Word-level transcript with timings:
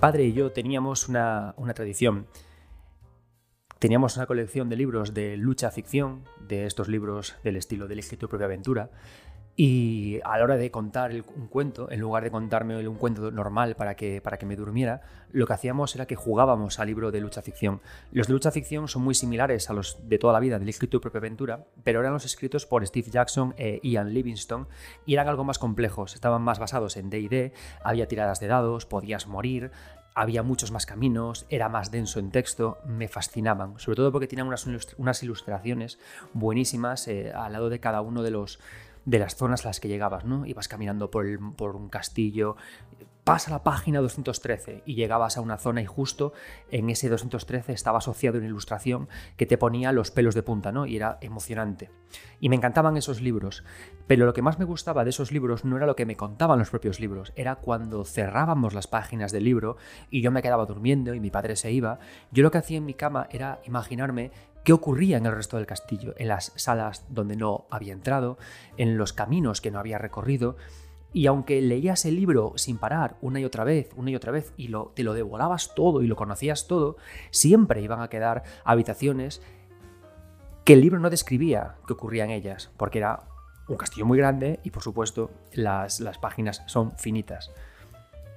padre 0.00 0.24
y 0.24 0.32
yo 0.32 0.50
teníamos 0.50 1.08
una, 1.08 1.54
tradición. 1.74 2.26
Teníamos 3.78 4.16
una 4.16 4.26
colección 4.26 4.70
de 4.70 4.76
libros 4.76 5.12
de 5.12 5.36
lucha 5.36 5.70
ficción, 5.70 6.24
de 6.48 6.64
estos 6.64 6.88
libros 6.88 7.36
del 7.44 7.56
estilo 7.56 7.86
de 7.86 7.94
Elige 7.94 8.16
tu 8.16 8.28
propia 8.28 8.46
aventura, 8.46 8.90
y 9.62 10.20
a 10.24 10.38
la 10.38 10.44
hora 10.44 10.56
de 10.56 10.70
contar 10.70 11.12
un 11.12 11.46
cuento, 11.48 11.90
en 11.90 12.00
lugar 12.00 12.24
de 12.24 12.30
contarme 12.30 12.88
un 12.88 12.96
cuento 12.96 13.30
normal 13.30 13.76
para 13.76 13.94
que, 13.94 14.22
para 14.22 14.38
que 14.38 14.46
me 14.46 14.56
durmiera, 14.56 15.02
lo 15.32 15.46
que 15.46 15.52
hacíamos 15.52 15.94
era 15.94 16.06
que 16.06 16.16
jugábamos 16.16 16.78
al 16.78 16.86
libro 16.86 17.10
de 17.10 17.20
lucha 17.20 17.42
ficción. 17.42 17.82
Los 18.10 18.26
de 18.26 18.32
lucha 18.32 18.50
ficción 18.52 18.88
son 18.88 19.02
muy 19.02 19.14
similares 19.14 19.68
a 19.68 19.74
los 19.74 20.08
de 20.08 20.18
toda 20.18 20.32
la 20.32 20.40
vida 20.40 20.58
del 20.58 20.70
escrito 20.70 20.92
tu 20.92 21.02
propia 21.02 21.18
aventura, 21.18 21.66
pero 21.84 22.00
eran 22.00 22.14
los 22.14 22.24
escritos 22.24 22.64
por 22.64 22.86
Steve 22.86 23.10
Jackson 23.10 23.54
e 23.58 23.80
Ian 23.82 24.14
Livingstone 24.14 24.64
y 25.04 25.12
eran 25.12 25.28
algo 25.28 25.44
más 25.44 25.58
complejos, 25.58 26.14
estaban 26.14 26.40
más 26.40 26.58
basados 26.58 26.96
en 26.96 27.10
DD, 27.10 27.52
había 27.84 28.08
tiradas 28.08 28.40
de 28.40 28.46
dados, 28.46 28.86
podías 28.86 29.26
morir, 29.26 29.72
había 30.20 30.42
muchos 30.42 30.70
más 30.70 30.84
caminos, 30.84 31.46
era 31.48 31.70
más 31.70 31.90
denso 31.90 32.20
en 32.20 32.30
texto, 32.30 32.76
me 32.84 33.08
fascinaban, 33.08 33.78
sobre 33.78 33.96
todo 33.96 34.12
porque 34.12 34.26
tenían 34.26 34.48
unas, 34.48 35.22
ilustraciones 35.22 35.98
buenísimas 36.34 37.08
eh, 37.08 37.32
al 37.34 37.52
lado 37.52 37.70
de 37.70 37.80
cada 37.80 38.02
uno 38.02 38.22
de 38.22 38.30
los 38.30 38.60
de 39.06 39.18
las 39.18 39.34
zonas 39.34 39.64
a 39.64 39.68
las 39.68 39.80
que 39.80 39.88
llegabas, 39.88 40.26
¿no? 40.26 40.44
Ibas 40.44 40.68
caminando 40.68 41.10
por, 41.10 41.26
por 41.56 41.74
un 41.74 41.88
castillo, 41.88 42.56
pasa 43.24 43.50
la 43.50 43.62
página 43.62 44.00
213 44.00 44.82
y 44.86 44.94
llegabas 44.94 45.36
a 45.36 45.40
una 45.40 45.58
zona 45.58 45.82
y 45.82 45.86
justo 45.86 46.32
en 46.70 46.90
ese 46.90 47.08
213 47.08 47.72
estaba 47.72 47.98
asociado 47.98 48.38
una 48.38 48.46
ilustración 48.46 49.08
que 49.36 49.46
te 49.46 49.58
ponía 49.58 49.92
los 49.92 50.10
pelos 50.10 50.34
de 50.34 50.42
punta, 50.42 50.72
¿no? 50.72 50.86
Y 50.86 50.96
era 50.96 51.18
emocionante. 51.20 51.90
Y 52.40 52.48
me 52.48 52.56
encantaban 52.56 52.96
esos 52.96 53.20
libros, 53.20 53.62
pero 54.06 54.26
lo 54.26 54.32
que 54.32 54.42
más 54.42 54.58
me 54.58 54.64
gustaba 54.64 55.04
de 55.04 55.10
esos 55.10 55.32
libros 55.32 55.64
no 55.64 55.76
era 55.76 55.86
lo 55.86 55.96
que 55.96 56.06
me 56.06 56.16
contaban 56.16 56.58
los 56.58 56.70
propios 56.70 56.98
libros, 56.98 57.32
era 57.36 57.56
cuando 57.56 58.04
cerrábamos 58.04 58.74
las 58.74 58.86
páginas 58.86 59.32
del 59.32 59.44
libro 59.44 59.76
y 60.10 60.22
yo 60.22 60.30
me 60.30 60.42
quedaba 60.42 60.66
durmiendo 60.66 61.14
y 61.14 61.20
mi 61.20 61.30
padre 61.30 61.56
se 61.56 61.70
iba, 61.70 61.98
yo 62.32 62.42
lo 62.42 62.50
que 62.50 62.58
hacía 62.58 62.78
en 62.78 62.86
mi 62.86 62.94
cama 62.94 63.28
era 63.30 63.60
imaginarme 63.64 64.32
qué 64.64 64.72
ocurría 64.72 65.16
en 65.16 65.26
el 65.26 65.34
resto 65.34 65.56
del 65.56 65.66
castillo, 65.66 66.14
en 66.18 66.28
las 66.28 66.52
salas 66.56 67.06
donde 67.08 67.36
no 67.36 67.66
había 67.70 67.92
entrado, 67.92 68.38
en 68.76 68.98
los 68.98 69.12
caminos 69.12 69.60
que 69.60 69.70
no 69.70 69.78
había 69.78 69.98
recorrido, 69.98 70.56
y 71.12 71.26
aunque 71.26 71.60
leías 71.60 72.04
el 72.04 72.16
libro 72.16 72.52
sin 72.56 72.78
parar 72.78 73.16
una 73.20 73.40
y 73.40 73.44
otra 73.44 73.64
vez, 73.64 73.90
una 73.96 74.10
y 74.10 74.16
otra 74.16 74.32
vez, 74.32 74.52
y 74.56 74.70
te 74.94 75.02
lo 75.02 75.14
devorabas 75.14 75.74
todo 75.74 76.02
y 76.02 76.06
lo 76.06 76.16
conocías 76.16 76.66
todo, 76.66 76.96
siempre 77.30 77.82
iban 77.82 78.00
a 78.00 78.08
quedar 78.08 78.44
habitaciones 78.64 79.42
que 80.64 80.74
el 80.74 80.80
libro 80.80 81.00
no 81.00 81.10
describía 81.10 81.76
que 81.86 81.94
ocurría 81.94 82.24
en 82.24 82.30
ellas, 82.30 82.70
porque 82.76 82.98
era 82.98 83.24
un 83.68 83.76
castillo 83.76 84.06
muy 84.06 84.18
grande 84.18 84.60
y 84.62 84.70
por 84.70 84.82
supuesto 84.82 85.30
las, 85.52 86.00
las 86.00 86.18
páginas 86.18 86.62
son 86.66 86.92
finitas. 86.92 87.50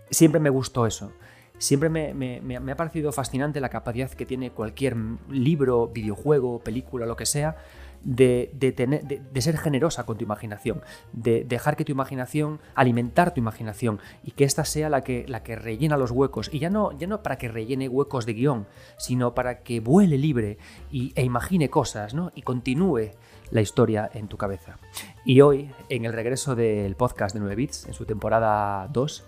Siempre 0.09 0.39
me 0.39 0.49
gustó 0.49 0.85
eso. 0.85 1.11
Siempre 1.57 1.89
me, 1.89 2.71
ha 2.71 2.75
parecido 2.75 3.11
fascinante 3.11 3.61
la 3.61 3.69
capacidad 3.69 4.09
que 4.09 4.25
tiene 4.25 4.51
cualquier 4.51 4.97
libro, 5.29 5.87
videojuego, 5.87 6.59
película, 6.59 7.05
lo 7.05 7.15
que 7.15 7.25
sea, 7.25 7.55
de, 8.03 9.21
ser 9.39 9.57
generosa 9.57 10.05
con 10.05 10.17
tu 10.17 10.23
imaginación, 10.23 10.81
de 11.13 11.43
dejar 11.43 11.75
que 11.75 11.85
tu 11.85 11.91
imaginación, 11.91 12.59
alimentar 12.75 13.33
tu 13.33 13.39
imaginación 13.39 13.99
y 14.23 14.31
que 14.31 14.43
ésta 14.43 14.65
sea 14.65 14.89
la 14.89 15.01
que, 15.01 15.25
la 15.27 15.43
que 15.43 15.55
rellena 15.55 15.97
los 15.97 16.11
huecos. 16.11 16.49
Y 16.51 16.59
ya 16.59 16.69
no, 16.69 16.91
ya 16.97 17.07
no 17.07 17.23
para 17.23 17.37
que 17.37 17.47
rellene 17.47 17.89
huecos 17.89 18.25
de 18.25 18.33
guion, 18.33 18.67
sino 18.97 19.33
para 19.33 19.63
que 19.63 19.79
vuele 19.79 20.17
libre 20.17 20.57
y, 20.91 21.13
e 21.15 21.23
imagine 21.23 21.69
cosas 21.69 22.13
¿no? 22.13 22.31
y 22.35 22.41
continúe 22.41 23.11
la 23.51 23.61
historia 23.61 24.09
en 24.13 24.27
tu 24.27 24.37
cabeza. 24.37 24.79
Y 25.25 25.41
hoy, 25.41 25.71
en 25.89 26.05
el 26.05 26.13
regreso 26.13 26.55
del 26.55 26.95
podcast 26.95 27.33
de 27.33 27.39
9 27.39 27.55
Bits, 27.55 27.85
en 27.85 27.93
su 27.93 28.05
temporada 28.05 28.87
2, 28.91 29.23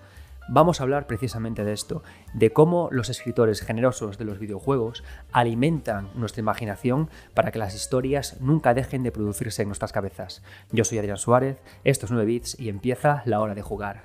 vamos 0.47 0.79
a 0.79 0.83
hablar 0.83 1.07
precisamente 1.07 1.63
de 1.63 1.73
esto, 1.73 2.03
de 2.33 2.51
cómo 2.51 2.89
los 2.91 3.09
escritores 3.09 3.61
generosos 3.61 4.17
de 4.17 4.25
los 4.25 4.39
videojuegos 4.39 5.03
alimentan 5.31 6.09
nuestra 6.15 6.41
imaginación 6.41 7.09
para 7.33 7.51
que 7.51 7.59
las 7.59 7.75
historias 7.75 8.39
nunca 8.41 8.73
dejen 8.73 9.03
de 9.03 9.11
producirse 9.11 9.61
en 9.61 9.69
nuestras 9.69 9.91
cabezas. 9.91 10.43
Yo 10.71 10.83
soy 10.83 10.99
Adrián 10.99 11.17
Suárez, 11.17 11.61
esto 11.83 12.05
es 12.05 12.11
9 12.11 12.25
Bits 12.25 12.59
y 12.59 12.69
empieza 12.69 13.21
la 13.25 13.39
hora 13.39 13.55
de 13.55 13.61
jugar. 13.61 14.03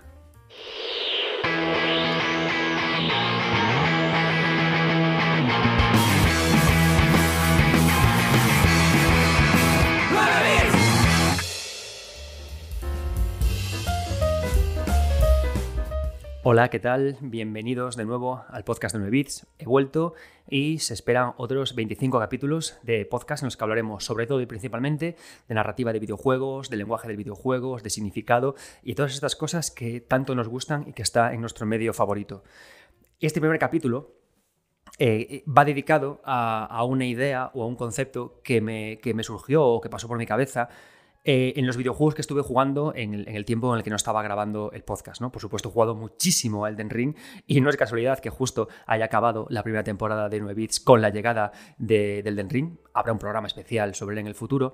Hola, 16.43 16.71
¿qué 16.71 16.81
tal? 16.81 17.19
Bienvenidos 17.21 17.97
de 17.97 18.06
nuevo 18.06 18.47
al 18.49 18.65
podcast 18.65 18.95
de 18.95 19.01
9 19.01 19.11
Bits. 19.11 19.47
He 19.59 19.67
vuelto 19.67 20.15
y 20.49 20.78
se 20.78 20.95
esperan 20.95 21.34
otros 21.37 21.75
25 21.75 22.19
capítulos 22.19 22.78
de 22.83 23.05
podcast 23.05 23.43
en 23.43 23.49
los 23.49 23.59
que 23.59 23.65
hablaremos 23.65 24.05
sobre 24.05 24.27
todo 24.27 24.41
y 24.41 24.47
principalmente 24.47 25.17
de 25.49 25.55
narrativa 25.55 25.93
de 25.93 25.99
videojuegos, 25.99 26.71
de 26.71 26.79
lenguaje 26.79 27.09
de 27.09 27.17
videojuegos, 27.17 27.83
de 27.83 27.91
significado 27.91 28.55
y 28.83 28.95
todas 28.95 29.12
estas 29.12 29.37
cosas 29.37 29.71
que 29.71 30.00
tanto 30.00 30.34
nos 30.34 30.49
gustan 30.49 30.89
y 30.89 30.95
que 30.95 31.03
está 31.03 31.34
en 31.34 31.43
nuestro 31.43 31.67
medio 31.67 31.93
favorito. 31.93 32.43
Este 33.21 33.39
primer 33.39 33.59
capítulo 33.59 34.15
eh, 34.99 35.45
va 35.47 35.67
dedicado 35.67 36.23
a, 36.25 36.83
una 36.84 37.05
idea 37.05 37.50
o 37.53 37.65
a 37.65 37.67
un 37.67 37.77
concepto 37.77 38.41
que 38.43 38.62
me, 38.62 38.99
que 39.03 39.12
me 39.12 39.25
surgió 39.25 39.67
o 39.67 39.83
que 39.83 39.91
pasó 39.91 40.09
por 40.09 40.17
mi 40.17 40.25
cabeza 40.25 40.71
eh, 41.22 41.53
en 41.56 41.66
los 41.66 41.76
videojuegos 41.76 42.14
que 42.14 42.22
estuve 42.22 42.41
jugando 42.41 42.94
en 42.97 43.12
el, 43.28 43.44
tiempo 43.44 43.70
en 43.75 43.78
el 43.78 43.84
que 43.84 43.91
no 43.91 43.97
estaba 43.97 44.22
grabando 44.22 44.72
el 44.72 44.82
podcast. 44.82 45.20
¿no? 45.20 45.31
Por 45.31 45.42
supuesto, 45.42 45.69
he 45.69 45.72
jugado 45.72 45.94
muchísimo 45.94 46.64
a 46.64 46.70
Elden 46.70 46.88
Ring 46.88 47.14
y 47.47 47.60
no 47.60 47.69
es 47.69 47.76
casualidad 47.76 48.20
que 48.20 48.31
justo 48.31 48.69
haya 48.86 49.04
acabado 49.04 49.47
la 49.50 49.62
primera 49.62 49.84
temporada 49.84 50.31
de 50.31 50.41
9 50.41 50.54
Bits 50.54 50.81
con 50.81 51.03
la 51.03 51.10
llegada 51.10 51.53
de, 51.76 52.20
Elden 52.20 52.48
Ring. 52.48 52.78
Habrá 52.94 53.12
un 53.12 53.19
programa 53.19 53.48
especial 53.48 53.94
sobre 53.94 54.14
él 54.14 54.20
en 54.20 54.28
el 54.28 54.34
futuro. 54.34 54.72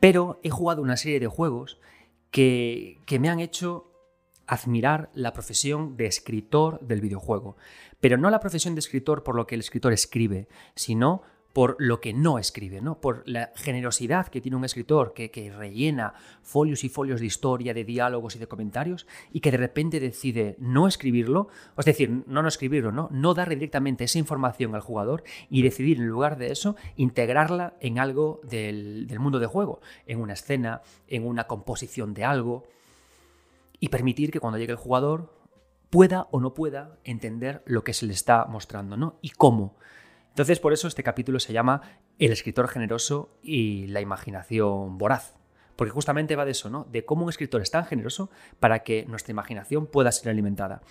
Pero 0.00 0.40
he 0.42 0.50
jugado 0.50 0.82
una 0.82 0.96
serie 0.96 1.20
de 1.20 1.28
juegos 1.28 1.78
que, 2.32 2.98
que 3.06 3.20
me 3.20 3.28
han 3.28 3.38
hecho 3.38 3.92
admirar 4.48 5.10
la 5.14 5.32
profesión 5.32 5.96
de 5.96 6.06
escritor 6.06 6.80
del 6.80 7.00
videojuego. 7.00 7.56
Pero 8.00 8.18
no 8.18 8.28
la 8.28 8.40
profesión 8.40 8.74
de 8.74 8.80
escritor 8.80 9.22
por 9.22 9.36
lo 9.36 9.46
que 9.46 9.54
el 9.54 9.60
escritor 9.60 9.92
escribe, 9.92 10.48
sino 10.74 11.22
por 11.56 11.76
lo 11.78 12.02
que 12.02 12.12
no 12.12 12.38
escribe, 12.38 12.82
¿no? 12.82 13.00
por 13.00 13.22
la 13.24 13.50
generosidad 13.54 14.28
que 14.28 14.42
tiene 14.42 14.58
un 14.58 14.66
escritor 14.66 15.14
que, 15.14 15.50
rellena 15.56 16.12
folios 16.42 16.84
y 16.84 16.90
folios 16.90 17.18
de 17.18 17.24
historia, 17.24 17.72
de 17.72 17.82
diálogos 17.82 18.36
y 18.36 18.38
de 18.38 18.46
comentarios 18.46 19.06
y 19.32 19.40
que 19.40 19.50
de 19.50 19.56
repente 19.56 19.98
decide 19.98 20.56
no 20.58 20.86
escribirlo, 20.86 21.48
es 21.78 21.86
decir, 21.86 22.24
no 22.26 22.42
no 22.42 22.48
escribirlo, 22.48 22.92
no, 22.92 23.08
no 23.10 23.32
darle 23.32 23.54
directamente 23.54 24.04
esa 24.04 24.18
información 24.18 24.74
al 24.74 24.82
jugador 24.82 25.24
y 25.48 25.62
decidir 25.62 25.96
en 25.96 26.08
lugar 26.08 26.36
de 26.36 26.52
eso 26.52 26.76
integrarla 26.94 27.72
en 27.80 28.00
algo 28.00 28.42
del, 28.42 29.06
del 29.06 29.18
mundo 29.18 29.38
de 29.38 29.46
juego, 29.46 29.80
en 30.06 30.20
una 30.20 30.34
escena, 30.34 30.82
en 31.08 31.26
una 31.26 31.46
composición 31.46 32.12
de 32.12 32.26
algo 32.26 32.64
y 33.80 33.88
permitir 33.88 34.30
que 34.30 34.40
cuando 34.40 34.58
llegue 34.58 34.72
el 34.72 34.78
jugador 34.78 35.32
pueda 35.88 36.28
o 36.32 36.38
no 36.38 36.52
pueda 36.52 36.98
entender 37.02 37.62
lo 37.64 37.82
que 37.82 37.94
se 37.94 38.04
le 38.04 38.12
está 38.12 38.44
mostrando, 38.44 38.98
¿no? 38.98 39.16
Y 39.22 39.30
cómo. 39.30 39.74
Entonces, 40.36 40.60
por 40.60 40.74
eso 40.74 40.86
este 40.86 41.02
capítulo 41.02 41.40
se 41.40 41.54
llama 41.54 41.80
El 42.18 42.30
escritor 42.30 42.68
generoso 42.68 43.38
y 43.42 43.86
la 43.86 44.02
imaginación 44.02 44.98
voraz. 44.98 45.34
Porque 45.76 45.90
justamente 45.92 46.36
va 46.36 46.44
de 46.44 46.50
eso, 46.50 46.68
¿no? 46.68 46.86
De 46.92 47.06
cómo 47.06 47.22
un 47.22 47.30
escritor 47.30 47.62
es 47.62 47.70
tan 47.70 47.86
generoso 47.86 48.28
para 48.60 48.80
que 48.80 49.06
nuestra 49.06 49.32
imaginación 49.32 49.86
pueda 49.86 50.12
ser 50.12 50.28
alimentada. 50.28 50.82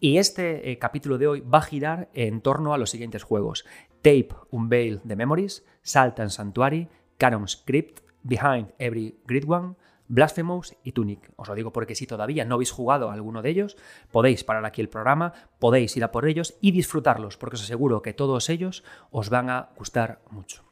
Y 0.00 0.18
este 0.18 0.72
eh, 0.72 0.80
capítulo 0.80 1.16
de 1.16 1.28
hoy 1.28 1.40
va 1.42 1.58
a 1.58 1.62
girar 1.62 2.08
en 2.12 2.40
torno 2.40 2.74
a 2.74 2.78
los 2.78 2.90
siguientes 2.90 3.22
juegos: 3.22 3.64
Tape 4.02 4.30
Unveil 4.50 5.00
the 5.06 5.14
Memories, 5.14 5.64
Salt 5.82 6.18
and 6.18 6.30
Sanctuary, 6.30 6.88
Canon 7.18 7.46
Script, 7.46 8.00
Behind 8.24 8.74
Every 8.80 9.20
Grid 9.28 9.48
One, 9.48 9.76
Blasphemous 10.08 10.74
y 10.82 10.92
Tunic. 10.92 11.30
Os 11.36 11.48
lo 11.48 11.54
digo 11.54 11.72
porque 11.72 11.94
si 11.94 12.06
todavía 12.06 12.44
no 12.44 12.54
habéis 12.56 12.72
jugado 12.72 13.10
alguno 13.10 13.42
de 13.42 13.50
ellos, 13.50 13.76
podéis 14.10 14.42
parar 14.44 14.64
aquí 14.64 14.80
el 14.80 14.88
programa, 14.88 15.32
podéis 15.58 15.96
ir 15.96 16.04
a 16.04 16.10
por 16.10 16.26
ellos 16.26 16.56
y 16.60 16.72
disfrutarlos, 16.72 17.36
porque 17.36 17.56
os 17.56 17.62
aseguro 17.62 18.02
que 18.02 18.14
todos 18.14 18.48
ellos 18.48 18.84
os 19.10 19.30
van 19.30 19.50
a 19.50 19.70
gustar 19.76 20.20
mucho. 20.30 20.64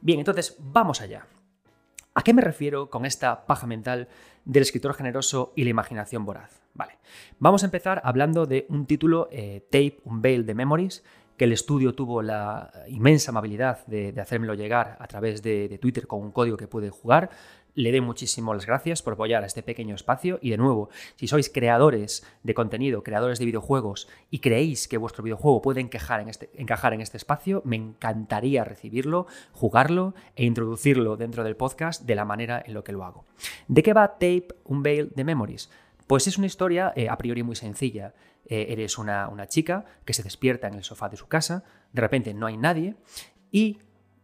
Bien, 0.00 0.18
entonces 0.18 0.56
vamos 0.58 1.00
allá. 1.00 1.26
¿A 2.14 2.22
qué 2.22 2.34
me 2.34 2.42
refiero 2.42 2.90
con 2.90 3.06
esta 3.06 3.46
paja 3.46 3.66
mental 3.66 4.08
del 4.44 4.62
escritor 4.62 4.92
generoso 4.92 5.52
y 5.56 5.64
la 5.64 5.70
imaginación 5.70 6.26
voraz? 6.26 6.60
Vale, 6.74 6.98
vamos 7.38 7.62
a 7.62 7.66
empezar 7.66 8.02
hablando 8.04 8.46
de 8.46 8.66
un 8.68 8.86
título, 8.86 9.28
eh, 9.30 9.66
Tape 9.70 10.00
Unveil 10.04 10.44
de 10.44 10.54
Memories, 10.54 11.04
que 11.36 11.44
el 11.44 11.52
estudio 11.52 11.94
tuvo 11.94 12.20
la 12.20 12.70
inmensa 12.88 13.30
amabilidad 13.30 13.86
de, 13.86 14.14
hacérmelo 14.20 14.54
llegar 14.54 14.96
a 15.00 15.06
través 15.06 15.42
de, 15.42 15.68
de, 15.68 15.78
Twitter 15.78 16.06
con 16.06 16.20
un 16.20 16.30
código 16.30 16.58
que 16.58 16.68
pude 16.68 16.90
jugar 16.90 17.30
le 17.74 17.90
doy 17.90 18.00
muchísimo 18.00 18.54
las 18.54 18.66
gracias 18.66 19.02
por 19.02 19.14
apoyar 19.14 19.42
a 19.42 19.46
este 19.46 19.62
pequeño 19.62 19.94
espacio 19.94 20.38
y 20.42 20.50
de 20.50 20.56
nuevo, 20.56 20.90
si 21.16 21.26
sois 21.26 21.48
creadores 21.48 22.24
de 22.42 22.54
contenido, 22.54 23.02
creadores 23.02 23.38
de 23.38 23.46
videojuegos 23.46 24.08
y 24.30 24.40
creéis 24.40 24.88
que 24.88 24.98
vuestro 24.98 25.22
videojuego 25.22 25.62
puede 25.62 25.80
encajar 25.80 26.20
en 26.20 26.28
este, 26.28 26.50
en 26.54 27.00
este 27.00 27.16
espacio, 27.16 27.62
me 27.64 27.76
encantaría 27.76 28.64
recibirlo, 28.64 29.26
jugarlo 29.52 30.14
e 30.36 30.44
introducirlo 30.44 31.16
dentro 31.16 31.44
del 31.44 31.56
podcast 31.56 32.02
de 32.02 32.14
la 32.14 32.24
manera 32.24 32.62
en 32.64 32.74
lo 32.74 32.84
que 32.84 32.92
lo 32.92 33.04
hago. 33.04 33.24
¿De 33.68 33.82
qué 33.82 33.92
va 33.92 34.12
Tape 34.12 34.48
Unveil 34.64 35.10
de 35.14 35.24
Memories? 35.24 35.70
Pues 36.06 36.26
es 36.26 36.36
una 36.36 36.46
historia 36.46 36.92
a 37.08 37.16
priori 37.16 37.42
muy 37.42 37.56
sencilla. 37.56 38.14
eres 38.44 38.98
una, 38.98 39.28
una 39.28 39.46
chica 39.46 39.84
que 40.04 40.12
se 40.12 40.22
despierta 40.22 40.66
en 40.66 40.74
el 40.74 40.84
sofá 40.84 41.08
de 41.08 41.16
su 41.16 41.26
casa, 41.26 41.64
de 41.92 42.02
repente 42.02 42.34
no 42.34 42.46
hay 42.46 42.56
nadie 42.56 42.96
y 43.50 43.78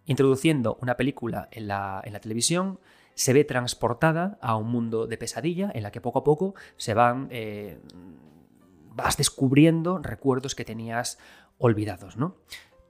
introduciendo 0.09 0.79
una 0.81 0.97
película 0.97 1.49
en 1.53 1.69
la, 1.69 2.03
televisión, 2.21 2.81
se 3.19 3.33
ve 3.33 3.43
transportada 3.43 4.39
a 4.41 4.55
un 4.55 4.71
mundo 4.71 5.09
de 5.09 5.19
pesadilla 5.19 5.73
en 5.75 5.83
la 5.83 5.91
que 5.91 6.01
poco 6.01 6.21
a 6.21 6.25
poco 6.25 6.55
se 6.77 6.95
van 6.95 7.27
eh, 7.33 7.81
vas 8.95 9.17
descubriendo 9.17 9.99
recuerdos 9.99 10.55
que 10.55 10.65
tenías 10.65 11.19
olvidados, 11.59 12.17
¿no? 12.17 12.37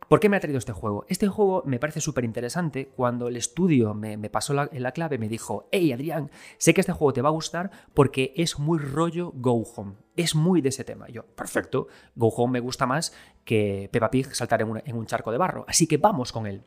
¿Por 0.07 0.21
qué 0.21 0.29
me 0.29 0.37
ha 0.37 0.41
traído 0.41 0.59
este 0.59 0.73
juego? 0.73 1.07
Este 1.09 1.29
juego 1.29 1.63
me 1.65 1.79
parece 1.79 2.03
súper 2.03 2.25
interesante. 2.25 2.89
Cuando 2.89 3.29
el 3.29 3.37
estudio 3.37 3.95
me, 3.95 4.19
pasó 4.29 4.53
la, 4.53 4.69
la, 4.73 4.93
clave, 4.93 5.17
me 5.17 5.29
dijo, 5.29 5.69
hey 5.73 5.93
Adrián, 5.93 6.31
sé 6.59 6.75
que 6.75 6.83
este 6.83 6.93
juego 6.93 7.15
te 7.15 7.23
va 7.23 7.31
a 7.31 7.33
gustar 7.33 7.71
porque 7.95 8.35
es 8.37 8.59
muy 8.59 8.79
rollo 8.79 9.33
Go 9.35 9.65
Home. 9.77 9.95
Es 10.15 10.35
muy 10.35 10.61
de 10.61 10.69
ese 10.71 10.85
tema. 10.85 11.09
yo, 11.09 11.25
perfecto, 11.25 11.89
Go 12.15 12.29
Home 12.29 12.53
me 12.53 12.61
gusta 12.61 12.87
más 12.87 13.15
que 13.45 13.89
Peppa 13.91 14.11
Pig 14.11 14.35
saltar 14.35 14.61
en 14.61 14.71
un, 14.71 14.83
en 14.85 14.97
un 14.97 15.07
charco 15.07 15.33
de 15.33 15.39
barro. 15.39 15.65
Así 15.69 15.87
que 15.87 15.97
vamos 15.97 16.33
con 16.33 16.47
él. 16.47 16.65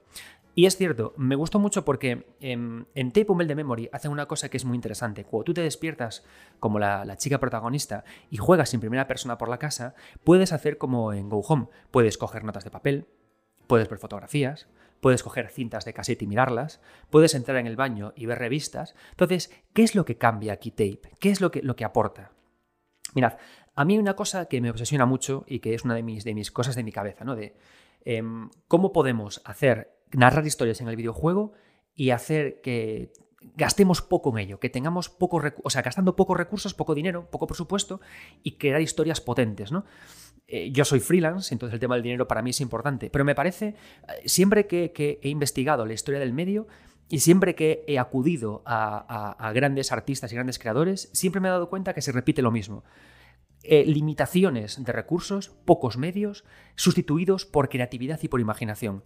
Y 0.54 0.66
es 0.66 0.76
cierto, 0.76 1.14
me 1.16 1.36
gustó 1.36 1.60
mucho 1.60 1.86
porque 1.86 2.26
en, 2.42 2.88
en 2.94 3.12
Tape 3.12 3.32
Humble 3.32 3.48
de 3.48 3.56
Memory 3.56 3.90
hacen 3.94 4.12
una 4.12 4.26
cosa 4.26 4.50
que 4.50 4.58
es 4.58 4.66
muy 4.66 4.76
interesante. 4.76 5.24
Cuando 5.24 5.46
tú 5.46 5.54
te 5.54 5.62
despiertas 5.62 6.26
como 6.60 6.78
la, 6.78 7.16
chica 7.18 7.40
protagonista 7.40 8.04
y 8.30 8.38
juegas 8.38 8.74
en 8.74 8.82
primera 8.82 9.08
persona 9.08 9.38
por 9.38 9.48
la 9.48 9.60
casa, 9.60 9.96
puedes 10.24 10.52
hacer 10.52 10.78
como 10.78 11.14
en 11.14 11.30
Go 11.30 11.40
Home. 11.40 11.68
Puedes 11.90 12.18
coger 12.18 12.44
notas 12.44 12.66
de 12.66 12.72
papel, 12.72 13.08
puedes 13.68 13.88
ver 13.88 14.00
fotografías, 14.00 14.68
puedes 15.00 15.24
coger 15.24 15.50
cintas 15.50 15.86
de 15.86 15.94
cassette 15.94 16.24
y 16.24 16.28
mirarlas, 16.28 16.82
puedes 17.10 17.34
entrar 17.34 17.58
en 17.58 17.68
el 17.68 17.78
baño 17.78 18.12
y 18.18 18.26
ver 18.26 18.40
revistas. 18.40 18.94
Entonces, 19.12 19.52
¿qué 19.74 19.84
es 19.84 19.96
lo 19.96 20.04
que 20.04 20.18
cambia 20.18 20.54
aquí 20.54 20.72
Tape? 20.72 21.02
¿Qué 21.20 21.30
es 21.30 21.40
lo 21.40 21.52
que, 21.52 21.62
lo 21.62 21.78
que 21.78 21.86
aporta? 21.86 22.32
Mirad, 23.16 23.38
a 23.76 23.86
mí 23.86 23.98
una 23.98 24.16
cosa 24.16 24.46
que 24.46 24.60
me 24.60 24.70
obsesiona 24.70 25.06
mucho 25.06 25.46
y 25.48 25.60
que 25.60 25.74
es 25.74 25.86
una 25.86 25.96
de 25.96 26.04
mis, 26.04 26.26
de 26.26 26.34
mis 26.34 26.52
cosas 26.52 26.76
de 26.76 26.84
mi 26.84 26.92
cabeza, 26.92 27.24
¿no? 27.24 27.36
De 27.36 27.56
em, 28.04 28.50
cómo 28.68 28.92
podemos 28.92 29.42
hacer 29.46 30.01
narrar 30.14 30.46
historias 30.46 30.82
en 30.82 30.88
el 30.88 30.96
videojuego 30.96 31.54
y 31.96 32.12
hacer 32.12 32.62
que 32.62 33.12
gastemos 33.56 34.02
poco 34.02 34.30
en 34.32 34.38
ello, 34.40 34.60
que 34.60 34.70
tengamos 34.70 35.10
poco, 35.10 35.42
o 35.64 35.70
sea, 35.70 35.82
gastando 35.82 36.16
pocos 36.16 36.38
recursos, 36.38 36.74
poco 36.74 36.94
dinero, 36.94 37.30
poco 37.30 37.48
presupuesto 37.48 38.02
y 38.44 38.58
crear 38.58 38.82
historias 38.82 39.20
potentes, 39.20 39.72
¿no? 39.72 39.86
Eh, 40.48 40.72
yo 40.72 40.86
soy 40.86 41.00
freelance, 41.00 41.54
entonces 41.54 41.74
el 41.74 41.80
tema 41.80 41.96
del 41.96 42.04
dinero 42.04 42.28
para 42.28 42.42
mí 42.42 42.50
es 42.50 42.62
importante, 42.62 43.10
pero 43.10 43.26
me 43.26 43.36
parece, 43.36 43.68
eh, 43.68 43.76
siempre 44.26 44.68
que, 44.68 45.20
he 45.22 45.30
investigado 45.30 45.86
la 45.86 45.94
historia 45.94 46.20
del 46.20 46.34
medio 46.34 46.68
y 47.10 47.20
siempre 47.20 47.56
que 47.56 47.84
he 47.88 47.98
acudido 48.00 48.62
a, 48.66 49.52
grandes 49.56 49.92
artistas 49.92 50.32
y 50.32 50.36
grandes 50.36 50.60
creadores, 50.60 51.10
siempre 51.14 51.42
me 51.42 51.48
he 51.48 51.52
dado 51.52 51.70
cuenta 51.70 51.94
que 51.94 52.02
se 52.02 52.12
repite 52.12 52.42
lo 52.42 52.52
mismo. 52.52 52.84
Eh, 53.64 53.86
limitaciones 53.86 54.84
de 54.84 54.92
recursos, 54.92 55.50
pocos 55.66 55.98
medios, 55.98 56.46
sustituidos 56.76 57.46
por 57.46 57.70
creatividad 57.70 58.20
y 58.24 58.28
por 58.28 58.40
imaginación 58.40 59.04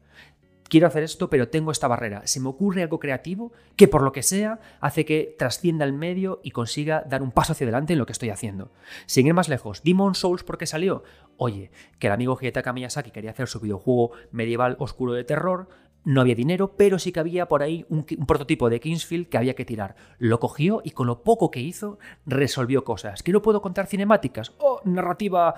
quiero 0.69 0.87
hacer 0.87 1.03
esto, 1.03 1.29
pero 1.29 1.49
tengo 1.49 1.71
esta 1.71 1.87
barrera. 1.87 2.25
Se 2.25 2.39
me 2.39 2.49
ocurre 2.49 2.81
algo 2.81 2.99
creativo 2.99 3.51
que 3.75 3.87
por 3.87 4.01
lo 4.01 4.11
que 4.11 4.23
sea 4.23 4.59
hace 4.79 5.05
que 5.05 5.35
trascienda 5.37 5.85
el 5.85 5.93
medio 5.93 6.39
y 6.43 6.51
consiga 6.51 7.03
dar 7.07 7.21
un 7.21 7.31
paso 7.31 7.53
hacia 7.53 7.65
adelante 7.65 7.93
en 7.93 7.99
lo 7.99 8.05
que 8.05 8.13
estoy 8.13 8.29
haciendo. 8.29 8.71
Sin 9.05 9.27
ir 9.27 9.33
más 9.33 9.49
lejos, 9.49 9.83
Demon 9.83 10.15
Souls, 10.15 10.43
¿por 10.43 10.57
qué 10.57 10.65
salió? 10.65 11.03
Oye, 11.37 11.71
que 11.99 12.07
el 12.07 12.13
amigo 12.13 12.37
Hidetaka 12.39 12.73
Miyazaki 12.73 13.11
quería 13.11 13.31
hacer 13.31 13.47
su 13.47 13.59
videojuego 13.59 14.11
medieval 14.31 14.75
oscuro 14.79 15.13
de 15.13 15.23
terror, 15.23 15.67
no 16.05 16.21
había 16.21 16.35
dinero, 16.35 16.75
pero 16.77 16.99
sí 16.99 17.11
que 17.11 17.19
había 17.19 17.47
por 17.47 17.63
ahí 17.63 17.85
un, 17.89 18.05
prototipo 18.05 18.69
de 18.69 18.79
Kingsfield 18.79 19.27
que 19.27 19.37
había 19.37 19.55
que 19.55 19.65
tirar. 19.65 19.95
Lo 20.19 20.39
cogió 20.39 20.81
y 20.83 20.91
con 20.91 21.07
lo 21.07 21.23
poco 21.23 21.51
que 21.51 21.59
hizo 21.59 21.97
resolvió 22.25 22.83
cosas. 22.83 23.23
Que 23.23 23.31
no 23.31 23.41
puedo 23.41 23.61
contar 23.61 23.87
cinemáticas 23.87 24.53
o 24.59 24.81
narrativa, 24.85 25.55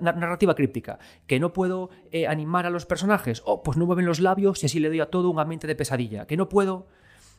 narrativa 0.00 0.54
críptica. 0.54 0.98
Que 1.26 1.40
no 1.40 1.52
puedo 1.52 1.90
eh, 2.12 2.28
animar 2.28 2.64
a 2.64 2.70
los 2.70 2.86
personajes. 2.86 3.42
o 3.44 3.62
pues 3.62 3.76
no 3.76 3.86
mueven 3.86 4.06
los 4.06 4.20
labios 4.20 4.62
y 4.62 4.66
así 4.66 4.78
le 4.78 4.88
doy 4.88 5.00
a 5.00 5.10
todo 5.10 5.30
un 5.30 5.40
ambiente 5.40 5.66
de 5.66 5.74
pesadilla. 5.74 6.26
Que 6.26 6.36
no 6.36 6.48
puedo. 6.48 6.86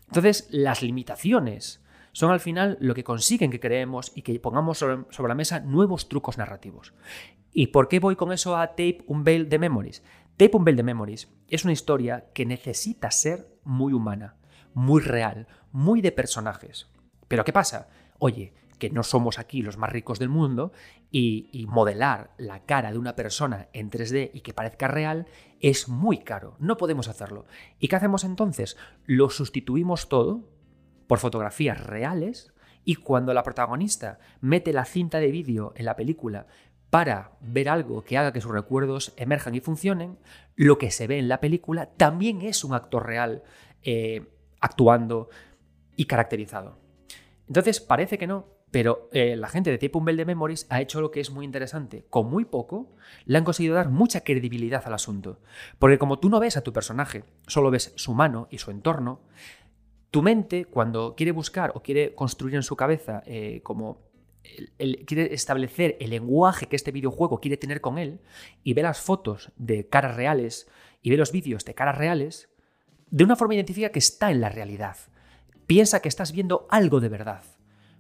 Entonces, 0.07 0.47
las 0.51 0.81
limitaciones 0.81 1.81
son 2.12 2.31
al 2.31 2.39
final 2.39 2.77
lo 2.81 2.94
que 2.94 3.03
consiguen 3.03 3.51
que 3.51 3.59
creemos 3.59 4.12
y 4.15 4.21
que 4.23 4.38
pongamos 4.39 4.80
sobre, 4.80 5.06
sobre 5.12 5.30
la 5.30 5.35
mesa 5.35 5.62
nuevos 5.62 6.09
trucos 6.09 6.38
narrativos. 6.38 6.94
¿Y 7.53 7.68
por 7.68 7.88
qué 7.88 8.00
voy 8.00 8.15
con 8.15 8.31
eso 8.31 8.57
a 8.57 8.68
Tape 8.68 9.03
un 9.07 9.23
Veil 9.23 9.50
de 9.50 9.59
Memories? 9.59 10.03
Tape 10.37 10.55
Bell 10.59 10.75
de 10.75 10.83
Memories 10.83 11.29
es 11.47 11.63
una 11.63 11.73
historia 11.73 12.29
que 12.35 12.45
necesita 12.45 13.09
ser 13.09 13.57
muy 13.63 13.91
humana, 13.91 14.35
muy 14.75 15.01
real, 15.01 15.47
muy 15.71 15.99
de 16.01 16.11
personajes. 16.11 16.87
Pero 17.27 17.43
¿qué 17.43 17.51
pasa? 17.51 17.89
Oye, 18.19 18.53
que 18.77 18.91
no 18.91 19.01
somos 19.01 19.39
aquí 19.39 19.63
los 19.63 19.77
más 19.77 19.91
ricos 19.91 20.19
del 20.19 20.29
mundo 20.29 20.73
y, 21.09 21.65
modelar 21.69 22.35
la 22.37 22.65
cara 22.65 22.91
de 22.91 22.99
una 22.99 23.15
persona 23.15 23.69
en 23.73 23.89
3D 23.89 24.29
y 24.31 24.41
que 24.41 24.53
parezca 24.53 24.87
real 24.87 25.25
es 25.59 25.89
muy 25.89 26.19
caro. 26.19 26.55
No 26.59 26.77
podemos 26.77 27.07
hacerlo. 27.07 27.47
¿Y 27.79 27.87
qué 27.87 27.95
hacemos 27.95 28.23
entonces? 28.23 28.77
Lo 29.05 29.31
sustituimos 29.31 30.07
todo 30.07 30.47
por 31.07 31.17
fotografías 31.17 31.83
reales 31.83 32.53
y 32.83 32.95
cuando 32.95 33.33
la 33.33 33.41
protagonista 33.41 34.19
mete 34.39 34.71
la 34.71 34.85
cinta 34.85 35.19
de 35.19 35.31
vídeo 35.31 35.73
en 35.75 35.85
la 35.85 35.95
película 35.95 36.45
para 36.89 37.31
ver 37.41 37.69
algo 37.69 38.03
que 38.03 38.17
haga 38.17 38.31
que 38.33 38.41
sus 38.41 38.51
recuerdos 38.51 39.13
emerjan 39.17 39.55
y 39.55 39.59
funcionen, 39.59 40.17
lo 40.55 40.77
que 40.77 40.91
se 40.91 41.07
ve 41.07 41.19
en 41.19 41.27
la 41.27 41.39
película 41.39 41.87
también 41.97 42.41
es 42.41 42.63
un 42.63 42.73
actor 42.73 43.05
real 43.05 43.43
eh, 43.83 44.25
actuando 44.59 45.29
y 45.95 46.05
caracterizado. 46.05 46.77
Entonces, 47.47 47.79
parece 47.79 48.17
que 48.17 48.27
no, 48.27 48.45
pero 48.71 49.09
eh, 49.13 49.35
la 49.35 49.47
gente 49.47 49.71
de 49.71 49.77
Tape 49.77 49.99
Bell 50.01 50.17
de 50.17 50.25
Memories 50.25 50.67
ha 50.69 50.81
hecho 50.81 51.01
lo 51.01 51.11
que 51.11 51.19
es 51.19 51.31
muy 51.31 51.45
interesante. 51.45 52.05
Con 52.09 52.29
muy 52.29 52.45
poco, 52.45 52.95
le 53.25 53.37
han 53.37 53.43
conseguido 53.43 53.75
dar 53.75 53.89
mucha 53.89 54.21
credibilidad 54.21 54.83
al 54.85 54.93
asunto. 54.93 55.39
Porque 55.79 55.97
como 55.97 56.19
tú 56.19 56.29
no 56.29 56.39
ves 56.39 56.57
a 56.57 56.61
tu 56.61 56.73
personaje, 56.73 57.23
solo 57.47 57.71
ves 57.71 57.93
su 57.95 58.13
mano 58.13 58.47
y 58.51 58.57
su 58.57 58.71
entorno, 58.71 59.21
tu 60.11 60.21
mente, 60.21 60.65
cuando 60.65 61.15
quiere 61.15 61.31
buscar 61.31 61.71
o 61.75 61.81
quiere 61.81 62.15
construir 62.15 62.55
en 62.55 62.63
su 62.63 62.75
cabeza 62.75 63.23
eh, 63.25 63.61
como 63.63 64.06
quiere 65.05 65.33
establecer 65.33 65.97
el 65.99 66.11
lenguaje 66.11 66.67
que 66.67 66.75
este 66.75 66.91
videojuego 66.91 67.39
quiere 67.39 67.57
tener 67.57 67.81
con 67.81 67.97
él 67.97 68.19
y 68.63 68.73
ve 68.73 68.81
las 68.81 69.01
fotos 69.01 69.51
de 69.57 69.88
caras 69.88 70.15
reales 70.15 70.67
y 71.01 71.09
ve 71.09 71.17
los 71.17 71.31
vídeos 71.31 71.65
de 71.65 71.75
caras 71.75 71.97
reales, 71.97 72.49
de 73.09 73.23
una 73.23 73.35
forma 73.35 73.55
identifica 73.55 73.89
que 73.89 73.99
está 73.99 74.31
en 74.31 74.41
la 74.41 74.49
realidad. 74.49 74.97
Piensa 75.65 76.01
que 76.01 76.09
estás 76.09 76.31
viendo 76.31 76.67
algo 76.69 76.99
de 76.99 77.09
verdad. 77.09 77.44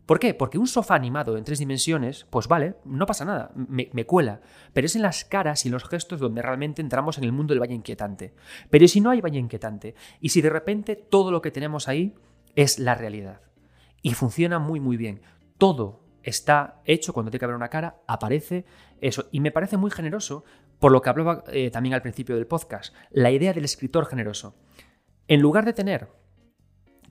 ¿Por 0.05 0.19
qué? 0.19 0.33
Porque 0.33 0.57
un 0.57 0.67
sofá 0.67 0.95
animado 0.95 1.37
en 1.37 1.43
tres 1.43 1.59
dimensiones, 1.59 2.25
pues 2.29 2.47
vale, 2.47 2.75
no 2.85 3.05
pasa 3.05 3.25
nada, 3.25 3.51
me, 3.55 3.89
me, 3.91 4.05
cuela. 4.05 4.39
Pero 4.71 4.85
es 4.85 4.95
en 4.95 5.01
las 5.01 5.25
caras 5.25 5.65
y 5.65 5.67
en 5.67 5.73
los 5.73 5.83
gestos 5.83 6.21
donde 6.21 6.41
realmente 6.41 6.81
entramos 6.81 7.17
en 7.17 7.25
el 7.25 7.33
mundo 7.33 7.53
del 7.53 7.61
valle 7.61 7.73
inquietante. 7.73 8.33
Pero 8.69 8.87
si 8.87 9.01
no 9.01 9.09
hay 9.09 9.19
valle 9.19 9.37
inquietante? 9.37 9.95
Y 10.21 10.29
si 10.29 10.41
de 10.41 10.49
repente 10.49 10.95
todo 10.95 11.29
lo 11.29 11.41
que 11.41 11.51
tenemos 11.51 11.89
ahí 11.89 12.15
es 12.55 12.79
la 12.79 12.95
realidad. 12.95 13.41
Y 14.01 14.13
funciona 14.13 14.59
muy 14.59 14.79
muy 14.79 14.95
bien. 14.95 15.21
Todo 15.57 16.06
está 16.27 16.81
hecho, 16.83 17.13
cuando 17.13 17.31
tiene 17.31 17.39
que 17.39 17.45
haber 17.45 17.55
una 17.55 17.69
cara, 17.69 18.01
aparece 18.05 18.65
eso. 18.99 19.27
Y 19.31 19.39
me 19.39 19.51
parece 19.51 19.77
muy 19.77 19.89
generoso, 19.91 20.43
por 20.77 20.91
lo 20.91 21.01
que 21.01 21.09
hablaba 21.09 21.43
eh, 21.47 21.71
también 21.71 21.95
al 21.95 22.01
principio 22.01 22.35
del 22.35 22.47
podcast, 22.47 22.93
la 23.11 23.31
idea 23.31 23.53
del 23.53 23.63
escritor 23.63 24.05
generoso. 24.05 24.55
En 25.29 25.39
lugar 25.39 25.63
de 25.63 25.71
tener 25.71 26.09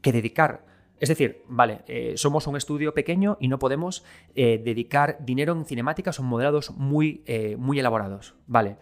que 0.03 0.13
dedicar, 0.13 0.67
es 1.01 1.09
decir, 1.09 1.43
vale, 1.49 1.81
eh, 1.87 2.13
somos 2.17 2.47
un 2.47 2.57
estudio 2.57 2.93
pequeño 2.93 3.39
y 3.41 3.49
no 3.49 3.59
podemos 3.59 4.05
eh, 4.35 4.61
dedicar 4.63 5.17
dinero 5.21 5.55
en 5.55 5.65
cinemáticas 5.65 6.21
o 6.21 6.23
modelados 6.23 6.71
muy, 6.73 7.25
muy 7.59 7.79
elaborados, 7.79 8.35
vale. 8.47 8.77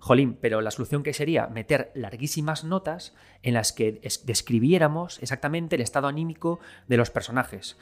Jolín, 0.00 0.38
pero 0.40 0.60
la 0.60 0.70
solución 0.70 1.02
que 1.02 1.12
sería 1.12 1.48
meter 1.48 1.90
larguísimas 1.94 2.62
notas 2.62 3.16
en 3.42 3.54
las 3.54 3.72
que 3.72 4.00
describiéramos 4.24 5.20
exactamente 5.20 5.74
el 5.74 5.82
estado 5.82 6.06
anímico 6.06 6.60
de 6.86 6.98
los 6.98 7.10
personajes 7.10 7.76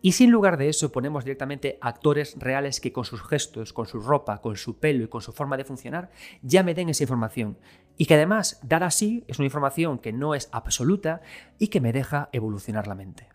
y 0.00 0.12
si 0.12 0.24
en 0.24 0.30
lugar 0.30 0.56
de 0.56 0.68
eso 0.68 0.92
ponemos 0.92 1.24
directamente 1.24 1.78
actores 1.80 2.36
reales 2.38 2.80
que 2.80 2.92
con 2.92 3.04
sus 3.04 3.22
gestos, 3.22 3.72
con 3.72 3.86
su 3.86 4.00
ropa, 4.00 4.40
con 4.40 4.56
su 4.56 4.78
pelo 4.78 5.04
y 5.04 5.08
con 5.08 5.22
su 5.22 5.32
forma 5.32 5.56
de 5.56 5.64
funcionar, 5.64 6.10
ya 6.42 6.62
me 6.62 6.74
den 6.74 6.88
esa 6.88 7.02
información. 7.02 7.58
Y 7.96 8.06
que 8.06 8.14
además, 8.14 8.60
dada 8.62 8.86
así, 8.86 9.24
es 9.26 9.38
una 9.38 9.46
información 9.46 9.98
que 9.98 10.12
no 10.12 10.34
es 10.34 10.48
absoluta 10.52 11.20
y 11.58 11.68
que 11.68 11.80
me 11.80 11.92
deja 11.92 12.28
evolucionar 12.32 12.86
la 12.86 12.94
mente. 12.94 13.28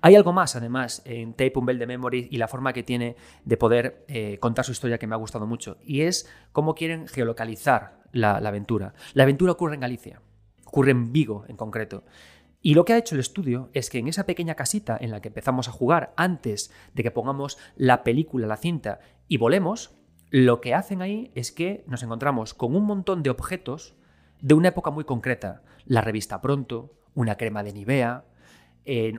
Hay 0.00 0.16
algo 0.16 0.32
más, 0.32 0.56
además, 0.56 1.02
en 1.04 1.34
Tape 1.34 1.52
Bell 1.62 1.78
de 1.78 1.86
Memory 1.86 2.28
y 2.30 2.38
la 2.38 2.48
forma 2.48 2.72
que 2.72 2.82
tiene 2.82 3.16
de 3.44 3.56
poder 3.56 4.04
eh, 4.08 4.38
contar 4.40 4.64
su 4.64 4.72
historia 4.72 4.98
que 4.98 5.06
me 5.06 5.14
ha 5.14 5.18
gustado 5.18 5.46
mucho, 5.46 5.76
y 5.82 6.00
es 6.00 6.28
cómo 6.52 6.74
quieren 6.74 7.06
geolocalizar 7.06 8.02
la 8.10 8.36
aventura. 8.38 8.94
La 9.12 9.24
aventura 9.24 9.52
ocurre 9.52 9.74
en 9.74 9.82
Galicia, 9.82 10.22
ocurre 10.64 10.92
en 10.92 11.12
Vigo 11.12 11.44
en 11.48 11.56
concreto. 11.56 12.04
Y 12.60 12.74
lo 12.74 12.84
que 12.84 12.92
ha 12.92 12.98
hecho 12.98 13.14
el 13.14 13.20
estudio 13.20 13.70
es 13.72 13.88
que 13.88 13.98
en 13.98 14.08
esa 14.08 14.26
pequeña 14.26 14.54
casita 14.54 14.96
en 15.00 15.10
la 15.10 15.20
que 15.20 15.28
empezamos 15.28 15.68
a 15.68 15.72
jugar 15.72 16.12
antes 16.16 16.72
de 16.92 17.02
que 17.02 17.10
pongamos 17.10 17.56
la 17.76 18.02
película, 18.02 18.46
la 18.46 18.56
cinta 18.56 19.00
y 19.28 19.36
volemos, 19.36 19.94
lo 20.30 20.60
que 20.60 20.74
hacen 20.74 21.00
ahí 21.00 21.30
es 21.34 21.52
que 21.52 21.84
nos 21.86 22.02
encontramos 22.02 22.54
con 22.54 22.74
un 22.74 22.84
montón 22.84 23.22
de 23.22 23.30
objetos 23.30 23.94
de 24.40 24.54
una 24.54 24.68
época 24.68 24.90
muy 24.90 25.04
concreta. 25.04 25.62
La 25.84 26.00
revista 26.00 26.40
Pronto, 26.40 26.94
una 27.14 27.36
crema 27.36 27.62
de 27.62 27.72
Nivea, 27.72 28.24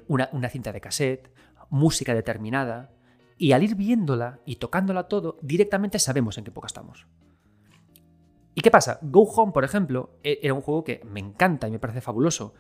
una, 0.08 0.30
una 0.34 0.50
cinta 0.50 0.72
de 0.72 0.82
cassette, 0.82 1.32
música 1.70 2.14
determinada. 2.14 2.92
Y 3.38 3.54
al 3.54 3.64
ir 3.64 3.76
viéndola 3.76 4.42
y 4.46 4.58
tocándola 4.58 5.08
todo, 5.08 5.38
directamente 5.42 5.98
sabemos 5.98 6.38
en 6.38 6.44
qué 6.44 6.50
época 6.50 6.68
estamos. 6.68 7.08
¿Y 8.54 8.62
qué 8.62 8.72
pasa? 8.72 9.00
Go 9.02 9.22
Home, 9.22 9.54
por 9.54 9.64
ejemplo, 9.64 10.18
e-, 10.24 10.40
era 10.44 10.54
un 10.54 10.62
juego 10.62 10.84
que 10.84 11.02
me 11.06 11.22
encanta 11.22 11.68
y 11.68 11.72
me 11.72 11.80
parece 11.80 12.02
fabuloso. 12.02 12.54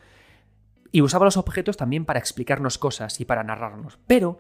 Y 0.91 1.01
usaba 1.01 1.25
los 1.25 1.37
objetos 1.37 1.77
también 1.77 2.05
para 2.05 2.19
explicarnos 2.19 2.77
cosas 2.77 3.19
y 3.19 3.25
para 3.25 3.43
narrarnos. 3.43 3.99
Pero 4.07 4.39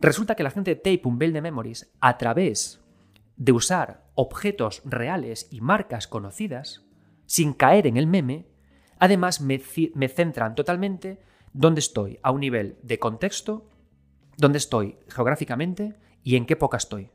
resulta 0.00 0.34
que 0.34 0.42
la 0.42 0.50
gente 0.50 0.74
de 0.74 0.80
Tape, 0.80 1.02
un 1.04 1.18
de 1.18 1.40
Memories, 1.40 1.92
a 2.00 2.16
través 2.18 2.82
de 3.36 3.52
usar 3.52 4.04
objetos 4.14 4.82
reales 4.84 5.48
y 5.50 5.60
marcas 5.60 6.06
conocidas, 6.06 6.84
sin 7.26 7.52
caer 7.52 7.86
en 7.86 7.96
el 7.96 8.06
meme, 8.06 8.48
además 8.98 9.40
me, 9.40 9.60
me 9.94 10.08
centran 10.08 10.54
totalmente 10.54 11.20
dónde 11.52 11.80
estoy 11.80 12.18
a 12.22 12.30
un 12.30 12.40
nivel 12.40 12.78
de 12.82 12.98
contexto, 12.98 13.68
dónde 14.36 14.58
estoy 14.58 14.98
geográficamente 15.08 15.98
y 16.22 16.36
en 16.36 16.46
qué 16.46 16.54
época 16.54 16.76
estoy. 16.76 17.10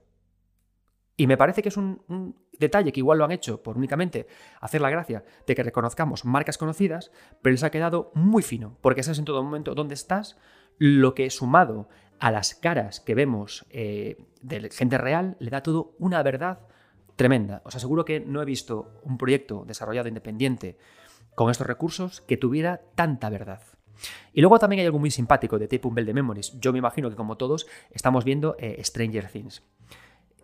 Y 1.17 1.27
me 1.27 1.37
parece 1.37 1.61
que 1.61 1.69
es 1.69 1.77
un, 1.77 2.35
detalle 2.59 2.91
que 2.91 2.99
igual 2.99 3.17
lo 3.17 3.25
han 3.25 3.31
hecho 3.31 3.61
por 3.61 3.77
únicamente 3.77 4.27
hacer 4.61 4.81
la 4.81 4.89
gracia 4.89 5.23
de 5.45 5.55
que 5.55 5.63
reconozcamos 5.63 6.25
marcas 6.25 6.57
conocidas, 6.57 7.11
pero 7.41 7.51
les 7.51 7.63
ha 7.63 7.71
quedado 7.71 8.11
muy 8.13 8.43
fino, 8.43 8.77
porque 8.81 9.03
sabes 9.03 9.19
en 9.19 9.25
todo 9.25 9.43
momento 9.43 9.75
dónde 9.75 9.93
estás, 9.93 10.37
lo 10.77 11.13
que 11.13 11.29
sumado 11.29 11.89
a 12.19 12.31
las 12.31 12.55
caras 12.55 12.99
que 12.99 13.15
vemos 13.15 13.65
eh, 13.69 14.17
de 14.41 14.69
gente 14.69 14.97
real, 14.97 15.37
le 15.39 15.49
da 15.49 15.63
todo 15.63 15.95
una 15.99 16.21
verdad 16.23 16.59
tremenda. 17.15 17.61
Os 17.65 17.75
aseguro 17.75 18.05
que 18.05 18.19
no 18.19 18.41
he 18.41 18.45
visto 18.45 18.99
un 19.03 19.17
proyecto 19.17 19.63
desarrollado 19.65 20.07
independiente 20.07 20.77
con 21.33 21.51
estos 21.51 21.67
recursos 21.67 22.21
que 22.21 22.37
tuviera 22.37 22.81
tanta 22.95 23.29
verdad. 23.29 23.61
Y 24.33 24.41
luego 24.41 24.59
también 24.59 24.81
hay 24.81 24.85
algo 24.85 24.99
muy 24.99 25.11
simpático 25.11 25.57
de 25.57 25.67
Tape 25.67 25.89
Bell 25.91 26.05
de 26.05 26.13
Memories. 26.13 26.59
Yo 26.59 26.71
me 26.73 26.79
imagino 26.79 27.09
que 27.09 27.15
como 27.15 27.37
todos 27.37 27.67
estamos 27.91 28.25
viendo 28.25 28.55
eh, 28.59 28.81
Stranger 28.83 29.29
Things. 29.29 29.63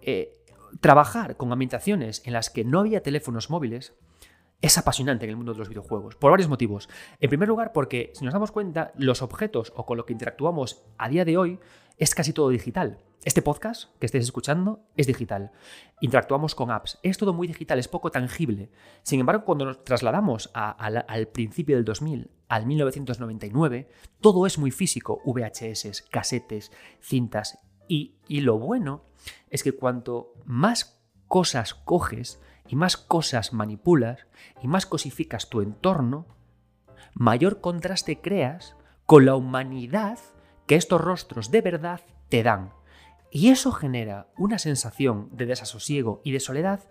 Eh, 0.02 0.41
trabajar 0.80 1.38
con 1.38 1.52
ambientaciones 1.52 2.22
en 2.26 2.34
las 2.34 2.50
que 2.50 2.64
no 2.64 2.80
había 2.80 3.04
teléfonos 3.04 3.50
móviles 3.50 3.94
es 4.62 4.78
apasionante 4.78 5.26
en 5.26 5.32
el 5.32 5.38
mundo 5.38 5.54
de 5.54 5.60
los 5.60 5.70
videojuegos, 5.70 6.16
por 6.16 6.32
varios 6.32 6.50
motivos. 6.50 6.88
En 7.20 7.30
primer 7.30 7.50
lugar, 7.50 7.74
porque 7.74 8.12
si 8.14 8.24
nos 8.24 8.34
damos 8.34 8.52
cuenta, 8.52 8.92
los 8.96 9.22
objetos 9.22 9.74
o 9.76 9.86
con 9.86 9.98
lo 9.98 10.06
que 10.06 10.14
interactuamos 10.14 10.84
a 10.98 11.10
día 11.10 11.26
de 11.26 11.38
hoy 11.38 11.60
es 11.98 12.14
casi 12.14 12.32
todo 12.32 12.50
digital. 12.50 13.00
Este 13.24 13.42
podcast 13.44 13.96
que 14.00 14.08
estéis 14.08 14.24
escuchando 14.24 14.84
es 14.98 15.06
digital. 15.06 15.52
Interactuamos 16.00 16.56
con 16.56 16.72
apps. 16.72 16.98
Es 17.04 17.18
todo 17.18 17.34
muy 17.34 17.48
digital, 17.48 17.78
es 17.78 17.88
poco 17.88 18.10
tangible. 18.10 18.72
Sin 19.04 19.20
embargo, 19.20 19.46
cuando 19.46 19.66
nos 19.66 19.84
trasladamos 19.84 20.50
al 20.54 21.28
principio 21.28 21.76
del 21.76 21.86
2000, 21.86 22.32
al 22.48 22.66
1999, 22.66 23.90
todo 24.22 24.46
es 24.46 24.58
muy 24.58 24.72
físico. 24.72 25.22
VHS, 25.26 26.04
casetes, 26.10 26.72
cintas. 27.00 27.60
Y, 27.88 28.16
lo 28.30 28.58
bueno 28.58 29.04
es 29.50 29.64
que 29.64 29.74
cuanto 29.74 30.34
más 30.46 31.02
cosas 31.28 31.74
coges 31.74 32.40
y 32.68 32.76
más 32.76 32.98
cosas 32.98 33.54
manipulas 33.54 34.28
y 34.62 34.68
más 34.68 34.86
cosificas 34.86 35.50
tu 35.50 35.62
entorno, 35.62 36.26
mayor 37.14 37.60
contraste 37.60 38.22
creas 38.22 38.76
con 39.06 39.26
la 39.26 39.36
humanidad 39.36 40.20
que 40.68 40.76
estos 40.76 41.02
rostros 41.02 41.52
de 41.52 41.62
verdad 41.62 42.02
te 42.30 42.44
dan. 42.44 42.74
Y 43.30 43.50
eso 43.50 43.72
genera 43.72 44.28
una 44.38 44.58
sensación 44.58 45.30
de 45.32 45.46
desasosiego 45.46 46.22
y 46.24 46.32
de 46.32 46.40
soledad 46.40 46.82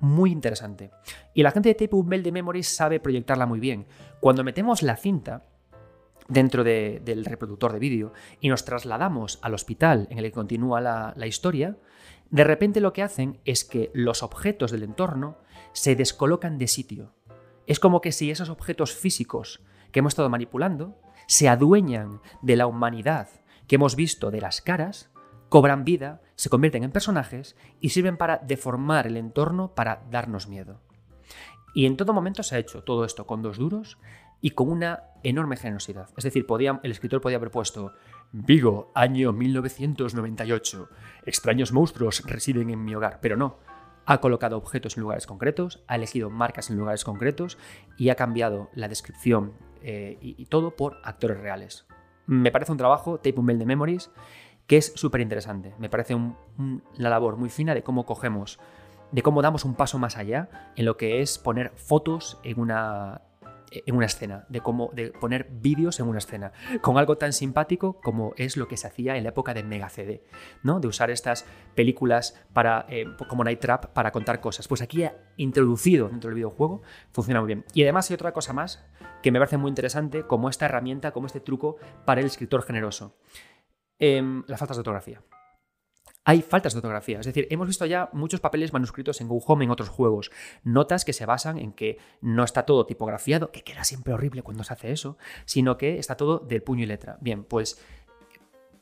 muy 0.00 0.32
interesante. 0.32 0.90
Y 1.34 1.42
la 1.42 1.50
gente 1.50 1.68
de 1.68 1.74
Tape 1.74 2.02
Bell 2.04 2.22
de 2.22 2.32
Memories 2.32 2.74
sabe 2.74 3.00
proyectarla 3.00 3.46
muy 3.46 3.60
bien. 3.60 3.86
Cuando 4.20 4.44
metemos 4.44 4.82
la 4.82 4.96
cinta, 4.96 5.44
dentro 6.30 6.64
del 6.64 7.24
reproductor 7.24 7.72
de 7.72 7.78
vídeo 7.78 8.12
y 8.40 8.48
nos 8.48 8.64
trasladamos 8.64 9.38
al 9.42 9.52
hospital 9.52 10.06
en 10.10 10.18
el 10.18 10.24
que 10.24 10.32
continúa 10.32 10.80
la, 10.80 11.12
la 11.16 11.26
historia, 11.26 11.76
de 12.30 12.44
repente 12.44 12.80
lo 12.80 12.92
que 12.92 13.02
hacen 13.02 13.40
es 13.44 13.64
que 13.64 13.90
los 13.92 14.22
objetos 14.22 14.70
del 14.70 14.84
entorno 14.84 15.36
se 15.72 15.96
descolocan 15.96 16.56
de 16.58 16.68
sitio. 16.68 17.12
Es 17.66 17.80
como 17.80 18.00
que 18.00 18.12
si 18.12 18.30
esos 18.30 18.48
objetos 18.48 18.94
físicos 18.94 19.60
que 19.92 19.98
hemos 19.98 20.12
estado 20.12 20.30
manipulando 20.30 20.96
se 21.26 21.48
adueñan 21.48 22.20
de 22.42 22.56
la 22.56 22.66
humanidad 22.66 23.28
que 23.66 23.76
hemos 23.76 23.94
visto 23.94 24.30
de 24.30 24.40
las 24.40 24.60
caras, 24.60 25.10
cobran 25.48 25.84
vida, 25.84 26.22
se 26.36 26.48
convierten 26.48 26.84
en 26.84 26.92
personajes 26.92 27.56
y 27.80 27.90
sirven 27.90 28.16
para 28.16 28.38
deformar 28.38 29.06
el 29.06 29.16
entorno 29.16 29.74
para 29.74 30.02
darnos 30.10 30.48
miedo. 30.48 30.80
Y 31.74 31.86
en 31.86 31.96
todo 31.96 32.12
momento 32.12 32.42
se 32.42 32.56
ha 32.56 32.58
hecho 32.58 32.82
todo 32.82 33.04
esto 33.04 33.26
con 33.26 33.42
dos 33.42 33.58
duros 33.58 33.98
y 34.40 34.50
con 34.50 34.70
una 34.70 35.04
enorme 35.22 35.56
generosidad. 35.56 36.08
Es 36.16 36.24
decir, 36.24 36.46
el 36.82 36.90
escritor 36.90 37.20
podía 37.20 37.36
haber 37.36 37.50
puesto 37.50 37.92
Vigo, 38.32 38.90
año 38.94 39.32
1998. 39.32 40.88
Extraños 41.26 41.72
monstruos 41.72 42.22
residen 42.26 42.70
en 42.70 42.84
mi 42.84 42.94
hogar, 42.94 43.18
pero 43.20 43.36
no. 43.36 43.58
Ha 44.06 44.20
colocado 44.20 44.56
objetos 44.56 44.96
en 44.96 45.02
lugares 45.02 45.26
concretos, 45.26 45.82
ha 45.86 45.96
elegido 45.96 46.30
marcas 46.30 46.70
en 46.70 46.78
lugares 46.78 47.04
concretos 47.04 47.58
y 47.98 48.08
ha 48.08 48.14
cambiado 48.14 48.70
la 48.74 48.88
descripción 48.88 49.52
eh, 49.82 50.18
y, 50.20 50.46
todo 50.46 50.76
por 50.76 50.98
actores 51.04 51.38
reales. 51.38 51.86
Me 52.26 52.50
parece 52.50 52.72
un 52.72 52.78
trabajo, 52.78 53.18
Tape 53.18 53.38
un 53.38 53.46
Memories, 53.46 54.10
que 54.66 54.76
es 54.76 54.92
súper 54.94 55.20
interesante. 55.20 55.74
Me 55.78 55.90
parece 55.90 56.14
una 56.14 56.80
labor 56.96 57.36
muy 57.36 57.50
fina 57.50 57.74
de 57.74 57.82
cómo 57.82 58.06
cogemos, 58.06 58.58
de 59.12 59.22
cómo 59.22 59.42
damos 59.42 59.64
un 59.64 59.74
paso 59.74 59.98
más 59.98 60.16
allá 60.16 60.72
en 60.76 60.84
lo 60.84 60.96
que 60.96 61.20
es 61.20 61.38
poner 61.38 61.72
fotos 61.74 62.38
en 62.44 62.60
una, 62.60 63.22
en 63.70 63.96
una 63.96 64.06
escena, 64.06 64.46
de 64.48 64.60
cómo 64.60 64.90
de 64.94 65.12
poner 65.12 65.48
vídeos 65.50 66.00
en 66.00 66.08
una 66.08 66.18
escena, 66.18 66.52
con 66.80 66.98
algo 66.98 67.16
tan 67.16 67.32
simpático 67.32 68.00
como 68.00 68.34
es 68.36 68.56
lo 68.56 68.68
que 68.68 68.76
se 68.76 68.86
hacía 68.86 69.16
en 69.16 69.24
la 69.24 69.30
época 69.30 69.54
de 69.54 69.62
Mega 69.62 69.88
CD, 69.88 70.24
¿no? 70.62 70.80
De 70.80 70.88
usar 70.88 71.10
estas 71.10 71.46
películas 71.74 72.40
para, 72.52 72.86
eh, 72.88 73.06
como 73.28 73.44
Night 73.44 73.60
Trap 73.60 73.86
para 73.86 74.12
contar 74.12 74.40
cosas. 74.40 74.68
Pues 74.68 74.82
aquí 74.82 75.04
introducido 75.36 76.08
dentro 76.08 76.28
del 76.28 76.36
videojuego, 76.36 76.82
funciona 77.12 77.40
muy 77.40 77.48
bien. 77.48 77.64
Y 77.74 77.82
además 77.82 78.10
hay 78.10 78.14
otra 78.14 78.32
cosa 78.32 78.52
más 78.52 78.84
que 79.22 79.30
me 79.30 79.38
parece 79.38 79.56
muy 79.56 79.68
interesante, 79.68 80.26
como 80.26 80.48
esta 80.48 80.64
herramienta, 80.66 81.12
como 81.12 81.26
este 81.26 81.40
truco 81.40 81.76
para 82.04 82.20
el 82.20 82.26
escritor 82.26 82.62
generoso. 82.62 83.16
Em, 83.98 84.44
las 84.46 84.58
faltas 84.58 84.78
de 84.78 84.80
ortografía 84.80 85.22
hay 86.24 86.42
faltas 86.42 86.74
de 86.74 86.78
ortografía. 86.78 87.20
Es 87.20 87.26
decir, 87.26 87.46
hemos 87.50 87.66
visto 87.66 87.86
ya 87.86 88.10
muchos 88.12 88.40
papeles 88.40 88.72
manuscritos 88.72 89.20
en 89.20 89.28
Go 89.28 89.38
Home 89.46 89.64
en 89.64 89.70
otros 89.70 89.88
juegos. 89.88 90.30
Notas 90.62 91.04
que 91.04 91.12
se 91.12 91.26
basan 91.26 91.58
en 91.58 91.72
que 91.72 91.98
no 92.20 92.44
está 92.44 92.64
todo 92.64 92.86
tipografiado, 92.86 93.50
que 93.50 93.62
queda 93.62 93.84
siempre 93.84 94.12
horrible 94.12 94.42
cuando 94.42 94.64
se 94.64 94.72
hace 94.72 94.92
eso, 94.92 95.16
sino 95.44 95.76
que 95.76 95.98
está 95.98 96.16
todo 96.16 96.38
del 96.38 96.62
puño 96.62 96.84
y 96.84 96.86
letra. 96.86 97.18
Bien, 97.20 97.44
pues 97.44 97.82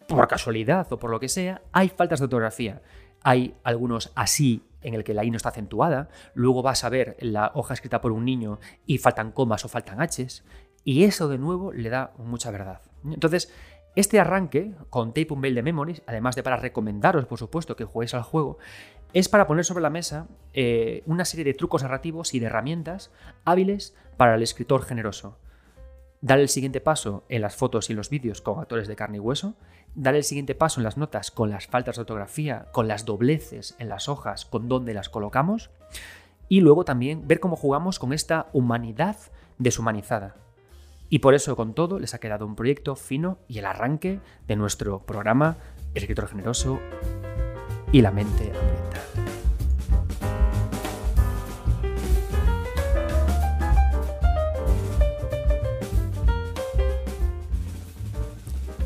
por 0.08 0.26
casualidad 0.26 0.90
o 0.92 0.98
por 0.98 1.10
lo 1.10 1.20
que 1.20 1.28
sea, 1.28 1.62
hay 1.72 1.90
faltas 1.90 2.18
de 2.18 2.24
ortografía. 2.24 2.82
Hay 3.22 3.56
algunos 3.62 4.12
así 4.14 4.64
en 4.80 4.94
el 4.94 5.04
que 5.04 5.14
la 5.14 5.24
I 5.24 5.30
no 5.30 5.36
está 5.36 5.50
acentuada, 5.50 6.08
luego 6.34 6.62
vas 6.62 6.84
a 6.84 6.88
ver 6.88 7.16
la 7.20 7.50
hoja 7.54 7.74
escrita 7.74 8.00
por 8.00 8.12
un 8.12 8.24
niño 8.24 8.58
y 8.86 8.98
faltan 8.98 9.32
comas 9.32 9.64
o 9.64 9.68
faltan 9.68 9.98
Hs, 10.00 10.44
y 10.84 11.04
eso 11.04 11.28
de 11.28 11.36
nuevo 11.36 11.72
le 11.72 11.90
da 11.90 12.12
mucha 12.16 12.50
verdad. 12.50 12.80
Entonces, 13.04 13.52
este 13.96 14.20
arranque 14.20 14.74
con 14.90 15.08
Tape 15.08 15.32
Unveil 15.32 15.54
de 15.54 15.62
Memories, 15.62 16.02
además 16.06 16.36
de 16.36 16.42
para 16.42 16.56
recomendaros, 16.56 17.26
por 17.26 17.38
supuesto, 17.38 17.76
que 17.76 17.84
juguéis 17.84 18.14
al 18.14 18.22
juego, 18.22 18.58
es 19.12 19.28
para 19.28 19.46
poner 19.46 19.64
sobre 19.64 19.82
la 19.82 19.90
mesa 19.90 20.26
eh, 20.52 21.02
una 21.06 21.24
serie 21.24 21.44
de 21.44 21.54
trucos 21.54 21.82
narrativos 21.82 22.34
y 22.34 22.40
de 22.40 22.46
herramientas 22.46 23.10
hábiles 23.44 23.94
para 24.16 24.34
el 24.34 24.42
escritor 24.42 24.82
generoso. 24.82 25.38
Dar 26.20 26.38
el 26.40 26.48
siguiente 26.48 26.80
paso 26.80 27.24
en 27.28 27.42
las 27.42 27.56
fotos 27.56 27.90
y 27.90 27.94
los 27.94 28.10
vídeos 28.10 28.42
con 28.42 28.60
actores 28.60 28.88
de 28.88 28.96
carne 28.96 29.18
y 29.18 29.20
hueso, 29.20 29.54
dar 29.94 30.14
el 30.14 30.24
siguiente 30.24 30.54
paso 30.54 30.80
en 30.80 30.84
las 30.84 30.96
notas 30.96 31.30
con 31.30 31.50
las 31.50 31.66
faltas 31.66 31.96
de 31.96 32.02
ortografía, 32.02 32.66
con 32.72 32.88
las 32.88 33.04
dobleces 33.04 33.76
en 33.78 33.88
las 33.88 34.08
hojas, 34.08 34.44
con 34.44 34.68
dónde 34.68 34.94
las 34.94 35.08
colocamos, 35.08 35.70
y 36.48 36.60
luego 36.60 36.84
también 36.84 37.26
ver 37.26 37.40
cómo 37.40 37.56
jugamos 37.56 37.98
con 37.98 38.12
esta 38.12 38.48
humanidad 38.52 39.16
deshumanizada. 39.58 40.36
Y 41.10 41.20
por 41.20 41.34
eso, 41.34 41.56
con 41.56 41.74
todo, 41.74 41.98
les 41.98 42.12
ha 42.12 42.20
quedado 42.20 42.44
un 42.44 42.54
proyecto 42.54 42.94
fino 42.94 43.38
y 43.48 43.58
el 43.58 43.66
arranque 43.66 44.20
de 44.46 44.56
nuestro 44.56 45.00
programa 45.06 45.56
El 45.94 46.02
escritor 46.02 46.28
generoso 46.28 46.80
y 47.92 48.02
la 48.02 48.10
mente 48.10 48.52
ambiental. 48.52 49.02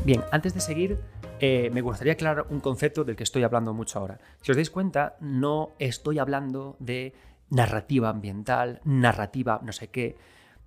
Bien, 0.05 0.23
antes 0.31 0.53
de 0.53 0.61
seguir, 0.61 0.99
eh, 1.41 1.69
me 1.73 1.81
gustaría 1.81 2.13
aclarar 2.13 2.45
un 2.49 2.61
concepto 2.61 3.03
del 3.03 3.17
que 3.17 3.23
estoy 3.23 3.43
hablando 3.43 3.73
mucho 3.73 3.99
ahora. 3.99 4.19
Si 4.41 4.51
os 4.51 4.55
dais 4.57 4.69
cuenta, 4.69 5.17
no 5.19 5.71
estoy 5.77 6.19
hablando 6.19 6.77
de 6.79 7.13
narrativa 7.49 8.09
ambiental, 8.09 8.79
narrativa 8.85 9.59
no 9.63 9.73
sé 9.73 9.89
qué 9.89 10.15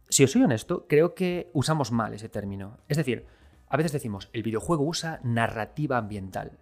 si 0.08 0.24
os 0.24 0.30
soy 0.30 0.42
honesto, 0.42 0.86
creo 0.88 1.14
que 1.14 1.50
usamos 1.52 1.92
mal 1.92 2.14
ese 2.14 2.28
término. 2.28 2.78
Es 2.88 2.96
decir, 2.96 3.26
a 3.68 3.76
veces 3.76 3.92
decimos, 3.92 4.28
el 4.32 4.42
videojuego 4.42 4.84
usa 4.84 5.20
narrativa 5.24 5.98
ambiental, 5.98 6.52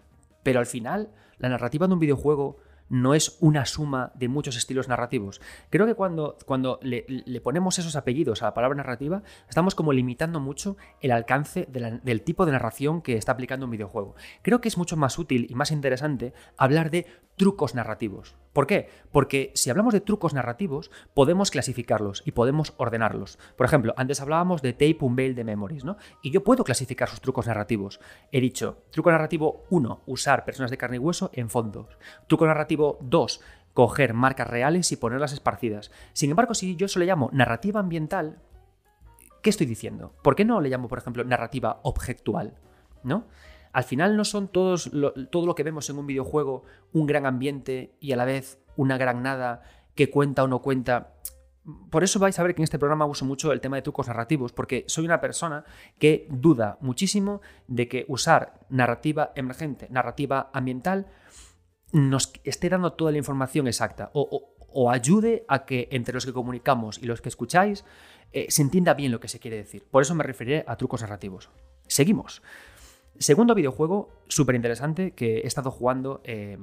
pero 0.42 0.60
al 0.60 0.66
final 0.66 1.10
la 1.38 1.48
narrativa 1.48 1.86
de 1.86 1.94
un 1.94 2.00
videojuego 2.00 2.58
no 2.88 3.14
es 3.14 3.36
una 3.40 3.66
suma 3.66 4.12
de 4.14 4.28
muchos 4.28 4.56
estilos 4.56 4.88
narrativos. 4.88 5.40
Creo 5.70 5.86
que 5.86 5.94
cuando, 5.94 6.36
cuando 6.46 6.78
le, 6.82 7.04
ponemos 7.42 7.78
esos 7.78 7.96
apellidos 7.96 8.42
a 8.42 8.46
la 8.46 8.54
palabra 8.54 8.76
narrativa, 8.76 9.22
estamos 9.48 9.74
como 9.74 9.92
limitando 9.92 10.40
mucho 10.40 10.76
el 11.00 11.10
alcance 11.10 11.66
del 11.70 12.22
tipo 12.22 12.46
de 12.46 12.52
narración 12.52 13.02
que 13.02 13.16
está 13.16 13.32
aplicando 13.32 13.66
un 13.66 13.72
videojuego. 13.72 14.14
Creo 14.42 14.60
que 14.60 14.68
es 14.68 14.78
mucho 14.78 14.96
más 14.96 15.18
útil 15.18 15.46
y 15.48 15.54
más 15.54 15.70
interesante 15.70 16.34
hablar 16.56 16.90
de 16.90 17.06
trucos 17.36 17.74
narrativos. 17.74 18.36
¿Por 18.54 18.68
qué? 18.68 18.88
Porque 19.10 19.50
si 19.54 19.68
hablamos 19.68 19.92
de 19.92 20.00
trucos 20.00 20.32
narrativos, 20.32 20.92
podemos 21.12 21.50
clasificarlos 21.50 22.22
y 22.24 22.32
podemos 22.32 22.72
ordenarlos. 22.76 23.36
Por 23.56 23.66
ejemplo, 23.66 23.92
antes 23.96 24.20
hablábamos 24.20 24.62
de 24.62 24.72
tape 24.72 24.98
unveil 25.00 25.34
de 25.34 25.42
memories, 25.42 25.84
¿no? 25.84 25.96
Y 26.22 26.30
yo 26.30 26.44
puedo 26.44 26.62
clasificar 26.62 27.08
sus 27.08 27.20
trucos 27.20 27.48
narrativos. 27.48 28.00
He 28.30 28.40
dicho, 28.40 28.84
truco 28.90 29.10
narrativo 29.10 29.64
1, 29.70 30.04
usar 30.06 30.44
personas 30.44 30.70
de 30.70 30.78
carne 30.78 30.96
y 30.96 31.00
hueso 31.00 31.30
en 31.34 31.50
fondos. 31.50 31.98
Truco 32.28 32.46
narrativo 32.46 32.96
2, 33.02 33.40
coger 33.74 34.14
marcas 34.14 34.48
reales 34.48 34.92
y 34.92 34.96
ponerlas 34.96 35.32
esparcidas. 35.32 35.90
Sin 36.12 36.30
embargo, 36.30 36.54
si 36.54 36.76
yo 36.76 36.86
eso 36.86 37.00
le 37.00 37.06
llamo 37.06 37.30
narrativa 37.32 37.80
ambiental, 37.80 38.38
¿qué 39.42 39.50
estoy 39.50 39.66
diciendo? 39.66 40.14
¿Por 40.22 40.36
qué 40.36 40.44
no 40.44 40.60
le 40.60 40.68
llamo, 40.68 40.86
por 40.86 40.98
ejemplo, 40.98 41.24
narrativa 41.24 41.80
objetual? 41.82 42.54
¿No? 43.02 43.26
Al 43.74 43.84
final 43.84 44.16
no 44.16 44.24
son 44.24 44.46
todos 44.46 44.90
todo 45.30 45.46
lo 45.46 45.54
que 45.56 45.64
vemos 45.64 45.90
en 45.90 45.98
un 45.98 46.06
videojuego 46.06 46.62
un 46.92 47.06
gran 47.06 47.26
ambiente 47.26 47.96
y 47.98 48.12
a 48.12 48.16
la 48.16 48.24
vez 48.24 48.60
una 48.76 48.96
gran 48.96 49.22
nada 49.22 49.62
que 49.96 50.10
cuenta 50.10 50.44
o 50.44 50.48
no 50.48 50.62
cuenta. 50.62 51.14
Por 51.90 52.04
eso 52.04 52.20
vais 52.20 52.38
a 52.38 52.42
ver 52.44 52.54
que 52.54 52.62
en 52.62 52.64
este 52.64 52.78
programa 52.78 53.04
uso 53.04 53.24
mucho 53.24 53.50
el 53.50 53.60
tema 53.60 53.74
de 53.74 53.82
trucos 53.82 54.06
narrativos, 54.06 54.52
porque 54.52 54.84
soy 54.86 55.04
una 55.04 55.20
persona 55.20 55.64
que 55.98 56.28
duda 56.30 56.78
muchísimo 56.82 57.40
de 57.66 57.88
que 57.88 58.04
usar 58.06 58.60
narrativa 58.68 59.32
emergente, 59.34 59.88
narrativa 59.90 60.50
ambiental, 60.52 61.08
nos 61.90 62.32
esté 62.44 62.68
dando 62.68 62.92
toda 62.92 63.10
la 63.10 63.18
información 63.18 63.66
exacta 63.66 64.10
o, 64.14 64.90
ayude 64.90 65.44
a 65.48 65.64
que 65.64 65.88
entre 65.90 66.14
los 66.14 66.26
que 66.26 66.32
comunicamos 66.32 66.98
y 66.98 67.06
los 67.06 67.20
que 67.20 67.28
escucháis 67.28 67.84
eh, 68.32 68.46
se 68.50 68.62
entienda 68.62 68.94
bien 68.94 69.12
lo 69.12 69.20
que 69.20 69.28
se 69.28 69.40
quiere 69.40 69.56
decir. 69.56 69.84
Por 69.90 70.02
eso 70.02 70.14
me 70.14 70.24
referiré 70.24 70.64
a 70.66 70.76
trucos 70.76 71.00
narrativos. 71.02 71.50
Seguimos. 71.86 72.42
Segundo 73.18 73.54
videojuego 73.54 74.10
súper 74.28 74.54
interesante 74.54 75.12
que 75.12 75.38
he 75.38 75.46
estado 75.46 75.70
jugando 75.70 76.20
eh, 76.24 76.58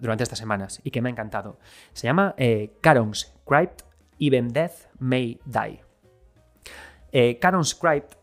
durante 0.00 0.24
estas 0.24 0.38
semanas 0.38 0.80
y 0.82 0.90
que 0.90 1.00
me 1.02 1.08
ha 1.08 1.12
encantado. 1.12 1.58
Se 1.92 2.06
llama 2.06 2.34
eh, 2.38 2.72
Caron's 2.80 3.34
Crypt 3.46 3.82
Even 4.18 4.48
Death 4.48 4.88
May 4.98 5.40
Die. 5.44 5.80
Eh, 7.12 7.38
Caron's 7.38 7.74
Crypt, 7.74 8.14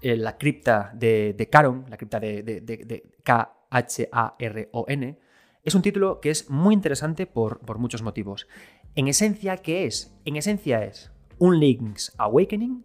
eh, 0.00 0.16
la 0.16 0.36
cripta 0.36 0.90
de, 0.94 1.34
de, 1.36 1.48
Caron, 1.48 1.84
la 1.88 1.96
cripta 1.96 2.20
de, 2.20 3.02
K-H-A-R-O-N, 3.22 5.18
es 5.64 5.74
un 5.74 5.82
título 5.82 6.20
que 6.20 6.30
es 6.30 6.48
muy 6.48 6.74
interesante 6.74 7.26
por, 7.26 7.58
por 7.60 7.78
muchos 7.78 8.02
motivos. 8.02 8.46
En 8.94 9.08
esencia, 9.08 9.56
¿qué 9.56 9.86
es? 9.86 10.16
En 10.24 10.36
esencia 10.36 10.84
es 10.84 11.10
un 11.38 11.58
Link's 11.58 12.14
Awakening 12.18 12.84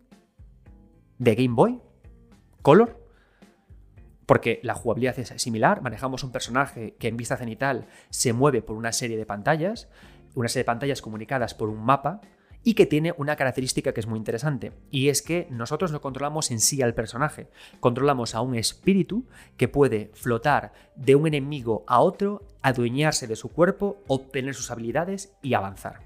de 1.20 1.36
Game 1.36 1.54
Boy 1.54 1.80
Color 2.64 3.01
porque 4.32 4.62
la 4.64 4.76
jugabilidad 4.76 5.20
es 5.20 5.34
similar, 5.42 5.82
manejamos 5.82 6.24
un 6.24 6.32
personaje 6.32 6.96
que 6.98 7.10
en 7.10 7.18
vista 7.18 7.36
cenital 7.36 7.88
se 8.12 8.32
mueve 8.32 8.62
por 8.62 8.78
una 8.78 8.94
serie 8.94 9.18
de 9.18 9.26
pantallas, 9.26 9.90
una 10.36 10.48
serie 10.48 10.62
de 10.62 10.68
pantallas 10.68 11.02
comunicadas 11.02 11.54
por 11.54 11.68
un 11.68 11.84
mapa, 11.84 12.22
y 12.64 12.76
que 12.76 12.86
tiene 12.86 13.14
una 13.18 13.36
característica 13.36 13.94
que 13.94 14.00
es 14.00 14.08
muy 14.08 14.18
interesante, 14.18 14.72
y 14.90 15.10
es 15.10 15.22
que 15.22 15.50
nosotros 15.52 15.92
no 15.92 16.00
controlamos 16.00 16.50
en 16.50 16.62
sí 16.62 16.82
al 16.82 16.94
personaje, 16.94 17.50
controlamos 17.82 18.34
a 18.34 18.40
un 18.40 18.56
espíritu 18.56 19.26
que 19.58 19.68
puede 19.68 20.12
flotar 20.14 20.72
de 20.96 21.16
un 21.16 21.28
enemigo 21.28 21.84
a 21.86 22.00
otro, 22.00 22.48
adueñarse 22.62 23.28
de 23.28 23.36
su 23.36 23.50
cuerpo, 23.50 23.98
obtener 24.08 24.56
sus 24.56 24.72
habilidades 24.72 25.34
y 25.42 25.56
avanzar. 25.56 26.04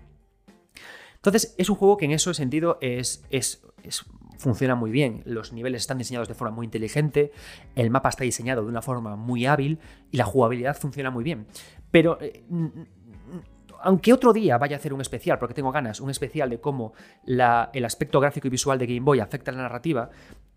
Entonces, 1.13 1.53
es 1.59 1.69
un 1.69 1.75
juego 1.75 1.97
que 1.97 2.05
en 2.05 2.11
ese 2.11 2.33
sentido 2.33 2.79
es, 2.81 3.23
es, 3.29 3.61
es 3.83 4.03
funciona 4.37 4.75
muy 4.75 4.91
bien, 4.91 5.21
los 5.25 5.53
niveles 5.53 5.81
están 5.81 5.97
diseñados 5.97 6.27
de 6.27 6.33
forma 6.33 6.55
muy 6.55 6.65
inteligente, 6.65 7.31
el 7.75 7.89
mapa 7.89 8.09
está 8.09 8.23
diseñado 8.23 8.63
de 8.63 8.69
una 8.69 8.81
forma 8.81 9.15
muy 9.15 9.45
hábil 9.45 9.79
y 10.11 10.17
la 10.17 10.25
jugabilidad 10.25 10.77
funciona 10.77 11.11
muy 11.11 11.23
bien. 11.23 11.47
Pero 11.91 12.17
eh, 12.21 12.43
aunque 13.81 14.13
otro 14.13 14.33
día 14.33 14.57
vaya 14.57 14.75
a 14.75 14.79
hacer 14.79 14.93
un 14.93 15.01
especial, 15.01 15.37
porque 15.37 15.53
tengo 15.53 15.71
ganas, 15.71 15.99
un 15.99 16.09
especial 16.09 16.49
de 16.49 16.59
cómo 16.59 16.93
el 17.25 17.85
aspecto 17.85 18.19
gráfico 18.19 18.47
y 18.47 18.49
visual 18.49 18.79
de 18.79 18.87
Game 18.87 19.01
Boy 19.01 19.19
afecta 19.19 19.51
a 19.51 19.53
la 19.53 19.61
narrativa, 19.61 20.09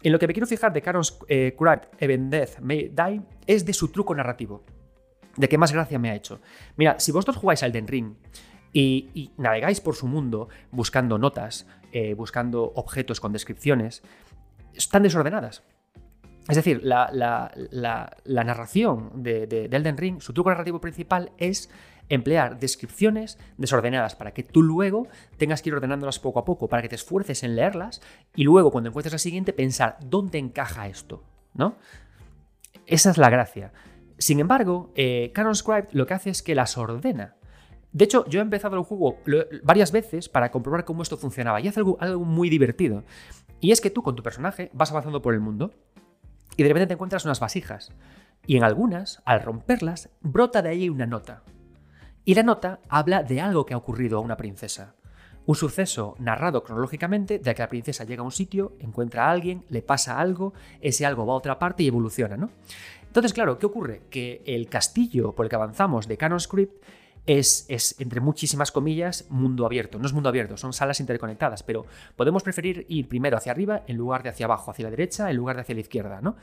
en 0.03 0.12
lo 0.12 0.19
que 0.19 0.27
me 0.27 0.33
quiero 0.33 0.47
fijar 0.47 0.73
de 0.73 0.81
Karon's 0.81 1.19
eh, 1.29 1.57
Event 1.99 2.31
Death 2.31 2.61
May 2.61 2.88
Die 2.88 3.23
es 3.47 3.67
de 3.67 3.73
su 3.73 3.88
truco 3.88 4.14
narrativo, 4.14 4.64
de 5.37 5.49
qué 5.49 5.59
más 5.59 5.73
gracia 5.73 5.99
me 5.99 6.11
ha 6.11 6.14
hecho. 6.14 6.41
Mira, 6.77 6.99
si 6.99 7.12
vosotros 7.12 7.37
jugáis 7.37 7.62
al 7.62 7.73
Den 7.73 7.87
Ring, 7.87 8.14
y, 8.73 9.31
navegáis 9.37 9.81
por 9.81 9.95
su 9.95 10.07
mundo 10.07 10.49
buscando 10.71 11.19
notas, 11.19 11.67
eh, 11.92 12.14
buscando 12.14 12.72
objetos 12.74 13.20
con 13.20 13.33
descripciones, 13.33 14.03
están 14.74 15.03
desordenadas. 15.03 15.62
Es 16.48 16.57
decir, 16.57 16.81
la, 16.83 17.53
narración 18.24 19.22
de, 19.22 19.46
de, 19.46 19.64
Elden 19.66 19.98
Ring, 19.98 20.20
su 20.20 20.33
truco 20.33 20.48
narrativo 20.48 20.81
principal 20.81 21.31
es 21.37 21.70
emplear 22.09 22.59
descripciones 22.59 23.38
desordenadas 23.59 24.16
para 24.16 24.33
que 24.33 24.42
tú 24.42 24.62
luego 24.62 25.09
tengas 25.37 25.61
que 25.61 25.68
ir 25.68 25.74
ordenándolas 25.74 26.18
poco 26.18 26.38
a 26.38 26.44
poco, 26.44 26.68
para 26.68 26.83
que 26.83 26.88
te 26.88 26.94
esfuerces 26.94 27.42
en 27.42 27.55
leerlas 27.55 28.01
y 28.35 28.44
luego 28.44 28.70
cuando 28.70 28.88
encuentres 28.88 29.12
la 29.12 29.18
siguiente 29.18 29.53
pensar 29.53 29.98
dónde 30.05 30.38
encaja 30.38 30.88
esto, 30.88 31.22
¿no? 31.55 31.77
Esa 32.87 33.11
es 33.11 33.18
la 33.18 33.29
gracia. 33.29 33.72
Sin 34.16 34.40
embargo, 34.40 34.90
eh, 34.94 35.31
Canon 35.35 35.55
Scribe 35.55 35.88
lo 35.92 36.07
que 36.07 36.14
hace 36.14 36.31
es 36.31 36.42
que 36.42 36.55
las 36.55 36.79
ordena. 36.79 37.37
De 37.92 38.05
hecho, 38.05 38.27
yo 38.29 38.40
he 38.40 38.42
empezado 38.42 38.77
el 38.77 38.83
juego 38.83 39.18
varias 39.62 39.92
veces 39.92 40.29
para 40.29 40.51
comprobar 40.51 40.85
cómo 40.85 41.03
esto 41.03 41.16
funcionaba 41.16 41.61
y 41.61 41.68
hace 41.68 41.81
algo, 41.81 41.96
algo 42.01 42.24
muy 42.24 42.51
divertido. 42.51 43.05
Y 43.61 43.72
es 43.72 43.81
que 43.81 43.90
tú 43.90 44.03
con 44.03 44.14
tu 44.14 44.22
personaje 44.22 44.70
vas 44.72 44.90
avanzando 44.90 45.22
por 45.22 45.35
el 45.35 45.40
mundo 45.40 45.72
y 46.57 46.62
de 46.62 46.68
repente 46.68 46.88
te 46.88 46.94
encuentras 46.94 47.24
unas 47.24 47.40
vasijas. 47.40 47.92
Y 48.46 48.57
en 48.57 48.64
algunas, 48.64 49.22
al 49.24 49.42
romperlas, 49.42 50.11
brota 50.20 50.62
de 50.62 50.70
ahí 50.70 50.88
una 50.88 51.07
nota. 51.07 51.42
Y 52.24 52.35
la 52.35 52.42
nota 52.42 52.81
habla 52.88 53.22
de 53.22 53.40
algo 53.40 53.64
que 53.64 53.74
ha 53.74 53.79
ocurrido 53.79 54.18
a 54.18 54.20
una 54.20 54.37
princesa. 54.37 54.94
Un 55.46 55.55
suceso 55.55 56.14
narrado 56.18 56.62
cronológicamente 56.62 57.38
de 57.38 57.55
que 57.55 57.62
la 57.62 57.68
princesa 57.68 58.05
llega 58.05 58.20
a 58.20 58.24
un 58.24 58.33
sitio, 58.33 58.77
encuentra 58.81 59.27
a 59.27 59.31
alguien, 59.31 59.64
le 59.70 59.81
pasa 59.81 60.20
algo, 60.20 60.53
ese 60.81 61.07
algo 61.07 61.24
va 61.24 61.33
a 61.33 61.37
otra 61.37 61.59
parte 61.59 61.85
y 61.85 61.88
evoluciona, 61.88 62.37
¿no? 62.37 62.51
Entonces, 63.07 63.33
claro, 63.33 63.59
¿qué 63.59 63.64
ocurre? 63.64 64.03
Que 64.11 64.42
el 64.44 64.68
castillo 64.68 65.35
por 65.35 65.46
el 65.46 65.51
que 65.51 65.57
avanzamos 65.57 66.07
de 66.07 66.18
Canon 66.18 66.38
Script 66.38 66.85
es, 67.29 67.95
entre 67.99 68.21
muchísimas 68.21 68.73
comillas, 68.73 69.27
mundo 69.29 69.67
abierto. 69.67 69.99
No 69.99 70.07
es 70.07 70.14
mundo 70.14 70.31
abierto, 70.31 70.57
son 70.57 70.73
salas 70.73 70.99
interconectadas, 70.99 71.62
pero 71.62 71.85
podemos 72.17 72.43
preferir 72.43 72.87
ir 72.88 73.07
primero 73.07 73.37
hacia 73.37 73.53
arriba 73.53 73.83
en 73.87 73.97
lugar 73.97 74.23
de 74.23 74.31
hacia 74.31 74.47
abajo, 74.47 74.71
hacia 74.71 74.85
la 74.85 74.91
derecha 74.91 75.31
en 75.31 75.37
lugar 75.37 75.57
de 75.57 75.62
hacia 75.62 75.75
la 75.75 75.83
izquierda, 75.83 76.21
¿no? 76.23 76.37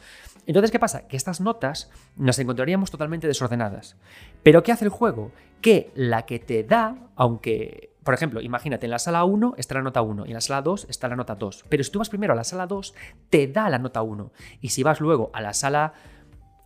Entonces, 0.46 0.70
¿qué 0.70 0.78
pasa? 0.78 1.08
Que 1.08 1.18
estas 1.18 1.42
notas 1.42 1.90
nos 2.16 2.38
encontraríamos 2.38 2.92
totalmente 2.92 3.28
desordenadas. 3.28 3.98
Pero 4.44 4.62
¿qué 4.62 4.72
hace 4.72 4.86
el 4.86 4.92
juego? 4.92 5.32
Que 5.60 5.92
la 5.96 6.28
que 6.28 6.38
te 6.38 6.64
da, 6.64 7.10
aunque 7.16 7.96
por 8.04 8.14
ejemplo, 8.14 8.40
imagínate, 8.40 8.86
en 8.86 8.92
la 8.92 9.00
sala 9.00 9.24
1 9.24 9.56
está 9.58 9.74
la 9.74 9.82
nota 9.82 10.04
1 10.04 10.28
y 10.28 10.30
en 10.30 10.36
la 10.36 10.42
sala 10.42 10.62
2 10.62 10.86
está 10.92 11.08
la 11.08 11.16
nota 11.16 11.34
2. 11.34 11.66
Pero 11.68 11.84
si 11.84 11.90
tú 11.90 11.98
vas 11.98 12.10
primero 12.10 12.34
a 12.34 12.36
la 12.36 12.44
sala 12.44 12.68
2, 12.68 12.94
te 13.32 13.48
da 13.48 13.68
la 13.68 13.80
nota 13.80 14.04
1. 14.04 14.32
Y 14.62 14.70
si 14.70 14.84
vas 14.84 15.02
luego 15.02 15.32
a 15.34 15.42
la 15.42 15.54
sala 15.54 15.94